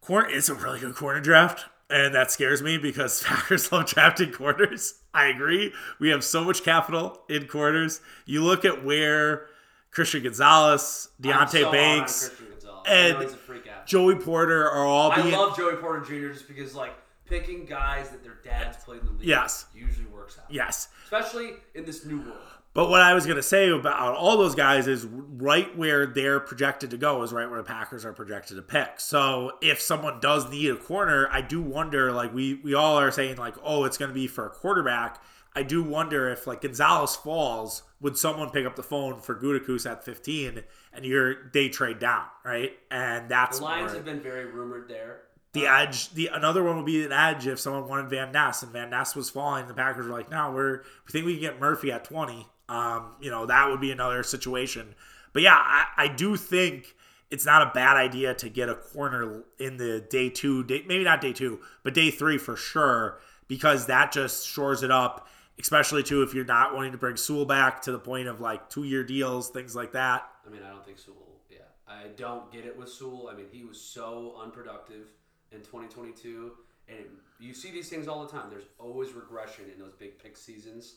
[0.00, 4.30] corner is a really good corner draft, and that scares me because Packers love drafting
[4.30, 5.00] corners.
[5.12, 5.72] I agree.
[5.98, 8.00] We have so much capital in corners.
[8.24, 9.46] You look at where
[9.90, 12.84] Christian Gonzalez, Deonte so Banks, Gonzalez.
[12.86, 13.86] and I know he's a freak out.
[13.86, 16.32] Joey Porter are all Being, I love Joey Porter Jr.
[16.32, 16.94] just because like
[17.26, 19.66] picking guys that their dads played in the league Yes.
[19.74, 20.46] usually works out.
[20.50, 20.88] yes.
[21.04, 22.38] Especially in this new world.
[22.74, 26.40] But what I was going to say about all those guys is right where they're
[26.40, 28.98] projected to go is right where the Packers are projected to pick.
[28.98, 32.12] So if someone does need a corner, I do wonder.
[32.12, 35.22] Like we we all are saying, like, oh, it's going to be for a quarterback.
[35.54, 39.84] I do wonder if like Gonzalez falls, would someone pick up the phone for Gutekunst
[39.90, 40.62] at 15
[40.94, 42.72] and you're they trade down, right?
[42.90, 45.24] And that's The Lions where- have been very rumored there.
[45.52, 48.72] The edge, the another one would be an edge if someone wanted Van Ness and
[48.72, 49.66] Van Ness was falling.
[49.66, 52.46] The Packers were like, no, we're we think we can get Murphy at twenty.
[52.70, 54.94] Um, you know that would be another situation.
[55.34, 56.94] But yeah, I, I do think
[57.30, 61.04] it's not a bad idea to get a corner in the day two, day, maybe
[61.04, 65.28] not day two, but day three for sure, because that just shores it up.
[65.60, 68.70] Especially too if you're not wanting to bring Rasul back to the point of like
[68.70, 70.26] two year deals, things like that.
[70.46, 71.14] I mean, I don't think Rasul.
[71.50, 73.28] Yeah, I don't get it with Rasul.
[73.30, 75.08] I mean, he was so unproductive
[75.54, 76.52] in 2022,
[76.88, 76.98] and
[77.40, 78.50] you see these things all the time.
[78.50, 80.96] There's always regression in those big pick seasons,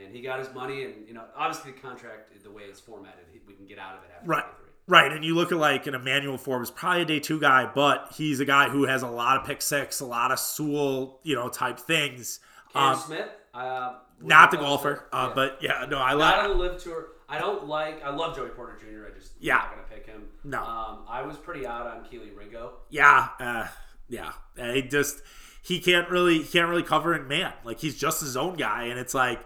[0.00, 3.24] and he got his money, and you know, obviously the contract, the way it's formatted,
[3.46, 4.42] we can get out of it after Right.
[4.42, 4.64] 23.
[4.90, 8.10] Right, and you look at like an Emmanuel Forbes, probably a day two guy, but
[8.16, 11.34] he's a guy who has a lot of pick six, a lot of Rasul, you
[11.34, 12.40] know, type things.
[12.72, 15.34] Cam Um, Smith, uh, not the golfer, uh, yeah.
[15.34, 16.36] but yeah, no, I not like.
[16.44, 17.08] on the live tour.
[17.28, 18.02] I don't like.
[18.02, 19.06] I love Joey Porter Jr.
[19.06, 19.56] I just Yeah.
[19.56, 20.28] not gonna pick him.
[20.44, 20.62] No.
[20.62, 22.72] Um, I was pretty out on Kelee Ringo.
[22.88, 23.66] Yeah, uh,
[24.08, 25.20] yeah, he just
[25.62, 27.52] he can't really he can't really cover in man.
[27.64, 29.40] Like he's just his own guy, and it's like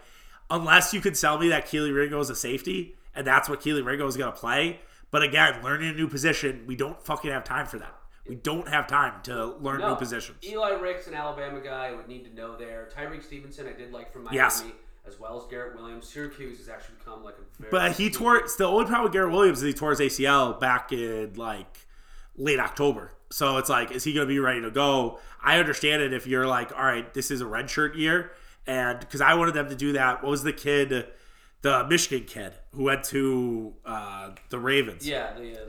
[0.50, 3.84] unless you can sell me that Kelee Ringo is a safety, and that's what Kelee
[3.84, 4.80] Ringo is gonna play.
[5.10, 7.94] But again, learning a new position, we don't fucking have time for that.
[8.26, 10.38] We don't have time to learn new positions.
[10.46, 12.88] Eli Ricks, an Alabama guy, I would need to know there.
[12.96, 14.64] Tyrique Stevenson, I did like from Miami, Yes.
[15.06, 16.08] As well as Garrett Williams.
[16.08, 17.70] Syracuse has actually become like a very.
[17.70, 20.92] But he tore the only problem with Garrett Williams is he tore his ACL back
[20.92, 21.86] in like
[22.36, 23.12] late October.
[23.30, 25.18] So it's like, is he going to be ready to go?
[25.42, 28.32] I understand it if you're like, all right, this is a redshirt year,
[28.66, 30.22] and because I wanted them to do that.
[30.22, 31.06] What was the kid,
[31.62, 35.06] the Michigan kid who went to uh, the Ravens?
[35.08, 35.62] Yeah, the.
[35.62, 35.64] Uh,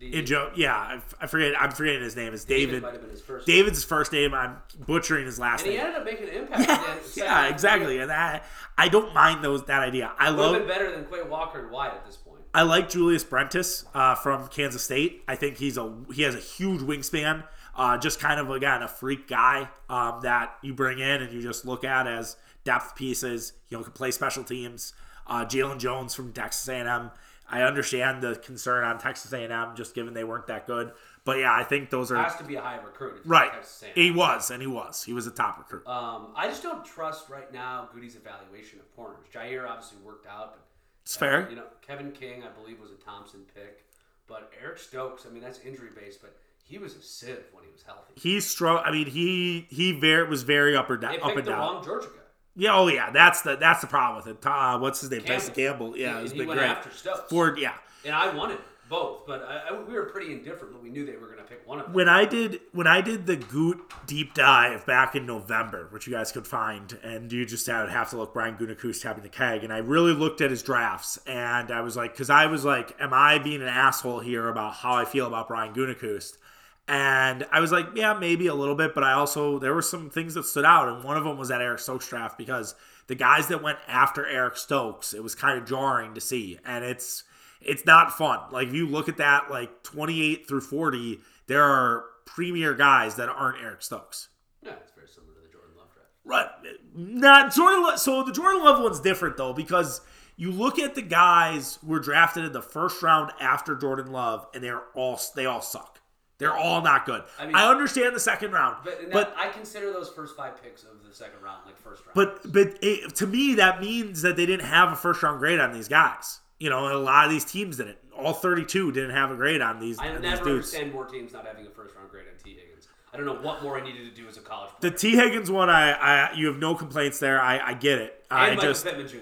[0.00, 1.60] In Joe, yeah, I, forget.
[1.60, 2.32] I'm forgetting his name.
[2.32, 2.82] It's David David.
[2.82, 3.46] might have been his first.
[3.46, 4.32] David's first name.
[4.34, 4.56] I'm
[4.86, 5.86] butchering his last and he name.
[5.86, 6.62] ended up making an impact.
[6.70, 6.98] again.
[7.16, 7.98] yeah, exactly.
[7.98, 8.44] And that
[8.76, 10.12] I don't mind those that idea.
[10.18, 12.40] I Would have love been better than Quay Walker and White at this point.
[12.54, 15.22] I like Julius Brents uh, from Kansas State.
[15.28, 17.44] I think he's a he has a huge wingspan.
[17.76, 21.40] Uh, just kind of again a freak guy um, that you bring in and you
[21.42, 23.52] just look at as depth pieces.
[23.68, 24.92] You know, can play special teams.
[25.26, 27.10] Uh, Jaylon Jones from Texas A&M.
[27.50, 30.92] I understand the concern on Texas A&M just given they weren't that good,
[31.24, 33.22] but yeah, I think those are Has to be a high recruit.
[33.24, 33.50] right.
[33.94, 35.02] He was, and he was.
[35.02, 35.86] He was a top recruit.
[35.86, 39.26] Um, I just don't trust right now Goody's evaluation of corners.
[39.34, 40.60] Jaire obviously worked out, but
[41.04, 41.48] It's fair.
[41.48, 43.84] You know, Kevin King, I believe, was a Thompson pick,
[44.26, 47.70] but Eric Stokes, I mean, that's injury based, but he was a sieve when he
[47.72, 48.12] was healthy.
[48.16, 48.84] He struggled.
[48.86, 51.58] I mean, he he very was very up or down, They up and the down.
[51.60, 52.17] wrong Georgia guy.
[52.60, 54.44] Yeah, oh yeah, that's the that's the problem with it.
[54.44, 55.20] Uh, what's his name?
[55.20, 55.34] Campbell.
[55.38, 55.96] Tyson Campbell.
[55.96, 56.60] Yeah, He- it was went great.
[56.68, 57.30] after Stokes.
[57.30, 57.74] Ford, yeah.
[58.04, 58.58] And I wanted
[58.88, 61.44] both, but I, I, we were pretty indifferent, but we knew they were going to
[61.44, 61.94] pick one of them.
[61.94, 66.12] When I did when I did the Goot deep dive back in November, which you
[66.14, 69.62] guys could find, and you just had have to look Brian Gutekunst tapping the keg,
[69.62, 72.96] and I really looked at his drafts, and I was like, because I was like,
[72.98, 76.38] am I being an asshole here about how I feel about Brian Gutekunst?
[76.88, 80.08] And I was like, yeah, maybe a little bit, but I also there were some
[80.08, 82.74] things that stood out, and one of them was that Eric Stokes draft because
[83.08, 86.84] the guys that went after Eric Stokes, it was kind of jarring to see, and
[86.84, 87.24] it's
[87.60, 88.40] it's not fun.
[88.52, 93.16] Like if you look at that, like twenty eight through forty, there are premier guys
[93.16, 94.28] that aren't Eric Stokes.
[94.62, 96.08] yeah, it's very similar to the Jordan Love draft.
[96.24, 96.48] Right.
[96.94, 97.82] Not Jordan.
[97.82, 100.00] Lo- So the Jordan Love one's different though because
[100.36, 104.46] you look at the guys who were drafted in the first round after Jordan Love,
[104.54, 105.97] and they're all they all suck.
[106.38, 107.22] They're all not good.
[107.38, 110.84] I, mean, I understand the second round, But, but I consider those first five picks
[110.84, 112.14] of the second round like first round.
[112.14, 115.58] but but it, to me that means that they didn't have a first round grade
[115.58, 116.38] on these guys.
[116.60, 117.98] You know, a lot of these teams didn't.
[118.16, 120.72] All thirty two didn't have a grade on these, I on these never dudes.
[120.74, 122.88] understand more teams not having a first round grade on Tee Higgins.
[123.12, 124.90] I don't know what more I needed to do as a college Player.
[124.92, 124.96] The.
[124.98, 127.40] Tee Higgins one, I, I you have no complaints there.
[127.40, 128.24] I, I get it.
[128.30, 129.16] I Michael just Pittman Jr.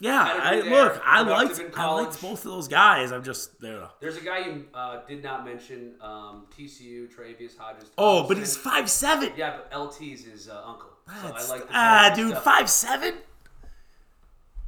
[0.00, 0.40] yeah.
[0.42, 1.02] I there, look.
[1.04, 3.12] I liked I liked both of those guys.
[3.12, 3.88] I'm just there.
[4.00, 7.90] There's a guy you uh, did not mention, um, TCU, Tre'Vius Hodges.
[7.96, 9.32] Oh, but he's five seven.
[9.36, 10.88] Yeah, but LT's his uh, uncle.
[11.06, 12.44] So I like the ah, Travis dude, stuff.
[12.44, 13.14] five seven.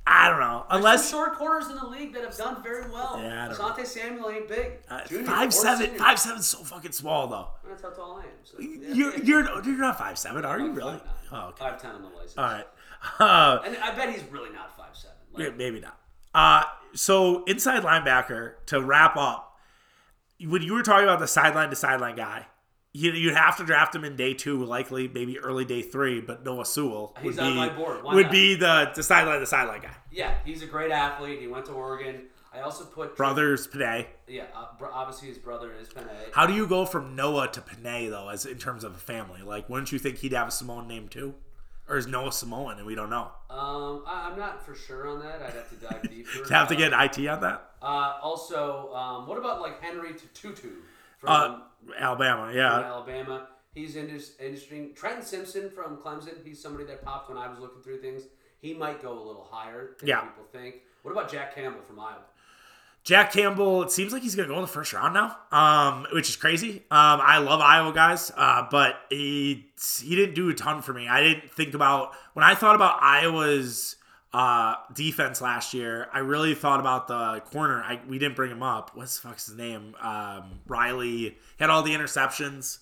[0.04, 0.66] I don't know.
[0.68, 3.20] Unless some short corners in the league that have done very well.
[3.22, 4.72] Yeah, Asante Samuel ain't big.
[4.90, 5.98] uh, Junior five seven, senior.
[5.98, 7.48] five seven's so fucking small though.
[7.68, 8.30] That's how tall I am.
[8.42, 8.92] So, yeah.
[8.94, 10.94] You're you're you're not five seven, are you really?
[10.94, 11.00] 5'9".
[11.30, 11.64] Oh, okay.
[11.64, 12.34] Five ten on the license.
[12.36, 12.66] All right.
[13.20, 15.11] Uh, And I bet he's really not five seven.
[15.36, 15.98] Yeah, maybe not.
[16.34, 16.64] Uh,
[16.94, 19.56] so inside linebacker to wrap up,
[20.40, 22.46] when you were talking about the sideline to sideline guy,
[22.92, 26.20] you, you'd have to draft him in day two, likely maybe early day three.
[26.20, 28.02] But Noah Sewell He's would on be my board.
[28.02, 28.32] Why would not?
[28.32, 29.94] be the the sideline the sideline guy.
[30.10, 31.40] Yeah, he's a great athlete.
[31.40, 32.24] He went to Oregon.
[32.54, 34.08] I also put Brothers Penei.
[34.28, 36.32] Yeah, uh, obviously his brother is Penei.
[36.34, 39.40] How do you go from Noah to Penei though, as in terms of a family?
[39.42, 41.34] Like, wouldn't you think he'd have a Samoan name too,
[41.92, 43.30] or is Noah Samoan and we don't know?
[43.50, 45.42] Um, I, I'm not for sure on that.
[45.42, 46.30] I'd have to dive deeper.
[46.38, 47.70] You have to Uh, get IT on that.
[47.82, 50.70] Uh, also, um, what about like Henry To'oTo'o
[51.18, 51.58] from, Uh,
[51.98, 52.80] Alabama, from yeah.
[52.80, 53.48] Alabama?
[53.74, 54.94] He's interesting.
[54.94, 56.42] Trenton Simpson from Clemson.
[56.44, 58.22] He's somebody that popped when I was looking through things.
[58.60, 60.20] He might go a little higher than Yeah.
[60.22, 60.76] people think.
[61.02, 62.22] What about Jack Campbell from Iowa?
[63.04, 66.06] Jack Campbell, it seems like he's going to go in the first round now, um,
[66.12, 66.76] which is crazy.
[66.90, 69.66] Um, I love Iowa guys, uh, but he
[70.00, 71.08] he didn't do a ton for me.
[71.08, 73.96] I didn't think about when I thought about Iowa's
[74.32, 76.08] uh, defense last year.
[76.12, 77.82] I really thought about the corner.
[77.82, 78.92] I, we didn't bring him up.
[78.94, 79.96] What's the fuck's his name?
[80.00, 82.78] Um, Riley had all the interceptions.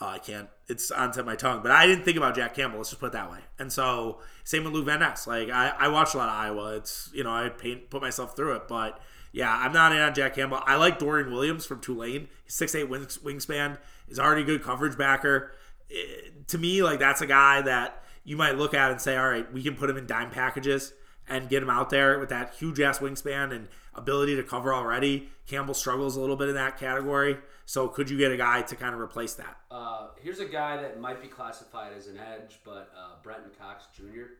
[0.00, 0.48] Uh, I can't.
[0.68, 2.78] It's onto my tongue, but I didn't think about Jack Campbell.
[2.78, 3.38] Let's just put it that way.
[3.58, 5.26] And so same with Lou Van Ness.
[5.26, 6.76] Like I, I watched a lot of Iowa.
[6.76, 9.00] It's you know I paint, put myself through it, but
[9.34, 10.60] yeah, I'm not in on Jack Campbell.
[10.64, 12.28] I like Dorian Williams from Tulane.
[12.44, 13.78] He's six eight wings, wingspan.
[14.08, 15.50] Is already a good coverage backer.
[15.90, 19.28] Eh, to me, like that's a guy that you might look at and say, all
[19.28, 20.92] right, we can put him in dime packages
[21.28, 25.30] and get him out there with that huge ass wingspan and ability to cover already.
[25.48, 27.36] Campbell struggles a little bit in that category.
[27.66, 29.56] So could you get a guy to kind of replace that?
[29.68, 33.86] Uh, here's a guy that might be classified as an edge, but uh, Brenton Cox
[33.96, 34.34] Jr.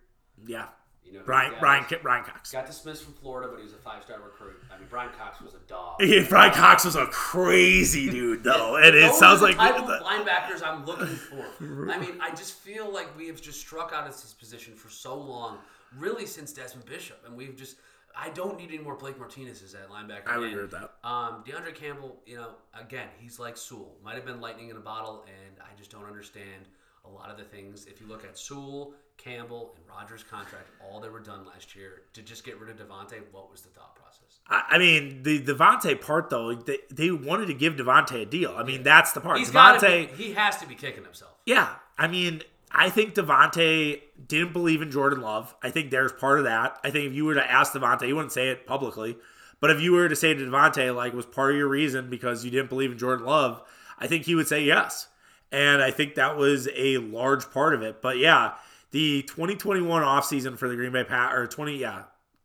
[0.46, 0.66] Yeah.
[1.04, 1.84] You know, Brian Brian?
[2.02, 2.50] Brian Cox.
[2.50, 4.56] got dismissed from Florida, but he was a five-star recruit.
[4.72, 6.00] I mean, Brian Cox was a dog.
[6.02, 10.62] Yeah, Brian Cox was a crazy dude though, and it sounds like type of linebackers
[10.64, 11.90] I'm looking for.
[11.90, 14.88] I mean, I just feel like we have just struck out at this position for
[14.88, 15.58] so long,
[15.98, 17.76] really since Desmond Bishop, and we've just.
[18.16, 20.28] I don't need any more Blake Martinez's at linebacker.
[20.28, 20.92] I would agree with that.
[21.02, 22.50] Um, De'Vondre Campbell, you know,
[22.80, 23.96] again, he's like Rasul.
[24.04, 26.68] Might have been lightning in a bottle, and I just don't understand
[27.04, 27.86] a lot of the things.
[27.86, 32.02] If you look at Rasul, Campbell, and Rodgers' contract, all they were done last year
[32.14, 34.38] to just get rid of Davante, what was the thought process?
[34.48, 38.54] I I mean, the Davante part though, they, they wanted to give Davante a deal.
[38.56, 39.38] I mean, that's the part.
[39.38, 41.32] He's Davante, He has to be kicking himself.
[41.46, 41.76] yeah.
[41.96, 45.54] I mean, I think Davante didn't believe in Jordan Love.
[45.62, 46.76] I think there's part of that.
[46.82, 49.16] I think if you were to ask Davante, you wouldn't say it publicly,
[49.60, 52.44] but if you were to say to Davante, like, was part of your reason because
[52.44, 53.62] you didn't believe in Jordan Love,
[53.96, 55.06] I think he would say yes.
[55.54, 58.02] And I think that was a large part of it.
[58.02, 58.54] But yeah,
[58.90, 62.02] the 2021 offseason for the Green Bay Pat or 20 yeah,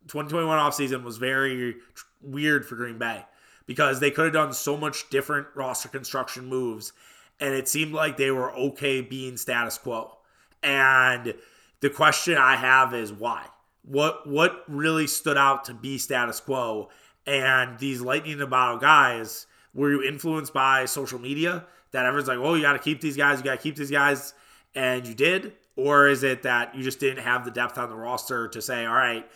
[0.07, 1.77] 2021 offseason was very
[2.21, 3.25] weird for Green Bay
[3.65, 6.93] because they could have done so much different roster construction moves
[7.39, 10.17] and it seemed like they were okay being status quo.
[10.61, 11.33] And
[11.79, 13.47] the question I have is why?
[13.81, 16.89] What what really stood out to be status quo?
[17.25, 22.27] And these lightning in a bottle guys were you influenced by social media that everyone's
[22.27, 24.33] like, oh, you got to keep these guys, you got to keep these guys,
[24.75, 27.95] and you did, or is it that you just didn't have the depth on the
[27.95, 29.29] roster to say, all right,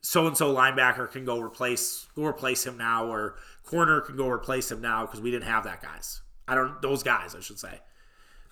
[0.00, 4.28] so and so linebacker can go replace go replace him now, or corner can go
[4.28, 6.22] replace him now because we didn't have that guys.
[6.46, 7.80] I don't those guys, I should say.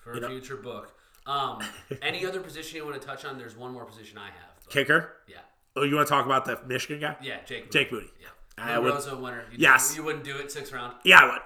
[0.03, 0.93] for a future book.
[1.25, 1.59] Um,
[2.01, 3.37] any other position you want to touch on?
[3.37, 4.33] There's one more position I have.
[4.63, 5.13] but- Kicker.
[5.27, 5.37] yeah,
[5.75, 7.15] Oh, you want to talk about the Michigan guy?
[7.21, 7.71] yeah, Jake.
[7.71, 8.09] Jake Moody.
[8.21, 8.27] Yeah,
[8.57, 9.45] I would- winner.
[9.51, 9.93] You, Yes.
[9.95, 10.93] you wouldn't do it sixth round.
[11.03, 11.41] Yeah, I would.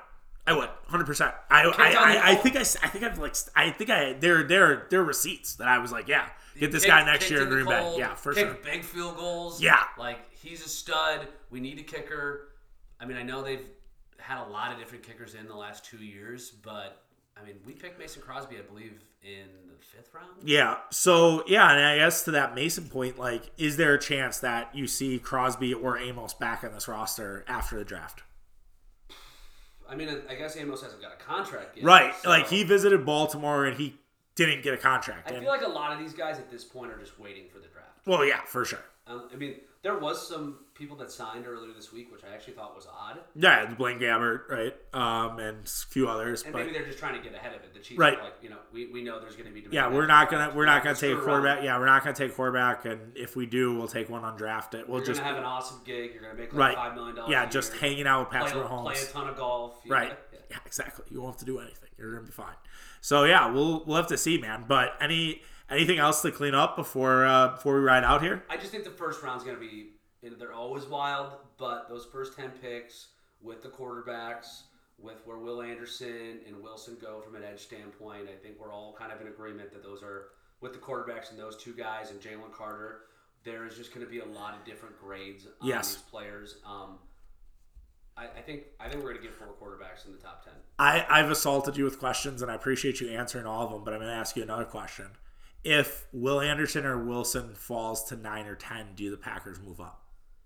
[0.47, 1.33] I would, hundred percent.
[1.49, 4.87] I, I, I, I think I, I think I've like, I think I there, there,
[4.89, 6.27] there are receipts that I was like, yeah,
[6.59, 7.95] get this Kicked- guy next year in Green Bay.
[7.97, 8.57] Yeah, for sure.
[8.63, 9.61] Big field goals.
[9.61, 9.83] Yeah.
[9.99, 11.27] like he's a stud.
[11.51, 12.49] We need a kicker.
[12.99, 13.65] I mean, I know they've
[14.17, 17.03] had a lot of different kickers in the last two years, but
[17.39, 20.27] I mean, we picked Mason Crosby, I believe, in the fifth round.
[20.43, 20.77] Yeah.
[20.91, 24.73] So yeah, and I guess to that Mason point, like, is there a chance that
[24.75, 28.23] you see Crosby or Amos back on this roster after the draft?
[29.91, 31.85] I mean, I guess Amos hasn't got a contract yet.
[31.85, 32.15] Right.
[32.15, 33.97] so- Like he visited Baltimore and he
[34.35, 35.27] didn't get a contract.
[35.29, 37.49] I And- feel like a lot of these guys at this point are just waiting
[37.49, 37.89] for the draft.
[38.05, 38.79] well, yeah, for sure.
[39.07, 42.53] Um, I mean, there was some people that signed earlier this week, which I actually
[42.53, 43.19] thought was odd.
[43.35, 47.13] Yeah, Blaine Gabbert, right, um, and a few others, And but maybe they're just trying
[47.15, 47.73] to get ahead of it.
[47.73, 48.17] The Chiefs Right.
[48.17, 50.29] are like, you know, we, we know there's going to be demand yeah, we're not
[50.29, 51.23] gonna we're not gonna take a around.
[51.25, 51.63] quarterback.
[51.63, 54.87] Yeah, we're not gonna take a quarterback, and if we do, we'll take one undrafted.
[54.87, 56.11] We'll You're just have an awesome gig.
[56.13, 57.31] You're gonna make like right, five million dollars.
[57.31, 59.79] yeah, just hanging out with play, Patrick play a ton of golf.
[59.87, 60.09] Right.
[60.09, 60.15] know?
[60.49, 61.05] Yeah, exactly.
[61.09, 61.89] You won't have to do anything.
[61.97, 62.55] You're gonna be fine.
[63.01, 64.65] So yeah, we'll we'll have to see, man.
[64.67, 68.43] But any anything else to clean up before uh, before we ride out here?
[68.49, 69.91] I just think the first round's gonna be.
[70.29, 73.07] Know, They're always wild, but those first ten picks
[73.41, 74.63] with the quarterbacks,
[74.99, 78.95] with where Will Anderson and Wilson go from an edge standpoint, I think we're all
[78.97, 80.27] kind of in agreement that those are
[80.59, 83.01] with the quarterbacks and those two guys and Jalen Carter.
[83.43, 85.95] There is just going to be a lot of different grades on Yes.
[85.95, 86.57] these players.
[86.63, 86.99] Um,
[88.15, 90.53] I, I think I think we're gonna get four quarterbacks in the top ten.
[90.77, 93.83] I, I've assaulted you with questions, and I appreciate you answering all of them.
[93.83, 95.07] But I'm going to ask you another question:
[95.63, 100.00] If Will Anderson or Wilson falls to nine or ten, do the Packers move up?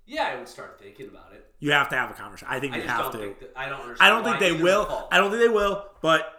[0.05, 1.51] Yeah, I would start thinking about it.
[1.59, 2.47] You have to have a conversation.
[2.51, 3.17] I think I you have to.
[3.17, 3.97] that, I don't understand.
[4.01, 5.07] I don't think they will.
[5.11, 5.85] I don't think they will.
[6.01, 6.31] But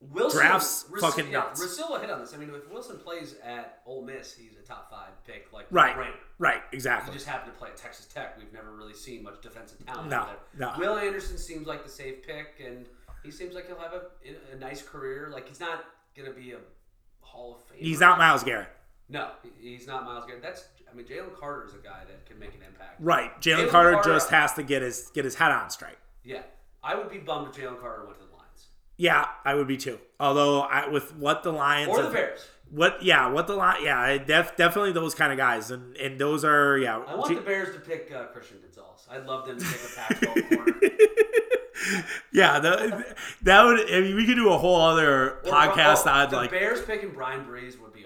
[0.00, 1.62] Wilson, Drafts fucking yeah, nuts.
[1.62, 2.32] Russillo hit on this.
[2.32, 5.94] I mean, if Wilson plays at Ole Miss, he's a top five pick, like right,
[5.94, 6.12] Brain.
[6.38, 7.12] right, exactly.
[7.12, 8.38] He just happened to play at Texas Tech.
[8.38, 10.68] We've never really seen much defensive talent No, there.
[10.68, 10.74] no.
[10.78, 12.86] Will Anderson seems like the safe pick, and
[13.22, 15.28] he seems like he'll have a, a nice career.
[15.30, 15.84] Like he's not
[16.16, 16.58] gonna be a
[17.20, 17.78] Hall of Fame.
[17.84, 18.68] He's not Myles Garrett.
[19.10, 20.42] No, he's not Myles Garrett.
[20.42, 22.96] That's I mean, Jalen Carter is a guy that can make an impact.
[23.00, 23.30] Right.
[23.40, 25.96] Jalen Jalen Carter, Carter- just has to get his get his head on straight.
[26.24, 26.42] Yeah,
[26.82, 29.76] I would be bummed if Jalen Carter went to the Lions Yeah, I would be
[29.76, 29.98] too.
[30.18, 32.46] Although I, with what the Lions or the have- Bears.
[32.70, 36.44] what yeah, what the Lions yeah, def, definitely those kind of guys, and and those
[36.44, 36.98] are yeah.
[37.06, 39.06] I want the Bears to pick uh, Christian Gonzalez.
[39.10, 40.80] I'd love them to pick a Pac-12 corner.
[42.32, 43.04] yeah, the,
[43.42, 43.90] that would.
[43.90, 46.82] I mean, we could do a whole other Or- podcast oh, on the like Bears
[46.82, 47.99] picking Bryan Bresee would be.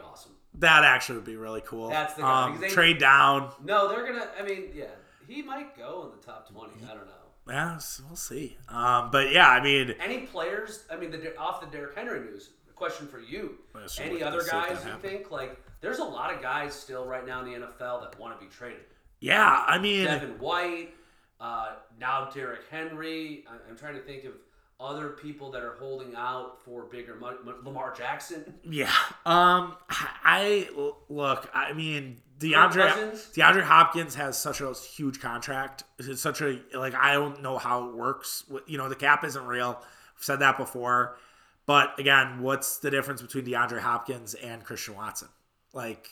[0.65, 0.85] That.
[0.85, 1.89] Actually, would be really cool.
[1.89, 3.51] That's the guy, um, they- trade down.
[3.65, 4.29] No, they're gonna.
[4.39, 4.87] I mean, yeah,
[5.29, 6.75] he might go in the top twenty.
[6.85, 7.13] I don't know.
[7.49, 7.79] Yeah,
[8.09, 8.57] we'll see.
[8.69, 10.85] Um, but yeah, I mean, Any players?
[10.91, 12.51] I mean, the, off the Derrick Henry news.
[12.75, 13.59] Question for you:
[14.01, 15.03] Any other let's see if guys you happens.
[15.03, 15.61] think like?
[15.81, 18.51] There's a lot of guys still right now in the NFL that want to be
[18.51, 18.81] traded.
[19.21, 20.95] yeah, I mean, Devin White,
[21.41, 23.45] uh, now Derrick Henry.
[23.49, 24.33] I- I'm trying to think of
[24.85, 27.39] other people that are holding out for bigger money.
[27.65, 28.55] Lamar Jackson.
[28.63, 28.93] Yeah.
[29.25, 29.77] Um.
[29.89, 30.69] I
[31.09, 31.51] look.
[31.55, 35.85] I mean, DeAndre DeAndre Hopkins has such a huge contract.
[35.99, 36.95] It's such a like.
[36.95, 38.45] I don't know how it works.
[38.67, 39.81] You know, the cap isn't real.
[40.17, 41.17] I've said that before.
[41.67, 45.29] But again, what's the difference between DeAndre Hopkins and Christian Watson?
[45.73, 46.11] Like,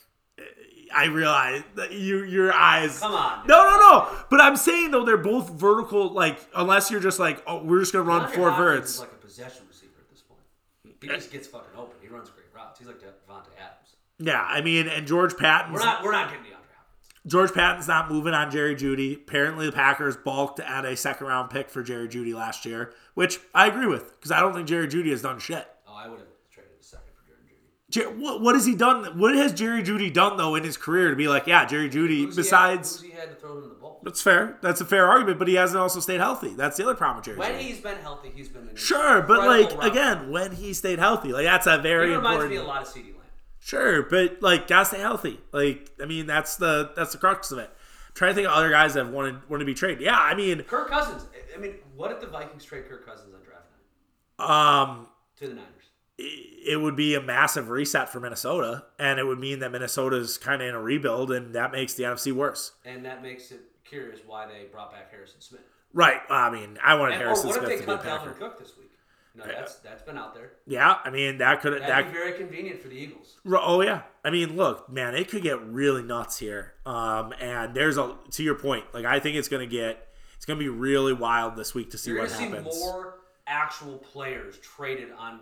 [0.95, 2.99] I realize that you your eyes.
[2.99, 3.47] Come on.
[3.47, 4.09] No, no, no.
[4.31, 6.13] But I'm saying though they're both vertical.
[6.13, 8.91] Like, unless you're just like, oh, we're just gonna run DeAndre four Hopkins verts.
[8.95, 10.41] is like a possession receiver at this point.
[11.01, 11.95] He just gets fucking open.
[12.03, 12.79] He runs great routes.
[12.79, 13.97] He's like Davante Adams.
[14.19, 16.03] yeah, I mean, and George Paton's We're not.
[16.05, 16.57] We're not getting DeAndre.
[17.27, 19.15] George Paton's not moving on Jerry Jeudy.
[19.17, 23.39] Apparently, the Packers balked at a second round pick for Jerry Jeudy last year, which
[23.55, 25.67] I agree with because I don't think Jerry Jeudy has done shit.
[25.87, 27.55] Oh, I would have traded a second for Jordan Jeudy.
[27.55, 29.19] Jer- what, what has he done?
[29.19, 32.25] What has Jerry Jeudy done though in his career to be like, yeah, Jerry Jeudy?
[32.25, 34.01] Who's besides, who's he had to throw him the ball?
[34.03, 34.59] that's fair.
[34.63, 36.49] That's a fair argument, but he hasn't also stayed healthy.
[36.55, 37.61] That's the other problem with Jerry When Jeudy.
[37.63, 41.67] he's been healthy, he's been Sure, but like again, when he stayed healthy, like that's
[41.67, 42.51] a very he reminds important.
[42.53, 43.17] me a lot of CeeDee Lamb.
[43.61, 45.41] Sure, but like gotta stay healthy.
[45.53, 47.71] Like I mean, that's the that's the crux of it.
[47.71, 50.03] I'm trying to think of other guys that have wanted wanted to be traded.
[50.03, 51.25] Yeah, I mean, Kirk Cousins.
[51.35, 53.67] I- I mean, what if the Vikings trade Kirk Cousins on draft
[54.39, 54.49] night
[54.91, 55.07] um,
[55.37, 55.82] to the Niners?
[56.25, 60.63] It would be a massive reset for Minnesota, and it would mean that Minnesota's kind
[60.63, 62.73] of in a rebuild, and that makes the NFC worse.
[62.85, 65.63] And that makes it curious why they brought back Harrison Smith.
[65.93, 66.21] Right.
[66.31, 68.05] I mean, I wanted And, or Harrison what if Smith they to be a cut
[68.05, 68.31] Packer.
[68.31, 68.89] Dalvin Cook this week?
[69.35, 70.53] No, that's that's been out there.
[70.67, 72.07] Yeah, I mean that could That'd that.
[72.13, 73.39] be very convenient for the Eagles.
[73.47, 76.75] Oh yeah, I mean, look, man, it could get really nuts here.
[76.85, 80.59] Um, and there's a to your point, like I think it's gonna get it's gonna
[80.59, 82.79] be really wild this week to see You're what to see happens.
[82.79, 85.41] more actual players traded on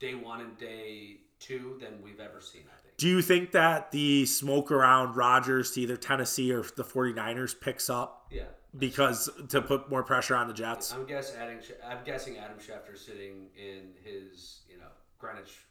[0.00, 2.62] day one and day two than we've ever seen.
[2.66, 2.96] I think.
[2.96, 7.88] Do you think that the smoke around Rodgers to either Tennessee or the 49ers picks
[7.88, 8.42] up Yeah.
[8.76, 10.92] because to put more pressure on the Jets?
[10.92, 11.58] I'm guess adding.
[11.88, 14.88] I'm guessing Adam Schefter sitting in his you know
[15.18, 15.64] Greenwich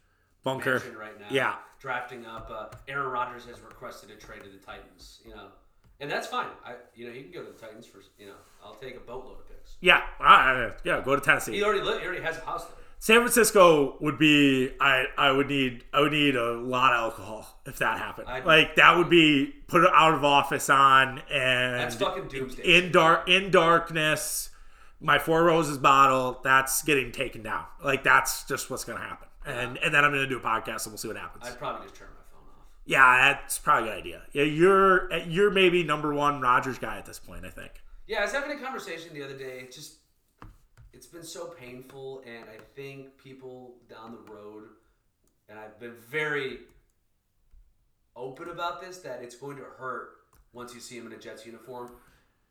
[0.43, 0.81] Bunker.
[0.97, 1.27] right now.
[1.29, 1.55] Yeah.
[1.79, 2.49] Drafting up.
[2.49, 5.19] Uh, Aaron Rodgers has requested a trade to the Titans.
[5.25, 5.47] You know,
[5.99, 6.47] and that's fine.
[6.65, 8.99] I you know he can go to the Titans for you know I'll take a
[9.01, 9.75] boatload of picks.
[9.81, 11.53] Yeah, uh, yeah, go to Tennessee.
[11.55, 12.73] He already li- he already has a house there.
[12.99, 17.59] San Francisco would be I I would need I would need a lot of alcohol
[17.65, 18.27] if that happened.
[18.27, 22.63] I'd- like that would be put out of office on and That's fucking doomsday.
[22.63, 24.49] in dark in darkness.
[24.99, 27.65] My Four Roses bottle that's getting taken down.
[27.83, 29.27] Like that's just what's gonna happen.
[29.45, 31.45] And and then I'm gonna do a podcast and we'll see what happens.
[31.45, 32.65] I'd probably just turn my phone off.
[32.85, 34.21] yeah, that's probably a good idea.
[34.33, 37.45] Yeah, you're you're maybe number one Rodgers guy at this point.
[37.45, 37.71] I think.
[38.07, 39.67] Yeah, I was having a conversation the other day.
[39.71, 39.97] Just
[40.97, 44.63] it's been so painful, and I think people down the road,
[45.47, 46.61] and I've been very
[48.15, 50.13] open about this that it's going to hurt
[50.53, 51.91] once you see him in a Jets uniform,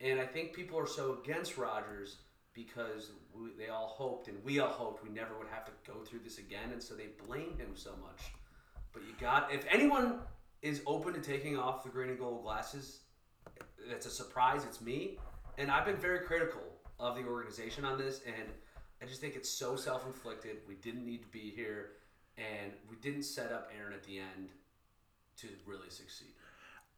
[0.00, 2.18] and I think people are so against Rodgers
[2.54, 6.04] because we, they all hoped and we all hoped we never would have to go
[6.04, 8.30] through this again, and so they blame him so much.
[8.92, 10.20] But you got if anyone
[10.62, 13.00] is open to taking off the green and gold glasses,
[13.90, 14.62] that's a surprise.
[14.64, 15.18] It's me,
[15.58, 16.62] and I've been very critical
[16.98, 18.48] of the organization on this, and
[19.02, 20.58] I just think it's so self-inflicted.
[20.68, 21.90] We didn't need to be here,
[22.38, 24.48] and we didn't set up Aaron at the end
[25.38, 26.28] to really succeed.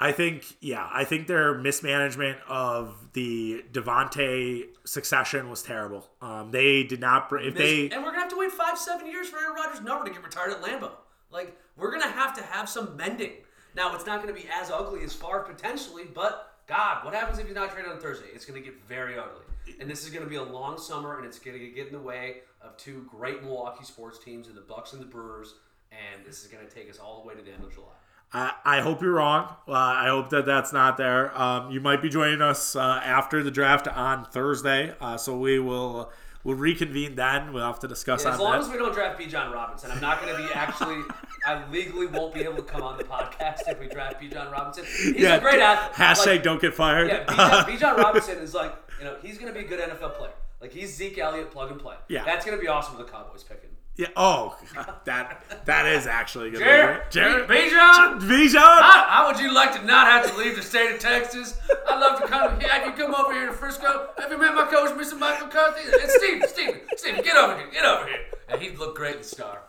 [0.00, 6.08] I think, yeah, I think their mismanagement of the Davante succession was terrible.
[6.22, 7.28] Um, they did not.
[7.32, 10.04] If they and we're gonna have to wait five, seven years for Aaron Rodgers' number
[10.04, 10.92] to get retired at Lambeau.
[11.32, 13.32] Like we're gonna have to have some mending.
[13.74, 17.46] Now it's not gonna be as ugly as far potentially, but God, what happens if
[17.46, 18.26] he's not traded on Thursday?
[18.34, 19.44] It's gonna get very ugly.
[19.80, 22.42] And this is gonna be a long summer, and it's gonna get in the way
[22.60, 25.54] of two great Milwaukee sports teams, and the Bucks and the Brewers.
[25.90, 27.94] And this is gonna take us all the way to the end of July.
[28.34, 29.56] I, I hope you're wrong.
[29.66, 31.36] Uh, I hope that that's not there.
[31.40, 35.58] Um, you might be joining us uh, after the draft on Thursday, uh, so we
[35.58, 36.12] will
[36.48, 37.52] we'll reconvene then.
[37.52, 38.60] We'll have to discuss Yeah, as long that.
[38.62, 41.02] as we don't draft Bijan Robinson, I'm not going to be actually.
[41.46, 44.84] I legally won't be able to come on the podcast if we draft Bijan Robinson.
[45.14, 45.94] He's a great athlete.
[45.94, 47.08] Hashtag Like, don't get fired.
[47.08, 50.14] yeah, Bijan, Bijan Robinson is like you know he's going to be a good NFL
[50.14, 50.32] player.
[50.60, 51.94] Like he's Zeke Elliott plug and play.
[52.08, 52.24] Yeah.
[52.24, 53.70] that's going to be awesome with the Cowboys picking.
[53.98, 54.06] Yeah.
[54.16, 54.56] Oh,
[55.06, 56.60] that that is actually good.
[56.60, 58.20] Jared, Jared, Bijan.
[58.20, 58.54] Bijan.
[58.54, 61.58] How, how would you like to not have to leave the state of Texas?
[61.88, 62.60] I'd love to come.
[62.60, 64.10] Have you come over here to Frisco?
[64.18, 65.18] Have you met my coach, Mr.
[65.18, 65.80] Michael McCarthy?
[65.84, 68.20] It's Steve, Steve, Steve, get over here, get over here.
[68.48, 69.62] And he'd look great in the star.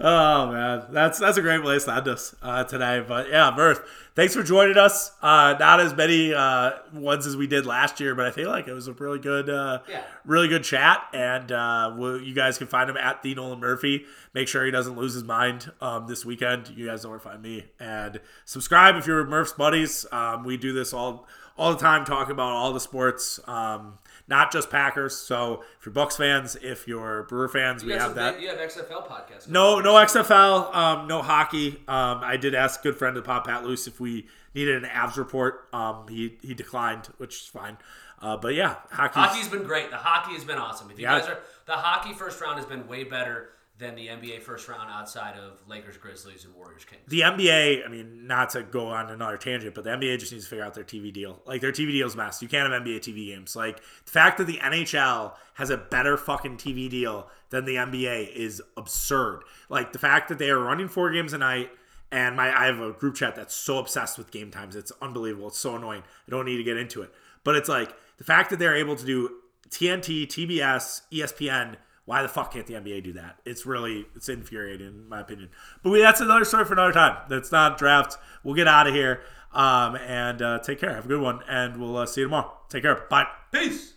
[0.00, 3.04] Oh man, that's that's a great place to end us uh, today.
[3.06, 3.80] But yeah, Murph,
[4.14, 5.12] thanks for joining us.
[5.22, 8.66] Uh, not as many uh, ones as we did last year, but I feel like
[8.68, 10.02] it was a really good, uh, Yeah.
[10.24, 11.02] really good chat.
[11.12, 14.04] And uh, we'll, you guys can find him at the Nolan Murphy.
[14.34, 16.70] Make sure he doesn't lose his mind um, this weekend.
[16.70, 17.66] You guys know where to find me.
[17.78, 20.06] And subscribe if you're Murph's buddies.
[20.10, 21.26] Um, we do this all
[21.58, 23.38] all the time, talking about all the sports.
[23.46, 23.98] Um,
[24.28, 25.16] not just Packers.
[25.16, 28.34] So if you're Bucks fans, if you're Brewer fans, we You, got have that.
[28.34, 29.48] big- you have XFL podcast.
[29.48, 31.82] No, no XFL, um, no hockey.
[31.88, 34.76] Um, I did ask a good friend of the pod, Pat Luce, if we needed
[34.76, 35.68] an abs report.
[35.72, 37.78] Um, he he declined, which is fine.
[38.20, 39.90] Uh, but yeah, hockey's, Hockey's been great.
[39.90, 40.90] The hockey has been awesome.
[40.90, 41.18] If you Yeah.
[41.18, 43.50] guys are the hockey first round has been way better
[43.82, 47.02] than the NBA first round outside of Lakers, Grizzlies, and Warriors, Kings.
[47.08, 47.84] the NBA.
[47.84, 50.64] I mean, not to go on another tangent, but the NBA just needs to figure
[50.64, 51.42] out their TV deal.
[51.44, 52.40] Like their TV deal's messed.
[52.40, 53.56] You can't have NBA TV games.
[53.56, 58.32] Like the fact that the NHL has a better fucking TV deal than the NBA
[58.32, 59.42] is absurd.
[59.68, 61.70] Like the fact that they are running four games a night.
[62.12, 64.76] And my I have a group chat that's so obsessed with game times.
[64.76, 65.48] It's unbelievable.
[65.48, 66.02] It's so annoying.
[66.28, 67.12] I don't need to get into it.
[67.42, 69.30] But it's like the fact that they're able to do
[69.70, 71.76] TNT, TBS, ESPN.
[72.04, 73.38] Why the fuck can't the NBA do that?
[73.44, 75.50] It's really it's infuriating in my opinion.
[75.82, 77.18] But we, that's another story for another time.
[77.28, 78.18] That's not draft.
[78.42, 79.22] We'll get out of here.
[79.52, 80.94] Um, and uh, take care.
[80.94, 82.52] Have a good one, and we'll uh, see you tomorrow.
[82.68, 83.06] Take care.
[83.10, 83.26] Bye.
[83.52, 83.92] Peace.